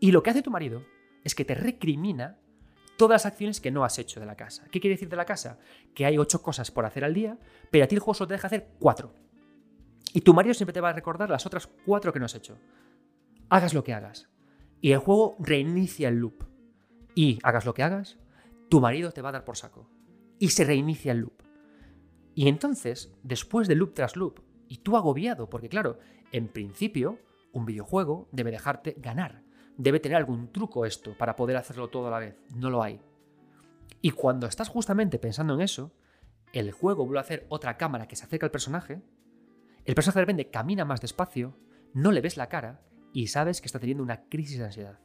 Y 0.00 0.10
lo 0.10 0.22
que 0.22 0.30
hace 0.30 0.42
tu 0.42 0.50
marido 0.50 0.82
es 1.24 1.34
que 1.34 1.44
te 1.44 1.54
recrimina 1.54 2.38
todas 2.96 3.24
las 3.24 3.26
acciones 3.26 3.60
que 3.60 3.70
no 3.70 3.84
has 3.84 3.98
hecho 3.98 4.20
de 4.20 4.26
la 4.26 4.36
casa. 4.36 4.64
¿Qué 4.70 4.80
quiere 4.80 4.94
decir 4.94 5.08
de 5.08 5.16
la 5.16 5.24
casa? 5.24 5.58
Que 5.94 6.06
hay 6.06 6.18
ocho 6.18 6.42
cosas 6.42 6.70
por 6.70 6.84
hacer 6.84 7.04
al 7.04 7.14
día, 7.14 7.38
pero 7.70 7.84
a 7.84 7.88
ti 7.88 7.94
el 7.94 8.00
juego 8.00 8.14
solo 8.14 8.28
te 8.28 8.34
deja 8.34 8.46
hacer 8.46 8.68
cuatro. 8.78 9.12
Y 10.12 10.20
tu 10.20 10.34
marido 10.34 10.54
siempre 10.54 10.72
te 10.72 10.80
va 10.80 10.90
a 10.90 10.92
recordar 10.92 11.30
las 11.30 11.46
otras 11.46 11.66
cuatro 11.66 12.12
que 12.12 12.18
no 12.18 12.26
has 12.26 12.34
hecho. 12.34 12.58
Hagas 13.48 13.74
lo 13.74 13.82
que 13.82 13.94
hagas. 13.94 14.28
Y 14.80 14.92
el 14.92 14.98
juego 14.98 15.36
reinicia 15.38 16.08
el 16.08 16.16
loop. 16.16 16.44
Y 17.14 17.38
hagas 17.42 17.64
lo 17.64 17.74
que 17.74 17.82
hagas, 17.82 18.18
tu 18.68 18.80
marido 18.80 19.12
te 19.12 19.22
va 19.22 19.30
a 19.30 19.32
dar 19.32 19.44
por 19.44 19.56
saco. 19.56 19.88
Y 20.38 20.50
se 20.50 20.64
reinicia 20.64 21.12
el 21.12 21.18
loop. 21.18 21.42
Y 22.34 22.48
entonces, 22.48 23.12
después 23.22 23.68
de 23.68 23.74
loop 23.74 23.94
tras 23.94 24.16
loop, 24.16 24.40
y 24.68 24.78
tú 24.78 24.96
agobiado, 24.96 25.50
porque 25.50 25.68
claro, 25.68 25.98
en 26.32 26.48
principio, 26.48 27.18
un 27.52 27.66
videojuego 27.66 28.28
debe 28.32 28.50
dejarte 28.50 28.94
ganar 28.98 29.41
debe 29.82 29.98
tener 29.98 30.16
algún 30.16 30.52
truco 30.52 30.86
esto 30.86 31.16
para 31.18 31.34
poder 31.34 31.56
hacerlo 31.56 31.90
todo 31.90 32.06
a 32.06 32.10
la 32.10 32.20
vez. 32.20 32.36
No 32.54 32.70
lo 32.70 32.82
hay. 32.82 33.00
Y 34.00 34.12
cuando 34.12 34.46
estás 34.46 34.68
justamente 34.68 35.18
pensando 35.18 35.54
en 35.54 35.60
eso, 35.60 35.92
el 36.52 36.70
juego 36.70 37.04
vuelve 37.04 37.18
a 37.18 37.22
hacer 37.22 37.46
otra 37.48 37.76
cámara 37.76 38.06
que 38.06 38.14
se 38.14 38.24
acerca 38.24 38.46
al 38.46 38.52
personaje, 38.52 39.02
el 39.84 39.94
personaje 39.96 40.20
de 40.20 40.22
repente 40.22 40.50
camina 40.50 40.84
más 40.84 41.00
despacio, 41.00 41.56
no 41.94 42.12
le 42.12 42.20
ves 42.20 42.36
la 42.36 42.48
cara 42.48 42.80
y 43.12 43.26
sabes 43.26 43.60
que 43.60 43.66
está 43.66 43.80
teniendo 43.80 44.04
una 44.04 44.28
crisis 44.28 44.58
de 44.58 44.66
ansiedad. 44.66 45.00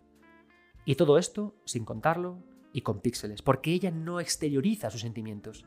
Y 0.86 0.95
todo 0.95 1.17
esto 1.17 1.55
sin 1.65 1.84
contarlo 1.84 2.43
y 2.71 2.82
con 2.82 3.01
píxeles, 3.01 3.41
porque 3.41 3.71
ella 3.71 3.89
no 3.89 4.19
exterioriza 4.19 4.91
sus 4.91 5.01
sentimientos. 5.01 5.65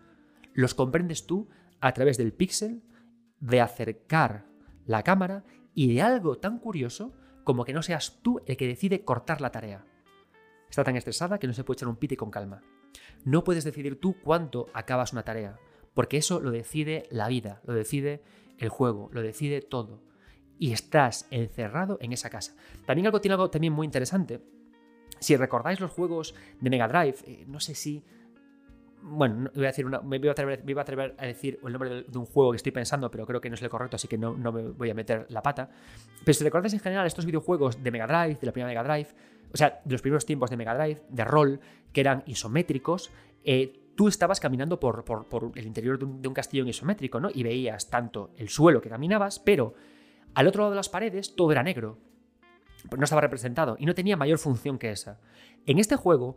Los 0.55 0.75
comprendes 0.75 1.27
tú 1.27 1.49
a 1.81 1.93
través 1.93 2.17
del 2.17 2.33
píxel, 2.33 2.83
de 3.41 3.61
acercar 3.61 4.47
la 4.87 5.03
cámara 5.03 5.45
y 5.75 5.93
de 5.93 6.03
algo 6.03 6.39
tan 6.39 6.59
curioso 6.59 7.13
como 7.45 7.65
que 7.65 7.73
no 7.73 7.83
seas 7.83 8.21
tú 8.23 8.41
el 8.47 8.57
que 8.57 8.67
decide 8.67 9.05
cortar 9.05 9.41
la 9.41 9.53
tarea. 9.53 9.85
Está 10.69 10.85
tan 10.85 10.97
estresada 10.97 11.39
que 11.39 11.47
no 11.47 11.53
se 11.53 11.65
puede 11.65 11.79
echar 11.79 11.89
un 11.89 11.97
pite 11.97 12.17
con 12.17 12.31
calma. 12.31 12.63
No 13.25 13.45
puedes 13.45 13.65
decidir 13.65 14.01
tú 14.01 14.17
cuánto 14.23 14.69
acabas 14.73 15.13
una 15.13 15.25
tarea, 15.25 15.59
porque 15.95 16.17
eso 16.17 16.41
lo 16.41 16.51
decide 16.51 17.07
la 17.11 17.29
vida, 17.29 17.61
lo 17.65 17.75
decide 17.75 18.23
el 18.59 18.69
juego, 18.69 19.11
lo 19.13 19.23
decide 19.23 19.63
todo. 19.63 20.03
y 20.59 20.73
estás 20.73 21.27
encerrado 21.31 21.97
en 22.03 22.13
esa 22.13 22.29
casa. 22.29 22.55
También 22.85 23.07
algo 23.07 23.23
tiene 23.23 23.33
algo 23.33 23.49
también 23.49 23.73
muy 23.73 23.87
interesante. 23.87 24.43
Si 25.19 25.35
recordáis 25.35 25.81
los 25.81 25.91
juegos 25.91 26.35
de 26.61 26.69
Mega 26.69 26.87
Drive, 26.87 27.17
eh, 27.25 27.45
no 27.49 27.61
sé 27.61 27.75
si 27.75 28.05
bueno, 29.03 29.51
voy 29.55 29.65
a 29.65 29.69
decir 29.69 29.87
me, 29.87 30.17
iba 30.17 30.31
a 30.31 30.83
atrever, 30.83 31.15
a 31.19 31.27
decir 31.27 31.59
el 31.65 31.73
nombre 31.73 32.05
de, 32.05 32.19
un 32.19 32.27
juego 32.27 32.53
que 32.53 32.57
estoy 32.57 32.73
pensando, 32.73 33.11
pero 33.11 33.27
creo 33.27 33.41
que 33.41 33.49
no 33.49 33.55
es 33.55 33.63
el 33.63 33.69
correcto, 33.69 33.97
así 33.97 34.09
que 34.09 34.19
no, 34.19 34.35
me 34.35 34.63
voy 34.63 34.91
a 34.91 34.95
meter 34.95 35.27
la 35.31 35.43
pata. 35.43 35.71
Pero 36.25 36.35
si 36.35 36.45
recordáis 36.45 36.75
en 36.75 36.81
general 36.81 37.07
estos 37.07 37.27
videojuegos 37.27 37.83
de 37.83 37.91
Mega 37.91 38.07
Drive, 38.07 38.39
de 38.41 38.47
la 38.47 38.53
primera 38.53 38.69
Mega 38.69 38.83
Drive, 38.83 39.09
o 39.53 39.57
sea, 39.57 39.81
de 39.85 39.93
los 39.93 40.03
primeros 40.03 40.27
tiempos 40.27 40.51
de 40.51 40.57
Mega 40.57 40.75
Drive, 40.75 41.03
de 41.09 41.25
rol, 41.25 41.61
que 41.93 42.01
eran 42.01 42.23
isométricos, 42.27 43.11
eh, 43.45 43.81
tú 43.97 44.09
estabas 44.09 44.41
caminando 44.41 44.79
por, 44.79 45.05
el 45.55 45.67
interior 45.67 45.99
de 45.99 46.29
un, 46.29 46.35
castillo 46.35 46.65
isométrico, 46.65 47.21
¿no? 47.21 47.29
Y 47.33 47.43
veías 47.43 47.91
tanto 47.91 48.33
el 48.37 48.49
suelo 48.49 48.81
que 48.81 48.89
caminabas, 48.89 49.39
pero 49.39 49.75
al 50.35 50.47
otro 50.47 50.63
lado 50.63 50.71
de 50.71 50.77
las 50.77 50.89
paredes 50.89 51.35
todo 51.35 51.53
era 51.53 51.63
negro. 51.63 51.99
No 52.97 53.05
estaba 53.05 53.21
representado 53.21 53.77
y 53.79 53.85
no 53.85 53.95
tenía 53.95 54.17
mayor 54.17 54.39
función 54.39 54.79
que 54.79 54.91
esa. 54.91 55.21
En 55.67 55.79
este 55.79 55.97
juego 55.97 56.37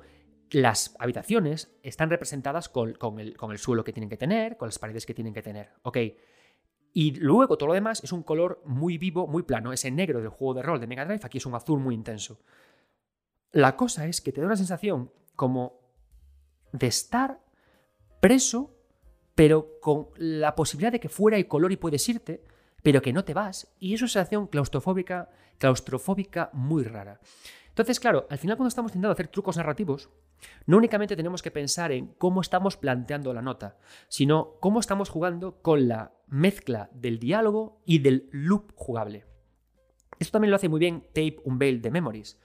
las 0.52 0.96
habitaciones 1.00 1.72
están 1.82 2.10
representadas 2.10 2.70
con, 2.70 2.96
el, 3.20 3.58
suelo 3.58 3.84
que 3.84 3.94
tienen 3.94 4.10
que 4.10 4.18
tener, 4.18 4.58
con 4.58 4.68
las 4.68 4.80
paredes 4.80 5.06
que 5.06 5.14
tienen 5.14 5.34
que 5.34 5.42
tener. 5.42 5.72
¿Ok? 5.84 5.98
Y 6.94 7.16
luego 7.16 7.58
todo 7.58 7.68
lo 7.68 7.74
demás 7.74 8.04
es 8.04 8.12
un 8.12 8.22
color 8.22 8.62
muy 8.66 8.98
vivo, 8.98 9.28
muy 9.28 9.44
plano. 9.44 9.74
Ese 9.74 9.90
negro 9.90 10.20
del 10.20 10.30
juego 10.30 10.54
de 10.54 10.62
rol 10.62 10.80
de 10.80 10.88
Mega 10.88 11.06
Drive, 11.06 11.22
aquí 11.24 11.40
es 11.40 11.46
un 11.46 11.56
azul 11.56 11.80
muy 11.80 11.96
intenso. 11.96 12.40
La 13.52 13.76
cosa 13.76 14.06
es 14.08 14.22
que 14.22 14.32
te 14.32 14.42
da 14.42 14.48
una 14.48 14.56
sensación 14.56 15.12
como 15.36 15.80
de 16.72 16.88
estar 16.88 17.40
preso, 18.20 18.76
pero 19.36 19.80
con 19.82 20.10
la 20.18 20.56
posibilidad 20.56 20.92
de 20.92 21.00
que 21.00 21.10
fuera 21.10 21.38
el 21.38 21.48
color 21.48 21.72
y 21.72 21.78
puedes 21.78 22.08
irte, 22.10 22.44
pero 22.84 23.02
que 23.02 23.14
no 23.14 23.26
te 23.26 23.34
vas. 23.34 23.74
Y 23.80 23.94
es 23.94 24.02
una 24.02 24.10
sensación 24.10 24.48
claustrofóbica, 24.48 25.30
claustrofóbica 25.58 26.52
muy 26.54 26.84
rara. 26.84 27.20
Entonces, 27.70 28.00
claro, 28.00 28.28
al 28.30 28.38
final 28.38 28.56
cuando 28.56 28.68
estamos 28.68 28.92
intentando 28.92 29.14
hacer 29.14 29.30
trucos 29.30 29.58
narrativos, 29.58 30.10
no 30.66 30.78
únicamente 30.78 31.16
tenemos 31.16 31.42
que 31.42 31.52
pensar 31.52 31.92
en 31.92 32.08
cómo 32.18 32.42
estamos 32.42 32.78
planteando 32.78 33.34
la 33.34 33.42
nota, 33.42 33.78
sino 34.08 34.56
cómo 34.60 34.80
estamos 34.80 35.10
jugando 35.10 35.62
con 35.62 35.88
la 35.88 36.14
mezcla 36.28 36.90
del 36.94 37.20
diálogo 37.20 37.82
y 37.86 38.00
del 38.00 38.30
loop 38.32 38.72
jugable. 38.76 39.26
Esto 40.20 40.34
también 40.34 40.52
lo 40.52 40.56
hace 40.56 40.70
muy 40.70 40.80
bien 40.80 41.02
Tape 41.08 41.38
Unveil 41.44 41.82
de 41.82 41.92
Memories. 41.92 42.40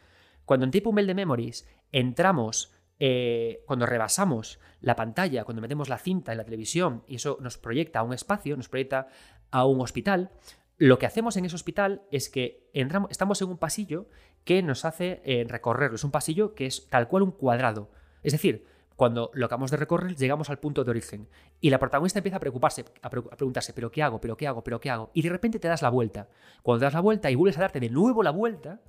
Cuando 0.45 0.65
en 0.65 0.71
Tape 0.71 0.89
Unveil 0.89 1.07
de 1.07 1.15
Memories 1.15 1.69
entramos, 1.93 2.73
eh, 2.99 3.63
cuando 3.67 3.87
rebasamos 3.87 4.59
la 4.81 4.97
pantalla, 4.97 5.45
cuando 5.45 5.63
metemos 5.63 5.89
la 5.89 5.99
cinta 5.99 6.33
en 6.33 6.39
la 6.39 6.45
televisión 6.45 7.05
y 7.07 7.17
eso 7.17 7.39
nos 7.41 7.59
proyecta 7.59 8.01
a 8.01 8.03
un 8.03 8.13
espacio, 8.13 8.57
nos 8.57 8.69
proyecta 8.69 9.09
a 9.51 9.65
un 9.67 9.81
hospital, 9.81 10.31
lo 10.79 10.99
que 10.99 11.07
hacemos 11.07 11.37
en 11.37 11.45
ese 11.45 11.57
hospital 11.57 12.03
es 12.11 12.29
que 12.29 12.71
entramos, 12.73 13.11
estamos 13.11 13.43
en 13.43 13.49
un 13.49 13.59
pasillo 13.59 14.09
que 14.49 14.63
nos 14.63 14.87
hace 14.87 15.21
eh, 15.27 15.45
recorrerlo. 15.47 15.97
Es 15.97 16.05
un 16.05 16.11
pasillo 16.11 16.55
que 16.55 16.65
es 16.65 16.89
tal 16.89 17.07
cual 17.07 17.23
un 17.23 17.33
cuadrado. 17.33 17.91
Es 18.23 18.33
decir, 18.33 18.65
cuando 18.97 19.31
lo 19.35 19.45
acabamos 19.45 19.71
de 19.71 19.77
recorrer, 19.77 20.17
llegamos 20.17 20.49
al 20.49 20.59
punto 20.59 20.85
de 20.85 20.91
origen. 20.91 21.29
Y 21.61 21.69
la 21.69 21.79
protagonista 21.79 22.21
empieza 22.21 22.39
a 22.39 22.41
preocuparse, 22.41 22.87
a, 23.03 23.11
preguntarse, 23.11 23.75
¿pero 23.75 23.91
qué 23.91 24.03
hago? 24.03 24.23
¿Pero 24.23 24.39
qué 24.39 24.47
hago? 24.47 24.65
¿Pero 24.65 24.81
qué 24.81 24.89
hago? 24.89 25.11
Y 25.13 25.21
de 25.21 25.29
repente 25.29 25.59
te 25.59 25.69
das 25.69 25.83
la 25.83 25.91
vuelta. 25.91 26.31
Cuando 26.63 26.79
te 26.79 26.87
das 26.87 26.95
la 26.95 27.01
vuelta 27.01 27.31
y 27.31 27.35
vuelves 27.35 27.59
a 27.59 27.61
darte 27.61 27.79
de 27.79 27.91
nuevo 27.91 28.23
la 28.23 28.31
vuelta, 28.31 28.81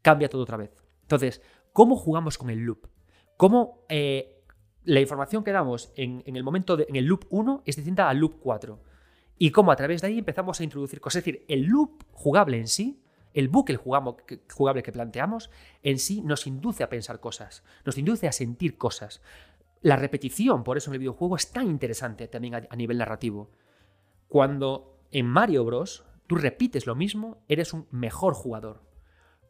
cambia 0.00 0.30
todo 0.30 0.40
otra 0.40 0.56
vez. 0.56 0.74
Entonces, 1.02 1.42
¿cómo 1.74 1.96
jugamos 1.96 2.38
con 2.38 2.48
el 2.48 2.60
loop? 2.60 2.86
¿Cómo 3.36 3.84
eh, 3.90 4.42
la 4.84 5.00
información 5.00 5.44
que 5.44 5.52
damos 5.52 5.92
en, 5.96 6.22
el 6.24 6.42
momento 6.42 6.78
de, 6.78 6.86
en 6.88 6.96
el 6.96 7.04
loop 7.04 7.26
1 7.28 7.62
es 7.66 7.76
distinta 7.76 8.08
al 8.08 8.20
loop 8.20 8.36
4? 8.40 8.80
y 9.36 9.50
cómo 9.50 9.72
a 9.72 9.76
través 9.76 10.00
de 10.00 10.06
ahí 10.06 10.18
empezamos 10.20 10.60
a 10.60 10.64
introducir 10.64 11.00
cosas. 11.00 11.18
Es 11.18 11.24
decir, 11.24 11.44
el 11.48 11.64
loop 11.64 12.04
jugable 12.12 12.56
en 12.56 12.68
sí, 12.68 13.03
el 13.34 13.48
bucle 13.48 13.76
jugable 13.76 14.82
que 14.82 14.92
planteamos 14.92 15.50
en 15.82 15.98
sí 15.98 16.22
nos 16.22 16.46
induce 16.46 16.82
a 16.84 16.88
pensar 16.88 17.20
cosas, 17.20 17.64
nos 17.84 17.98
induce 17.98 18.28
a 18.28 18.32
sentir 18.32 18.78
cosas. 18.78 19.20
La 19.82 19.96
repetición, 19.96 20.64
por 20.64 20.78
eso 20.78 20.90
en 20.90 20.94
el 20.94 21.00
videojuego, 21.00 21.36
es 21.36 21.50
tan 21.50 21.66
interesante 21.66 22.28
también 22.28 22.54
a, 22.54 22.76
nivel 22.76 22.96
narrativo. 22.96 23.50
Cuando 24.28 24.98
en 25.10 25.26
Mario 25.26 25.64
Bros. 25.64 26.04
tú 26.26 26.36
repites 26.36 26.86
lo 26.86 26.94
mismo, 26.94 27.44
eres 27.48 27.74
un 27.74 27.86
mejor 27.90 28.32
jugador. 28.32 28.82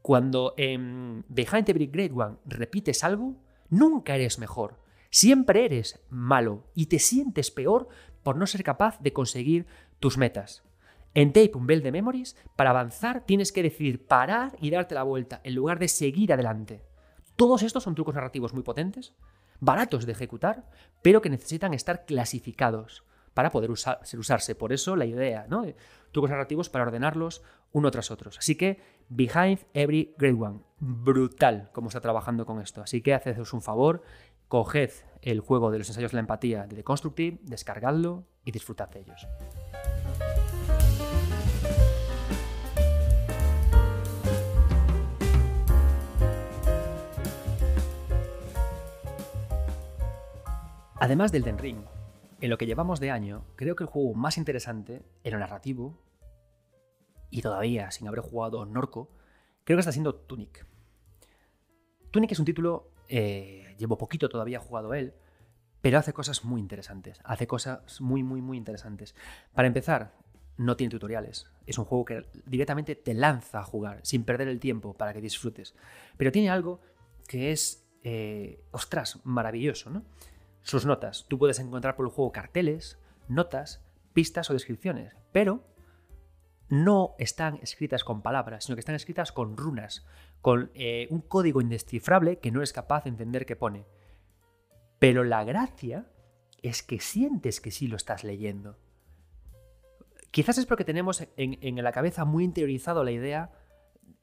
Cuando 0.02 0.54
en 0.56 1.24
Behind 1.28 1.68
Every 1.68 1.86
Great 1.86 2.10
One 2.12 2.38
repites 2.46 3.04
algo, 3.04 3.36
nunca 3.68 4.16
eres 4.16 4.38
mejor. 4.38 4.80
Siempre 5.10 5.64
eres 5.64 6.00
malo 6.10 6.66
y 6.74 6.86
te 6.86 6.98
sientes 6.98 7.50
peor 7.50 7.88
por 8.22 8.36
no 8.36 8.46
ser 8.46 8.64
capaz 8.64 8.98
de 9.00 9.12
conseguir 9.12 9.66
tus 10.00 10.18
metas. 10.18 10.64
En 11.14 11.32
Tape 11.32 11.52
Unveil 11.54 11.82
de 11.82 11.92
Memories, 11.92 12.36
para 12.56 12.70
avanzar 12.70 13.24
tienes 13.24 13.52
que 13.52 13.62
decidir 13.62 14.04
parar 14.04 14.56
y 14.60 14.70
darte 14.70 14.96
la 14.96 15.04
vuelta 15.04 15.40
en 15.44 15.54
lugar 15.54 15.78
de 15.78 15.86
seguir 15.86 16.32
adelante. 16.32 16.82
Todos 17.36 17.62
estos 17.62 17.84
son 17.84 17.94
trucos 17.94 18.16
narrativos 18.16 18.52
muy 18.52 18.64
potentes, 18.64 19.14
baratos 19.60 20.06
de 20.06 20.12
ejecutar, 20.12 20.68
pero 21.02 21.22
que 21.22 21.30
necesitan 21.30 21.72
estar 21.72 22.04
clasificados 22.04 23.04
para 23.32 23.50
poder 23.50 23.70
usarse. 23.70 24.54
Por 24.56 24.72
eso 24.72 24.96
la 24.96 25.06
idea 25.06 25.46
¿no? 25.48 25.62
de 25.62 25.76
trucos 26.10 26.30
narrativos 26.30 26.68
para 26.68 26.84
ordenarlos 26.84 27.42
uno 27.72 27.90
tras 27.92 28.10
otro. 28.10 28.30
Así 28.36 28.56
que, 28.56 28.80
Behind 29.08 29.60
Every 29.72 30.14
Great 30.18 30.40
One. 30.40 30.60
Brutal 30.80 31.70
cómo 31.72 31.88
está 31.88 32.00
trabajando 32.00 32.44
con 32.46 32.60
esto. 32.60 32.82
Así 32.82 33.02
que 33.02 33.14
hacedos 33.14 33.52
un 33.52 33.62
favor 33.62 34.02
Coged 34.48 34.90
el 35.22 35.40
juego 35.40 35.70
de 35.70 35.78
los 35.78 35.88
ensayos 35.88 36.12
de 36.12 36.16
la 36.16 36.20
empatía 36.20 36.66
de 36.66 36.76
The 36.76 36.84
Constructive, 36.84 37.38
descargadlo 37.42 38.24
y 38.44 38.52
disfrutad 38.52 38.88
de 38.90 39.00
ellos. 39.00 39.26
Además 50.96 51.32
del 51.32 51.42
Den 51.42 51.58
Ring, 51.58 51.84
en 52.40 52.50
lo 52.50 52.58
que 52.58 52.66
llevamos 52.66 53.00
de 53.00 53.10
año, 53.10 53.44
creo 53.56 53.76
que 53.76 53.84
el 53.84 53.90
juego 53.90 54.14
más 54.14 54.38
interesante 54.38 55.02
en 55.22 55.32
lo 55.32 55.38
narrativo, 55.38 55.98
y 57.30 57.42
todavía 57.42 57.90
sin 57.90 58.06
haber 58.06 58.20
jugado 58.20 58.64
Norco, 58.64 59.10
creo 59.64 59.76
que 59.76 59.80
está 59.80 59.92
siendo 59.92 60.14
Tunic. 60.14 60.66
Tunic 62.12 62.30
es 62.30 62.38
un 62.38 62.44
título 62.44 62.92
eh, 63.08 63.74
llevo 63.78 63.98
poquito 63.98 64.28
todavía 64.28 64.60
jugado 64.60 64.94
él, 64.94 65.14
pero 65.80 65.98
hace 65.98 66.12
cosas 66.12 66.44
muy 66.44 66.60
interesantes. 66.60 67.20
Hace 67.24 67.46
cosas 67.46 68.00
muy, 68.00 68.22
muy, 68.22 68.40
muy 68.40 68.56
interesantes. 68.56 69.14
Para 69.52 69.68
empezar, 69.68 70.14
no 70.56 70.76
tiene 70.76 70.90
tutoriales. 70.90 71.50
Es 71.66 71.78
un 71.78 71.84
juego 71.84 72.04
que 72.04 72.26
directamente 72.46 72.94
te 72.94 73.14
lanza 73.14 73.58
a 73.58 73.64
jugar 73.64 74.00
sin 74.02 74.24
perder 74.24 74.48
el 74.48 74.60
tiempo 74.60 74.94
para 74.94 75.12
que 75.12 75.20
disfrutes. 75.20 75.74
Pero 76.16 76.32
tiene 76.32 76.50
algo 76.50 76.80
que 77.28 77.52
es, 77.52 77.86
eh, 78.02 78.62
ostras, 78.70 79.20
maravilloso, 79.24 79.90
¿no? 79.90 80.04
Sus 80.64 80.86
notas. 80.86 81.26
Tú 81.28 81.38
puedes 81.38 81.60
encontrar 81.60 81.94
por 81.94 82.06
el 82.06 82.12
juego 82.12 82.32
carteles, 82.32 82.98
notas, 83.28 83.84
pistas 84.14 84.48
o 84.48 84.54
descripciones, 84.54 85.14
pero 85.30 85.62
no 86.70 87.14
están 87.18 87.58
escritas 87.62 88.02
con 88.02 88.22
palabras, 88.22 88.64
sino 88.64 88.74
que 88.74 88.80
están 88.80 88.94
escritas 88.94 89.30
con 89.30 89.58
runas, 89.58 90.06
con 90.40 90.70
eh, 90.74 91.06
un 91.10 91.20
código 91.20 91.60
indescifrable 91.60 92.38
que 92.38 92.50
no 92.50 92.62
es 92.62 92.72
capaz 92.72 93.04
de 93.04 93.10
entender 93.10 93.44
qué 93.44 93.56
pone. 93.56 93.84
Pero 94.98 95.22
la 95.22 95.44
gracia 95.44 96.06
es 96.62 96.82
que 96.82 96.98
sientes 96.98 97.60
que 97.60 97.70
sí 97.70 97.86
lo 97.86 97.96
estás 97.96 98.24
leyendo. 98.24 98.78
Quizás 100.30 100.56
es 100.56 100.64
porque 100.64 100.84
tenemos 100.84 101.28
en, 101.36 101.84
la 101.84 101.92
cabeza 101.92 102.24
muy 102.24 102.42
interiorizado 102.42 103.04
la 103.04 103.12
idea, 103.12 103.52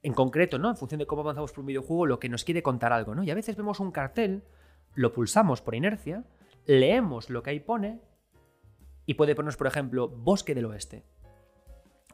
en 0.02 0.12
concreto, 0.12 0.58
¿no? 0.58 0.68
En 0.68 0.76
función 0.76 0.98
de 0.98 1.06
cómo 1.06 1.22
avanzamos 1.22 1.52
por 1.52 1.60
un 1.60 1.66
videojuego, 1.66 2.06
lo 2.06 2.18
que 2.18 2.28
nos 2.28 2.42
quiere 2.42 2.64
contar 2.64 2.92
algo, 2.92 3.14
¿no? 3.14 3.22
Y 3.22 3.30
a 3.30 3.34
veces 3.36 3.56
vemos 3.56 3.78
un 3.78 3.92
cartel, 3.92 4.42
lo 4.94 5.12
pulsamos 5.12 5.62
por 5.62 5.74
inercia, 5.74 6.24
leemos 6.66 7.30
lo 7.30 7.42
que 7.42 7.50
ahí 7.50 7.60
pone, 7.60 8.00
y 9.06 9.14
puede 9.14 9.34
ponernos, 9.34 9.56
por 9.56 9.66
ejemplo, 9.66 10.08
Bosque 10.08 10.54
del 10.54 10.66
Oeste. 10.66 11.04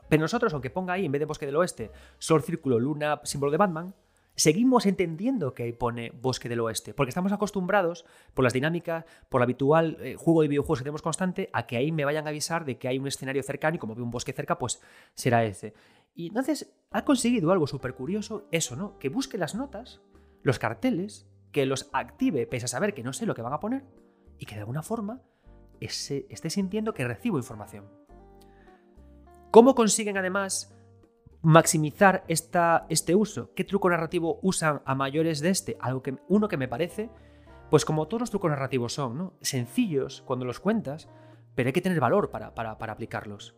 Pero 0.09 0.23
nosotros, 0.23 0.53
aunque 0.55 0.71
ponga 0.71 0.95
ahí, 0.95 1.05
en 1.05 1.13
vez 1.13 1.21
de 1.21 1.27
Bosque 1.27 1.47
del 1.47 1.57
Oeste, 1.57 1.91
Sol, 2.19 2.43
Círculo, 2.43 2.79
Luna, 2.79 3.21
símbolo 3.25 3.53
de 3.53 3.59
Batman, 3.59 3.95
seguimos 4.37 4.87
entendiendo 4.87 5.53
que 5.53 5.65
ahí 5.65 5.73
pone 5.73 6.11
Bosque 6.11 6.49
del 6.49 6.61
Oeste, 6.61 6.95
porque 6.95 7.11
estamos 7.11 7.33
acostumbrados, 7.33 8.07
por 8.35 8.45
las 8.45 8.53
dinámicas, 8.53 9.05
por 9.29 9.41
el 9.41 9.45
habitual 9.45 9.99
eh, 10.01 10.15
juego 10.17 10.43
de 10.43 10.49
videojuegos 10.49 10.79
que 10.79 10.85
tenemos 10.85 11.03
constante, 11.03 11.51
a 11.53 11.67
que 11.67 11.77
ahí 11.77 11.93
me 11.93 12.05
vayan 12.05 12.27
a 12.27 12.31
avisar 12.31 12.65
de 12.65 12.79
que 12.79 12.89
hay 12.89 12.99
un 12.99 13.07
escenario 13.07 13.43
cercano 13.43 13.77
y 13.77 13.79
como 13.79 13.95
veo 13.95 14.05
un 14.05 14.11
bosque 14.11 14.33
cerca, 14.33 14.57
pues 14.57 14.81
será 15.15 15.45
ese. 15.45 15.75
Y 16.15 16.29
entonces 16.29 16.73
ha 16.91 17.05
conseguido 17.05 17.53
algo 17.53 17.67
súper 17.67 17.95
curioso, 17.95 18.47
eso, 18.51 18.77
¿no? 18.77 18.99
Que 18.99 19.09
busque 19.09 19.37
las 19.37 19.55
notas, 19.55 20.01
los 20.43 20.59
carteles, 20.59 21.29
que 21.53 21.67
los 21.67 21.89
active 21.93 22.47
pese 22.47 22.67
a 22.67 22.69
saber 22.69 22.95
que 22.95 23.03
no 23.03 23.13
sé 23.13 23.27
lo 23.27 23.35
que 23.35 23.43
van 23.43 23.53
a 23.53 23.61
poner 23.61 23.85
y 24.39 24.47
que 24.47 24.55
de 24.55 24.61
alguna 24.61 24.83
forma 24.83 25.23
esté 25.81 26.51
sintiendo 26.51 26.95
que 26.95 27.07
recibo 27.07 27.39
información. 27.39 27.87
¿Cómo 29.51 29.75
consiguen 29.75 30.19
además 30.19 30.75
maximizar 31.43 32.25
esta, 32.29 32.87
este 32.89 33.15
uso? 33.15 33.53
¿Qué 33.55 33.65
truco 33.65 33.89
narrativo 33.89 34.39
usan 34.43 34.83
a 34.85 34.95
mayores 34.95 35.41
de 35.41 35.51
este? 35.51 35.77
Algo 35.81 36.03
que, 36.03 36.17
uno 36.29 36.49
que 36.49 36.57
me 36.57 36.69
parece, 36.69 37.11
pues 37.71 37.85
como 37.85 38.09
todos 38.09 38.23
los 38.23 38.31
trucos 38.31 38.51
narrativos 38.51 38.93
son, 38.93 39.17
¿no? 39.17 39.35
sencillos 39.41 40.23
cuando 40.27 40.45
los 40.45 40.61
cuentas, 40.61 41.09
pero 41.55 41.69
hay 41.69 41.73
que 41.73 41.81
tener 41.81 42.01
valor 42.01 42.31
para, 42.31 42.55
para, 42.55 42.73
aplicarlos. 42.73 43.57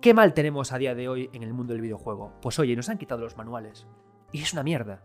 ¿Qué 0.00 0.14
mal 0.14 0.32
tenemos 0.32 0.72
a 0.72 0.78
día 0.78 0.94
de 0.94 1.08
hoy 1.08 1.30
en 1.32 1.42
el 1.42 1.52
mundo 1.52 1.74
del 1.74 1.82
videojuego? 1.82 2.32
Pues 2.40 2.58
oye, 2.58 2.74
nos 2.74 2.88
han 2.88 2.98
quitado 2.98 3.20
los 3.20 3.36
manuales. 3.36 3.86
Y 4.32 4.42
es 4.42 4.52
una 4.52 4.62
mierda. 4.62 5.04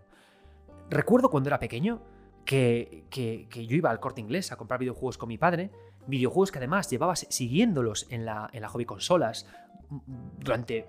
Recuerdo 0.89 1.29
cuando 1.29 1.49
era 1.49 1.59
pequeño 1.59 2.01
que, 2.45 3.05
que, 3.09 3.47
yo 3.67 3.75
iba 3.75 3.89
al 3.89 3.99
corte 3.99 4.21
inglés 4.21 4.51
a 4.51 4.55
comprar 4.55 4.79
videojuegos 4.79 5.17
con 5.17 5.29
mi 5.29 5.38
padre, 5.38 5.71
videojuegos 6.07 6.51
que 6.51 6.59
además 6.59 6.89
llevaba 6.89 7.15
siguiéndolos 7.15 8.07
en 8.09 8.25
la, 8.25 8.49
en 8.53 8.61
la 8.61 8.69
hobby 8.69 8.86
consolas 8.86 9.47
durante 10.39 10.88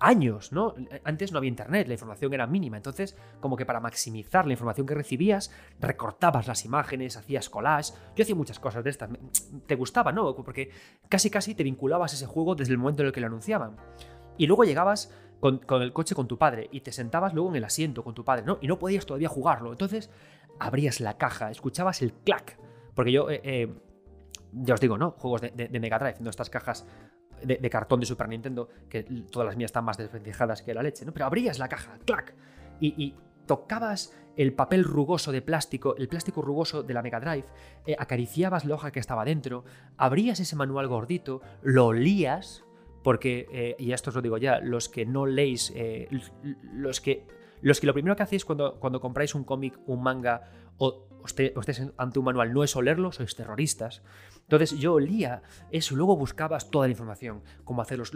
años, 0.00 0.50
¿no? 0.50 0.74
Antes 1.04 1.30
no 1.30 1.38
había 1.38 1.48
internet, 1.48 1.86
la 1.86 1.92
información 1.92 2.32
era 2.32 2.46
mínima, 2.46 2.78
entonces 2.78 3.16
como 3.38 3.56
que 3.56 3.66
para 3.66 3.80
maximizar 3.80 4.46
la 4.46 4.54
información 4.54 4.86
que 4.86 4.94
recibías, 4.94 5.52
recortabas 5.78 6.48
las 6.48 6.64
imágenes, 6.64 7.18
hacías 7.18 7.50
collage, 7.50 7.92
yo 8.16 8.22
hacía 8.22 8.34
muchas 8.34 8.58
cosas 8.58 8.82
de 8.82 8.90
estas, 8.90 9.10
te 9.66 9.74
gustaba, 9.74 10.10
¿no? 10.10 10.34
Porque 10.34 10.70
casi 11.08 11.28
casi 11.28 11.54
te 11.54 11.62
vinculabas 11.62 12.12
a 12.12 12.16
ese 12.16 12.26
juego 12.26 12.54
desde 12.54 12.72
el 12.72 12.78
momento 12.78 13.02
en 13.02 13.08
el 13.08 13.12
que 13.12 13.20
lo 13.20 13.26
anunciaban. 13.26 13.76
Y 14.38 14.46
luego 14.46 14.64
llegabas 14.64 15.12
con, 15.40 15.82
el 15.82 15.92
coche 15.92 16.14
con 16.14 16.28
tu 16.28 16.38
padre 16.38 16.68
y 16.70 16.80
te 16.80 16.92
sentabas 16.92 17.34
luego 17.34 17.50
en 17.50 17.56
el 17.56 17.64
asiento 17.64 18.04
con 18.04 18.14
tu 18.14 18.24
padre, 18.24 18.44
¿no? 18.44 18.58
Y 18.60 18.66
no 18.66 18.78
podías 18.78 19.06
todavía 19.06 19.28
jugarlo, 19.28 19.72
entonces 19.72 20.10
abrías 20.58 21.00
la 21.00 21.16
caja, 21.16 21.50
escuchabas 21.50 22.02
el 22.02 22.12
clac, 22.12 22.58
porque 22.94 23.12
yo... 23.12 23.30
Eh, 23.30 23.40
eh, 23.42 23.74
ya 24.52 24.74
os 24.74 24.80
digo, 24.80 24.98
¿no? 24.98 25.12
Juegos 25.12 25.42
de, 25.42 25.80
Mega 25.80 25.98
Drive, 25.98 26.16
¿no? 26.20 26.30
Estas 26.30 26.50
cajas 26.50 26.86
de, 27.42 27.70
cartón 27.70 28.00
de 28.00 28.06
Super 28.06 28.28
Nintendo, 28.28 28.68
que 28.88 29.02
todas 29.30 29.46
las 29.46 29.56
mías 29.56 29.68
están 29.68 29.84
más 29.84 29.96
desventijadas 29.96 30.62
que 30.62 30.74
la 30.74 30.82
leche, 30.82 31.04
¿no? 31.04 31.12
Pero 31.12 31.26
abrías 31.26 31.58
la 31.58 31.68
caja, 31.68 31.98
¡clac! 32.04 32.34
Y, 32.80 33.14
tocabas 33.46 34.16
el 34.36 34.52
papel 34.52 34.84
rugoso 34.84 35.32
de 35.32 35.42
plástico, 35.42 35.96
el 35.96 36.06
plástico 36.06 36.40
rugoso 36.40 36.84
de 36.84 36.94
la 36.94 37.02
Mega 37.02 37.18
Drive, 37.18 37.46
eh, 37.84 37.96
acariciabas 37.98 38.64
la 38.64 38.76
hoja 38.76 38.92
que 38.92 39.00
estaba 39.00 39.24
dentro, 39.24 39.64
abrías 39.96 40.38
ese 40.38 40.54
manual 40.54 40.86
gordito, 40.86 41.40
lo 41.62 41.86
olías, 41.86 42.64
porque, 43.02 43.46
eh, 43.52 43.76
y 43.78 43.92
esto 43.92 44.10
os 44.10 44.16
lo 44.16 44.22
digo 44.22 44.38
ya, 44.38 44.60
los 44.60 44.88
que 44.88 45.06
no 45.06 45.26
leéis, 45.26 45.72
eh, 45.74 46.08
los 46.72 47.00
que 47.00 47.26
los 47.62 47.78
que 47.78 47.86
lo 47.86 47.92
primero 47.92 48.16
que 48.16 48.22
hacéis 48.22 48.46
cuando, 48.46 48.80
cuando 48.80 49.00
compráis 49.00 49.34
un 49.34 49.44
cómic, 49.44 49.78
un 49.86 50.02
manga 50.02 50.50
o 50.78 51.06
estés 51.26 51.82
ante 51.96 52.18
un 52.18 52.24
manual 52.24 52.52
no 52.52 52.64
es 52.64 52.74
olerlo, 52.76 53.12
sois 53.12 53.34
terroristas. 53.36 54.02
Entonces 54.50 54.76
yo 54.80 54.94
olía 54.94 55.42
eso, 55.70 55.94
luego 55.94 56.16
buscabas 56.16 56.72
toda 56.72 56.88
la 56.88 56.90
información, 56.90 57.40
cómo 57.62 57.82
hacer 57.82 57.98
los, 57.98 58.10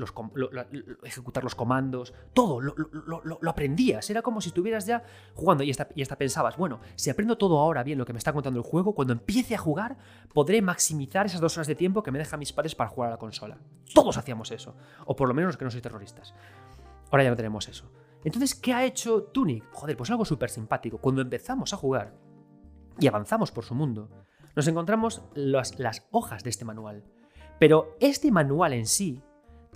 ejecutar 1.04 1.44
los 1.44 1.54
comandos, 1.54 2.12
todo, 2.32 2.60
lo, 2.60 3.48
aprendías. 3.48 4.10
Era 4.10 4.20
como 4.20 4.40
si 4.40 4.48
estuvieras 4.48 4.84
ya 4.84 5.04
jugando 5.34 5.62
y 5.62 5.70
hasta, 5.70 5.86
y 5.94 6.02
hasta 6.02 6.18
pensabas, 6.18 6.56
bueno, 6.56 6.80
si 6.96 7.08
aprendo 7.08 7.38
todo 7.38 7.60
ahora 7.60 7.84
bien 7.84 7.98
lo 7.98 8.04
que 8.04 8.12
me 8.12 8.18
está 8.18 8.32
contando 8.32 8.58
el 8.58 8.66
juego, 8.66 8.96
cuando 8.96 9.12
empiece 9.12 9.54
a 9.54 9.58
jugar 9.58 9.96
podré 10.32 10.60
maximizar 10.60 11.24
esas 11.24 11.40
dos 11.40 11.56
horas 11.56 11.68
de 11.68 11.76
tiempo 11.76 12.02
que 12.02 12.10
me 12.10 12.18
dejan 12.18 12.40
mis 12.40 12.52
padres 12.52 12.74
para 12.74 12.90
jugar 12.90 13.10
a 13.10 13.12
la 13.12 13.18
consola. 13.18 13.56
Todos 13.94 14.16
hacíamos 14.16 14.50
eso, 14.50 14.74
o 15.06 15.14
por 15.14 15.28
lo 15.28 15.34
menos 15.34 15.50
los 15.50 15.56
que 15.56 15.64
no 15.66 15.70
sois 15.70 15.84
terroristas. 15.84 16.34
Ahora 17.12 17.22
ya 17.22 17.30
no 17.30 17.36
tenemos 17.36 17.68
eso. 17.68 17.92
Entonces, 18.24 18.56
¿qué 18.56 18.72
ha 18.72 18.84
hecho 18.84 19.22
Tunic? 19.22 19.70
Joder, 19.70 19.96
pues 19.96 20.10
algo 20.10 20.24
súper 20.24 20.50
simpático. 20.50 20.98
Cuando 20.98 21.22
empezamos 21.22 21.72
a 21.72 21.76
jugar 21.76 22.12
y 22.98 23.06
avanzamos 23.06 23.52
por 23.52 23.64
su 23.64 23.76
mundo, 23.76 24.10
nos 24.56 24.68
encontramos 24.68 25.22
las, 25.34 25.74
hojas 26.10 26.44
de 26.44 26.50
este 26.50 26.64
manual. 26.64 27.04
Pero 27.58 27.96
este 28.00 28.30
manual 28.30 28.72
en 28.72 28.86
sí, 28.86 29.22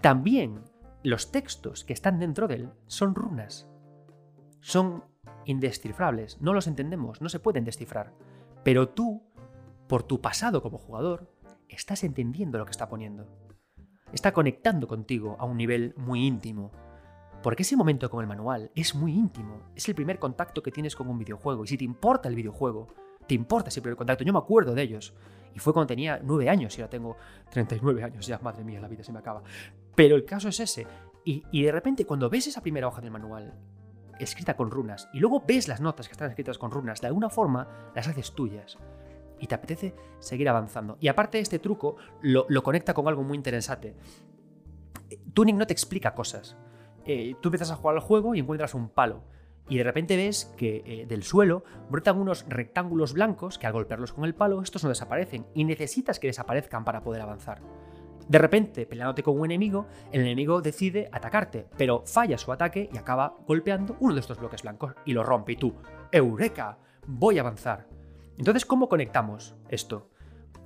también 0.00 0.62
los 1.02 1.30
textos 1.30 1.84
que 1.84 1.92
están 1.92 2.18
dentro 2.18 2.48
de 2.48 2.54
él 2.56 2.70
son 2.86 3.14
runas. 3.14 3.68
Son 4.60 5.04
indescifrables, 5.44 6.40
no 6.40 6.52
los 6.52 6.66
entendemos, 6.66 7.20
no 7.20 7.28
se 7.28 7.40
pueden 7.40 7.64
descifrar. 7.64 8.12
Pero 8.64 8.88
tú, 8.88 9.22
por 9.86 10.02
tu 10.02 10.20
pasado 10.20 10.62
como 10.62 10.78
jugador, 10.78 11.32
estás 11.68 12.04
entendiendo 12.04 12.58
lo 12.58 12.64
que 12.64 12.72
está 12.72 12.88
poniendo. 12.88 13.26
Está 14.12 14.32
conectando 14.32 14.88
contigo 14.88 15.36
a 15.38 15.44
un 15.44 15.56
nivel 15.56 15.94
muy 15.96 16.26
íntimo. 16.26 16.72
Porque 17.42 17.62
ese 17.62 17.76
momento 17.76 18.10
con 18.10 18.20
el 18.20 18.26
manual 18.26 18.72
es 18.74 18.94
muy 18.94 19.12
íntimo, 19.12 19.62
es 19.76 19.88
el 19.88 19.94
primer 19.94 20.18
contacto 20.18 20.60
que 20.62 20.72
tienes 20.72 20.96
con 20.96 21.08
un 21.08 21.18
videojuego. 21.18 21.64
Y 21.64 21.68
si 21.68 21.78
te 21.78 21.84
importa 21.84 22.28
el 22.28 22.34
videojuego, 22.34 22.88
te 23.28 23.34
importa 23.34 23.68
ese 23.68 23.80
primer 23.80 23.96
contacto. 23.96 24.24
Yo 24.24 24.32
me 24.32 24.38
acuerdo 24.38 24.74
de 24.74 24.82
ellos. 24.82 25.14
Y 25.54 25.60
fue 25.60 25.72
cuando 25.72 25.88
tenía 25.88 26.20
nueve 26.22 26.48
años 26.48 26.76
y 26.76 26.80
ahora 26.80 26.90
tengo 26.90 27.16
39 27.50 28.02
años. 28.02 28.26
Ya, 28.26 28.38
madre 28.38 28.64
mía, 28.64 28.80
la 28.80 28.88
vida 28.88 29.04
se 29.04 29.12
me 29.12 29.18
acaba. 29.18 29.42
Pero 29.94 30.16
el 30.16 30.24
caso 30.24 30.48
es 30.48 30.58
ese. 30.60 30.86
Y, 31.24 31.62
de 31.62 31.70
repente, 31.70 32.06
cuando 32.06 32.30
ves 32.30 32.46
esa 32.46 32.62
primera 32.62 32.88
hoja 32.88 33.02
del 33.02 33.10
manual, 33.10 33.52
escrita 34.18 34.56
con 34.56 34.70
runas, 34.70 35.10
y 35.12 35.18
luego 35.18 35.44
ves 35.46 35.68
las 35.68 35.80
notas 35.80 36.08
que 36.08 36.12
están 36.12 36.30
escritas 36.30 36.56
con 36.56 36.70
runas, 36.70 37.02
de 37.02 37.08
alguna 37.08 37.28
forma 37.28 37.68
las 37.94 38.08
haces 38.08 38.32
tuyas. 38.32 38.78
Y 39.38 39.46
te 39.46 39.54
apetece 39.54 39.94
seguir 40.20 40.48
avanzando. 40.48 40.96
Y 41.00 41.08
aparte, 41.08 41.38
este 41.38 41.58
truco 41.58 41.96
lo, 42.22 42.46
conecta 42.62 42.94
con 42.94 43.06
algo 43.08 43.22
muy 43.22 43.36
interesante. 43.36 43.94
Tuning 45.34 45.58
no 45.58 45.66
te 45.66 45.74
explica 45.74 46.14
cosas. 46.14 46.56
Eh, 47.04 47.36
tú 47.42 47.48
empiezas 47.48 47.70
a 47.70 47.76
jugar 47.76 47.96
al 47.96 48.02
juego 48.02 48.34
y 48.34 48.40
encuentras 48.40 48.74
un 48.74 48.88
palo 48.88 49.22
y 49.68 49.76
de 49.76 49.84
repente 49.84 50.16
ves 50.16 50.52
que 50.56 50.82
eh, 50.84 51.06
del 51.06 51.22
suelo 51.22 51.64
brotan 51.90 52.18
unos 52.18 52.44
rectángulos 52.48 53.12
blancos 53.12 53.58
que 53.58 53.66
al 53.66 53.72
golpearlos 53.72 54.12
con 54.12 54.24
el 54.24 54.34
palo 54.34 54.62
estos 54.62 54.82
no 54.82 54.88
desaparecen 54.88 55.46
y 55.54 55.64
necesitas 55.64 56.18
que 56.18 56.28
desaparezcan 56.28 56.84
para 56.84 57.02
poder 57.02 57.22
avanzar. 57.22 57.60
De 58.28 58.38
repente, 58.38 58.84
peleándote 58.84 59.22
con 59.22 59.38
un 59.38 59.46
enemigo, 59.46 59.86
el 60.12 60.20
enemigo 60.20 60.60
decide 60.60 61.08
atacarte, 61.12 61.66
pero 61.78 62.02
falla 62.04 62.36
su 62.36 62.52
ataque 62.52 62.90
y 62.92 62.98
acaba 62.98 63.36
golpeando 63.46 63.96
uno 64.00 64.14
de 64.14 64.20
estos 64.20 64.38
bloques 64.38 64.62
blancos 64.62 64.94
y 65.06 65.14
lo 65.14 65.24
rompe 65.24 65.52
y 65.52 65.56
tú, 65.56 65.74
¡Eureka! 66.12 66.78
Voy 67.06 67.38
a 67.38 67.40
avanzar. 67.40 67.88
Entonces, 68.36 68.66
¿cómo 68.66 68.90
conectamos 68.90 69.56
esto? 69.70 70.10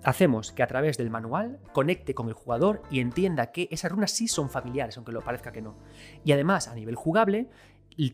Hacemos 0.03 0.51
que 0.51 0.65
a 0.65 0.67
través 0.67 0.99
del 0.99 1.11
manual 1.11 1.61
conecte 1.73 2.15
con 2.15 2.27
el 2.27 2.35
jugador 2.35 2.83
y 2.91 2.99
entienda 2.99 3.53
que 3.53 3.69
esas 3.71 3.93
runas 3.93 4.11
sí 4.11 4.27
son 4.27 4.51
familiares, 4.51 4.97
aunque 4.97 5.13
lo 5.13 5.23
parezca 5.23 5.53
que 5.53 5.63
no. 5.63 5.79
Y 6.25 6.33
además, 6.33 6.67
a 6.67 6.75
nivel 6.75 6.97
jugable, 6.97 7.49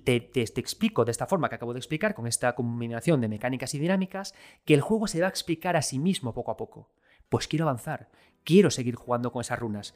te, 0.04 0.20
te, 0.20 0.42
explico 0.42 1.04
de 1.04 1.10
esta 1.10 1.26
forma 1.26 1.48
que 1.48 1.54
acabo 1.54 1.72
de 1.72 1.78
explicar, 1.78 2.14
con 2.14 2.26
esta 2.26 2.54
combinación 2.54 3.20
de 3.20 3.28
mecánicas 3.28 3.74
y 3.74 3.78
dinámicas, 3.78 4.34
que 4.64 4.74
el 4.74 4.80
juego 4.80 5.06
se 5.06 5.20
va 5.20 5.26
a 5.26 5.30
explicar 5.30 5.76
a 5.76 5.82
sí 5.82 5.98
mismo 5.98 6.34
poco 6.34 6.50
a 6.50 6.56
poco. 6.56 6.90
Pues 7.28 7.48
quiero 7.48 7.64
avanzar, 7.64 8.10
quiero 8.44 8.70
seguir 8.70 8.94
jugando 8.94 9.32
con 9.32 9.40
esas 9.40 9.58
runas. 9.58 9.94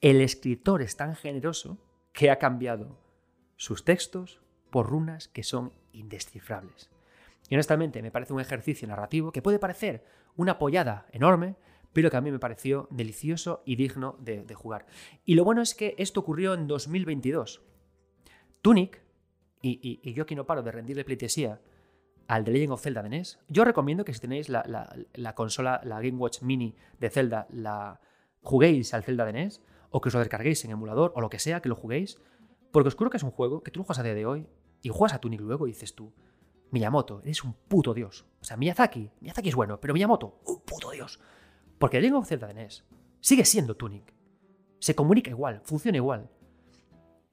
El 0.00 0.20
escritor 0.20 0.82
es 0.82 0.96
tan 0.96 1.16
generoso 1.16 1.78
que 2.12 2.30
ha 2.30 2.38
cambiado 2.38 2.98
sus 3.56 3.84
textos 3.84 4.40
por 4.70 4.88
runas 4.88 5.28
que 5.28 5.42
son 5.42 5.72
indescifrables. 5.92 6.90
Y 7.48 7.54
honestamente 7.54 8.02
me 8.02 8.10
parece 8.10 8.32
un 8.32 8.40
ejercicio 8.40 8.88
narrativo 8.88 9.32
que 9.32 9.42
puede 9.42 9.58
parecer 9.58 10.04
una 10.36 10.52
apoyada 10.52 11.06
enorme, 11.12 11.56
pero 11.92 12.10
que 12.10 12.16
a 12.16 12.20
mí 12.20 12.30
me 12.30 12.38
pareció 12.38 12.88
delicioso 12.90 13.62
y 13.64 13.76
digno 13.76 14.16
de, 14.20 14.42
de 14.42 14.54
jugar. 14.54 14.86
Y 15.24 15.34
lo 15.34 15.44
bueno 15.44 15.62
es 15.62 15.74
que 15.74 15.94
esto 15.98 16.20
ocurrió 16.20 16.54
en 16.54 16.66
2022. 16.66 17.62
Tunic, 18.64 19.02
y, 19.60 20.10
yo 20.14 20.22
aquí 20.22 20.34
no 20.34 20.46
paro 20.46 20.62
de 20.62 20.72
rendirle 20.72 21.04
pleitesía 21.04 21.60
al 22.28 22.44
The 22.44 22.50
Legend 22.50 22.72
of 22.72 22.80
Zelda 22.80 23.02
de 23.02 23.10
NES, 23.10 23.38
yo 23.46 23.62
recomiendo 23.62 24.06
que 24.06 24.14
si 24.14 24.20
tenéis 24.20 24.48
la, 24.48 25.34
consola, 25.34 25.82
la 25.84 26.00
Game 26.00 26.16
Watch 26.16 26.40
Mini 26.40 26.74
de 26.98 27.10
Zelda, 27.10 27.46
la 27.50 28.00
juguéis 28.40 28.94
al 28.94 29.02
Zelda 29.02 29.26
de 29.26 29.34
NES, 29.34 29.60
o 29.90 30.00
que 30.00 30.08
os 30.08 30.14
lo 30.14 30.20
descarguéis 30.20 30.64
en 30.64 30.70
emulador, 30.70 31.12
o 31.14 31.20
lo 31.20 31.28
que 31.28 31.38
sea, 31.38 31.60
que 31.60 31.68
lo 31.68 31.76
juguéis, 31.76 32.18
porque 32.72 32.88
os 32.88 32.94
juro 32.94 33.10
que 33.10 33.18
es 33.18 33.22
un 33.22 33.32
juego 33.32 33.62
que 33.62 33.70
tú 33.70 33.80
lo 33.80 33.84
juegas 33.84 33.98
a 33.98 34.02
día 34.02 34.14
de 34.14 34.24
hoy, 34.24 34.46
y 34.80 34.88
juegas 34.88 35.12
a 35.12 35.20
Tunic 35.20 35.42
luego 35.42 35.66
y 35.66 35.72
dices 35.72 35.94
tú, 35.94 36.14
Miyamoto, 36.70 37.20
eres 37.22 37.44
un 37.44 37.52
puto 37.52 37.92
dios. 37.92 38.24
O 38.40 38.44
sea, 38.44 38.56
Miyazaki, 38.56 39.10
Miyazaki 39.20 39.50
es 39.50 39.54
bueno, 39.54 39.78
pero 39.78 39.92
Miyamoto, 39.92 40.40
un 40.46 40.62
puto 40.62 40.90
dios. 40.90 41.20
Porque 41.78 41.98
The 41.98 42.00
Legend 42.00 42.16
of 42.16 42.28
Zelda 42.28 42.46
de 42.46 42.54
NES 42.54 42.86
sigue 43.20 43.44
siendo 43.44 43.76
Tunic. 43.76 44.14
Se 44.78 44.94
comunica 44.94 45.28
igual, 45.28 45.60
funciona 45.64 45.98
igual. 45.98 46.30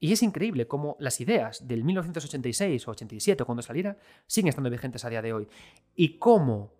Y 0.02 0.12
es 0.12 0.24
increíble 0.24 0.66
cómo 0.66 0.96
las 0.98 1.20
ideas 1.20 1.68
del 1.68 1.84
1986 1.84 2.88
o 2.88 2.90
87, 2.90 3.44
cuando 3.44 3.62
saliera, 3.62 3.98
siguen 4.26 4.48
estando 4.48 4.68
vigentes 4.68 5.04
a 5.04 5.08
día 5.08 5.22
de 5.22 5.32
hoy. 5.32 5.48
Y 5.94 6.18
cómo 6.18 6.72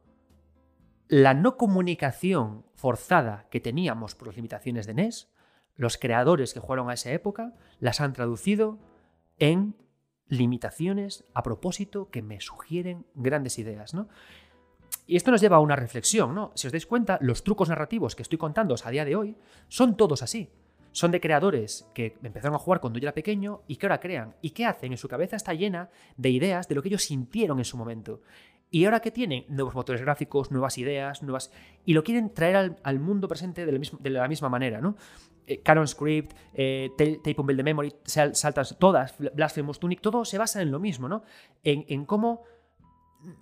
la 1.06 1.32
no 1.32 1.56
comunicación 1.56 2.66
forzada 2.74 3.46
que 3.48 3.60
teníamos 3.60 4.16
por 4.16 4.26
las 4.26 4.34
limitaciones 4.34 4.88
de 4.88 4.94
NES, 4.94 5.30
los 5.76 5.98
creadores 5.98 6.52
que 6.52 6.58
jugaron 6.58 6.90
a 6.90 6.94
esa 6.94 7.12
época, 7.12 7.54
las 7.78 8.00
han 8.00 8.12
traducido 8.12 8.80
en 9.38 9.76
limitaciones 10.26 11.24
a 11.32 11.44
propósito 11.44 12.10
que 12.10 12.22
me 12.22 12.40
sugieren 12.40 13.06
grandes 13.14 13.56
ideas, 13.56 13.94
¿no? 13.94 14.08
Y 15.06 15.14
esto 15.14 15.30
nos 15.30 15.40
lleva 15.40 15.58
a 15.58 15.60
una 15.60 15.76
reflexión, 15.76 16.34
¿no? 16.34 16.50
Si 16.56 16.66
os 16.66 16.72
dais 16.72 16.86
cuenta, 16.86 17.18
los 17.20 17.44
trucos 17.44 17.68
narrativos 17.68 18.16
que 18.16 18.22
estoy 18.22 18.38
contando 18.38 18.74
a 18.82 18.90
día 18.90 19.04
de 19.04 19.14
hoy 19.14 19.36
son 19.68 19.96
todos 19.96 20.24
así. 20.24 20.50
Son 20.92 21.10
de 21.10 21.20
creadores 21.20 21.88
que 21.94 22.16
empezaron 22.22 22.54
a 22.54 22.58
jugar 22.58 22.80
cuando 22.80 22.98
yo 22.98 23.06
era 23.06 23.14
pequeño 23.14 23.62
y 23.66 23.76
que 23.76 23.86
ahora 23.86 24.00
crean. 24.00 24.36
¿Y 24.42 24.50
qué 24.50 24.66
hacen? 24.66 24.92
En 24.92 24.98
su 24.98 25.08
cabeza 25.08 25.36
está 25.36 25.54
llena 25.54 25.90
de 26.16 26.30
ideas 26.30 26.68
de 26.68 26.74
lo 26.74 26.82
que 26.82 26.88
ellos 26.88 27.02
sintieron 27.02 27.58
en 27.58 27.64
su 27.64 27.76
momento. 27.76 28.22
Y 28.70 28.84
ahora 28.84 29.00
que 29.00 29.10
tienen 29.10 29.44
nuevos 29.48 29.74
motores 29.74 30.00
gráficos, 30.00 30.50
nuevas 30.50 30.78
ideas, 30.78 31.22
nuevas. 31.22 31.50
y 31.84 31.92
lo 31.92 32.02
quieren 32.02 32.32
traer 32.32 32.76
al, 32.82 32.98
mundo 33.00 33.28
presente 33.28 33.66
de 33.66 33.72
la, 34.10 34.28
misma, 34.28 34.48
manera, 34.48 34.80
¿no? 34.80 34.96
Eh, 35.46 35.60
Canon 35.60 35.86
Script, 35.86 36.32
eh, 36.54 36.90
Tape 36.96 37.34
on 37.36 37.46
Build 37.46 37.58
the 37.58 37.64
Memory, 37.64 37.94
saltas 38.04 38.76
todas, 38.78 39.14
Blasphemous 39.34 39.78
Tunic, 39.78 40.00
todo 40.00 40.24
se 40.24 40.38
basa 40.38 40.62
en 40.62 40.70
lo 40.70 40.80
mismo, 40.80 41.08
¿no? 41.08 41.22
En, 41.62 42.06
cómo. 42.06 42.44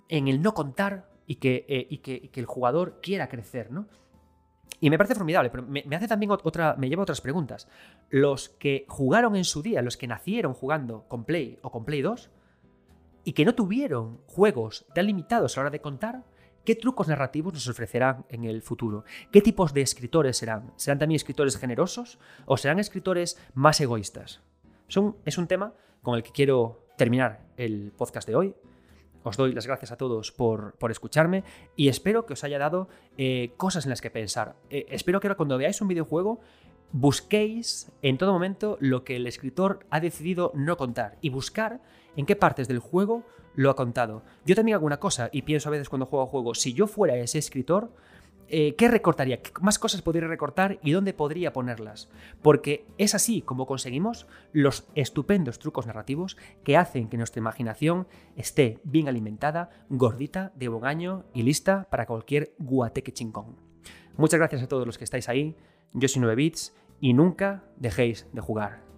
en 0.09 0.27
el 0.27 0.41
no 0.41 0.53
contar 0.53 1.11
que, 1.39 1.65
eh, 1.67 1.87
y 1.89 1.99
que, 1.99 2.13
y 2.13 2.27
que 2.29 2.39
el 2.39 2.45
jugador 2.45 2.99
quiera 3.01 3.29
crecer, 3.29 3.71
¿no? 3.71 3.87
Y 4.81 4.89
me 4.89 4.97
parece 4.97 5.13
formidable, 5.13 5.51
pero 5.51 5.63
me, 5.63 5.83
hace 5.95 6.07
también 6.07 6.31
otra, 6.31 6.75
me 6.75 6.89
lleva 6.89 7.03
a 7.03 7.03
otras 7.03 7.21
preguntas. 7.21 7.67
Los 8.09 8.49
que 8.49 8.85
jugaron 8.89 9.35
en 9.35 9.45
su 9.45 9.61
día, 9.61 9.83
los 9.83 9.95
que 9.95 10.07
nacieron 10.07 10.55
jugando 10.55 11.05
con 11.07 11.23
Play 11.23 11.59
o 11.61 11.71
con 11.71 11.85
Play 11.85 12.01
2, 12.01 12.31
y 13.23 13.33
que 13.33 13.45
no 13.45 13.53
tuvieron 13.53 14.21
juegos 14.25 14.87
tan 14.95 15.05
limitados 15.05 15.55
a 15.55 15.61
la 15.61 15.65
hora 15.65 15.69
de 15.69 15.81
contar, 15.81 16.23
¿qué 16.65 16.73
trucos 16.73 17.07
narrativos 17.07 17.53
nos 17.53 17.67
ofrecerán 17.67 18.25
en 18.29 18.43
el 18.45 18.63
futuro? 18.63 19.05
¿Qué 19.31 19.41
tipos 19.41 19.71
de 19.71 19.81
escritores 19.81 20.37
serán? 20.37 20.73
¿Serán 20.77 20.97
también 20.97 21.17
escritores 21.17 21.57
generosos 21.57 22.17
o 22.47 22.57
serán 22.57 22.79
escritores 22.79 23.39
más 23.53 23.79
egoístas? 23.79 24.41
es 25.23 25.37
un 25.37 25.47
tema 25.47 25.73
con 26.01 26.15
el 26.15 26.23
que 26.23 26.31
quiero 26.31 26.87
terminar 26.97 27.45
el 27.55 27.93
podcast 27.95 28.27
de 28.27 28.35
hoy. 28.35 28.55
Os 29.23 29.37
doy 29.37 29.53
las 29.53 29.67
gracias 29.67 29.91
a 29.91 29.97
todos 29.97 30.31
por, 30.31 30.75
escucharme 30.89 31.43
y 31.75 31.89
espero 31.89 32.25
que 32.25 32.33
os 32.33 32.43
haya 32.43 32.57
dado 32.57 32.87
eh, 33.17 33.51
cosas 33.57 33.85
en 33.85 33.91
las 33.91 34.01
que 34.01 34.09
pensar. 34.09 34.55
Eh, 34.69 34.85
espero 34.89 35.19
que 35.19 35.27
ahora 35.27 35.37
cuando 35.37 35.57
veáis 35.57 35.81
un 35.81 35.87
videojuego 35.87 36.39
busquéis 36.91 37.91
en 38.01 38.17
todo 38.17 38.33
momento 38.33 38.77
lo 38.81 39.03
que 39.03 39.15
el 39.15 39.27
escritor 39.27 39.85
ha 39.89 39.99
decidido 39.99 40.51
no 40.55 40.75
contar 40.77 41.17
y 41.21 41.29
buscar 41.29 41.81
en 42.17 42.25
qué 42.25 42.35
partes 42.35 42.67
del 42.67 42.79
juego 42.79 43.23
lo 43.55 43.69
ha 43.69 43.75
contado. 43.75 44.23
Yo 44.45 44.55
también 44.55 44.75
hago 44.75 44.85
una 44.85 44.99
cosa 44.99 45.29
y 45.31 45.43
pienso 45.43 45.69
a 45.69 45.71
veces 45.71 45.89
cuando 45.89 46.05
juego 46.05 46.25
a 46.25 46.27
juego, 46.27 46.55
si 46.55 46.73
yo 46.73 46.87
fuera 46.87 47.15
ese 47.15 47.37
escritor, 47.37 47.91
eh, 48.51 48.75
¿qué 48.75 48.89
recortaría? 48.89 49.41
¿Qué 49.41 49.51
más 49.61 49.79
cosas 49.79 50.01
podría 50.01 50.27
recortar 50.27 50.77
y 50.83 50.91
dónde 50.91 51.13
podría 51.13 51.53
ponerlas? 51.53 52.09
Porque 52.41 52.85
es 52.97 53.15
así 53.15 53.41
como 53.41 53.65
conseguimos 53.65 54.27
los 54.51 54.87
estupendos 54.93 55.57
trucos 55.57 55.87
narrativos 55.87 56.35
que 56.63 56.75
hacen 56.75 57.07
que 57.07 57.17
nuestra 57.17 57.39
imaginación 57.39 58.07
esté 58.35 58.79
bien 58.83 59.07
alimentada, 59.07 59.69
gordita, 59.89 60.51
de 60.55 60.67
bogaño 60.67 61.23
y 61.33 61.43
lista 61.43 61.87
para 61.89 62.05
cualquier 62.05 62.53
guateque 62.59 63.13
chincón. 63.13 63.55
Muchas 64.17 64.39
gracias 64.39 64.61
a 64.61 64.67
todos 64.67 64.85
los 64.85 64.97
que 64.97 65.05
estáis 65.05 65.29
ahí. 65.29 65.55
Yo 65.93 66.09
soy 66.09 66.19
9 66.19 66.35
Bits 66.35 66.75
y 66.99 67.13
nunca 67.13 67.63
dejéis 67.77 68.27
de 68.33 68.41
jugar. 68.41 68.90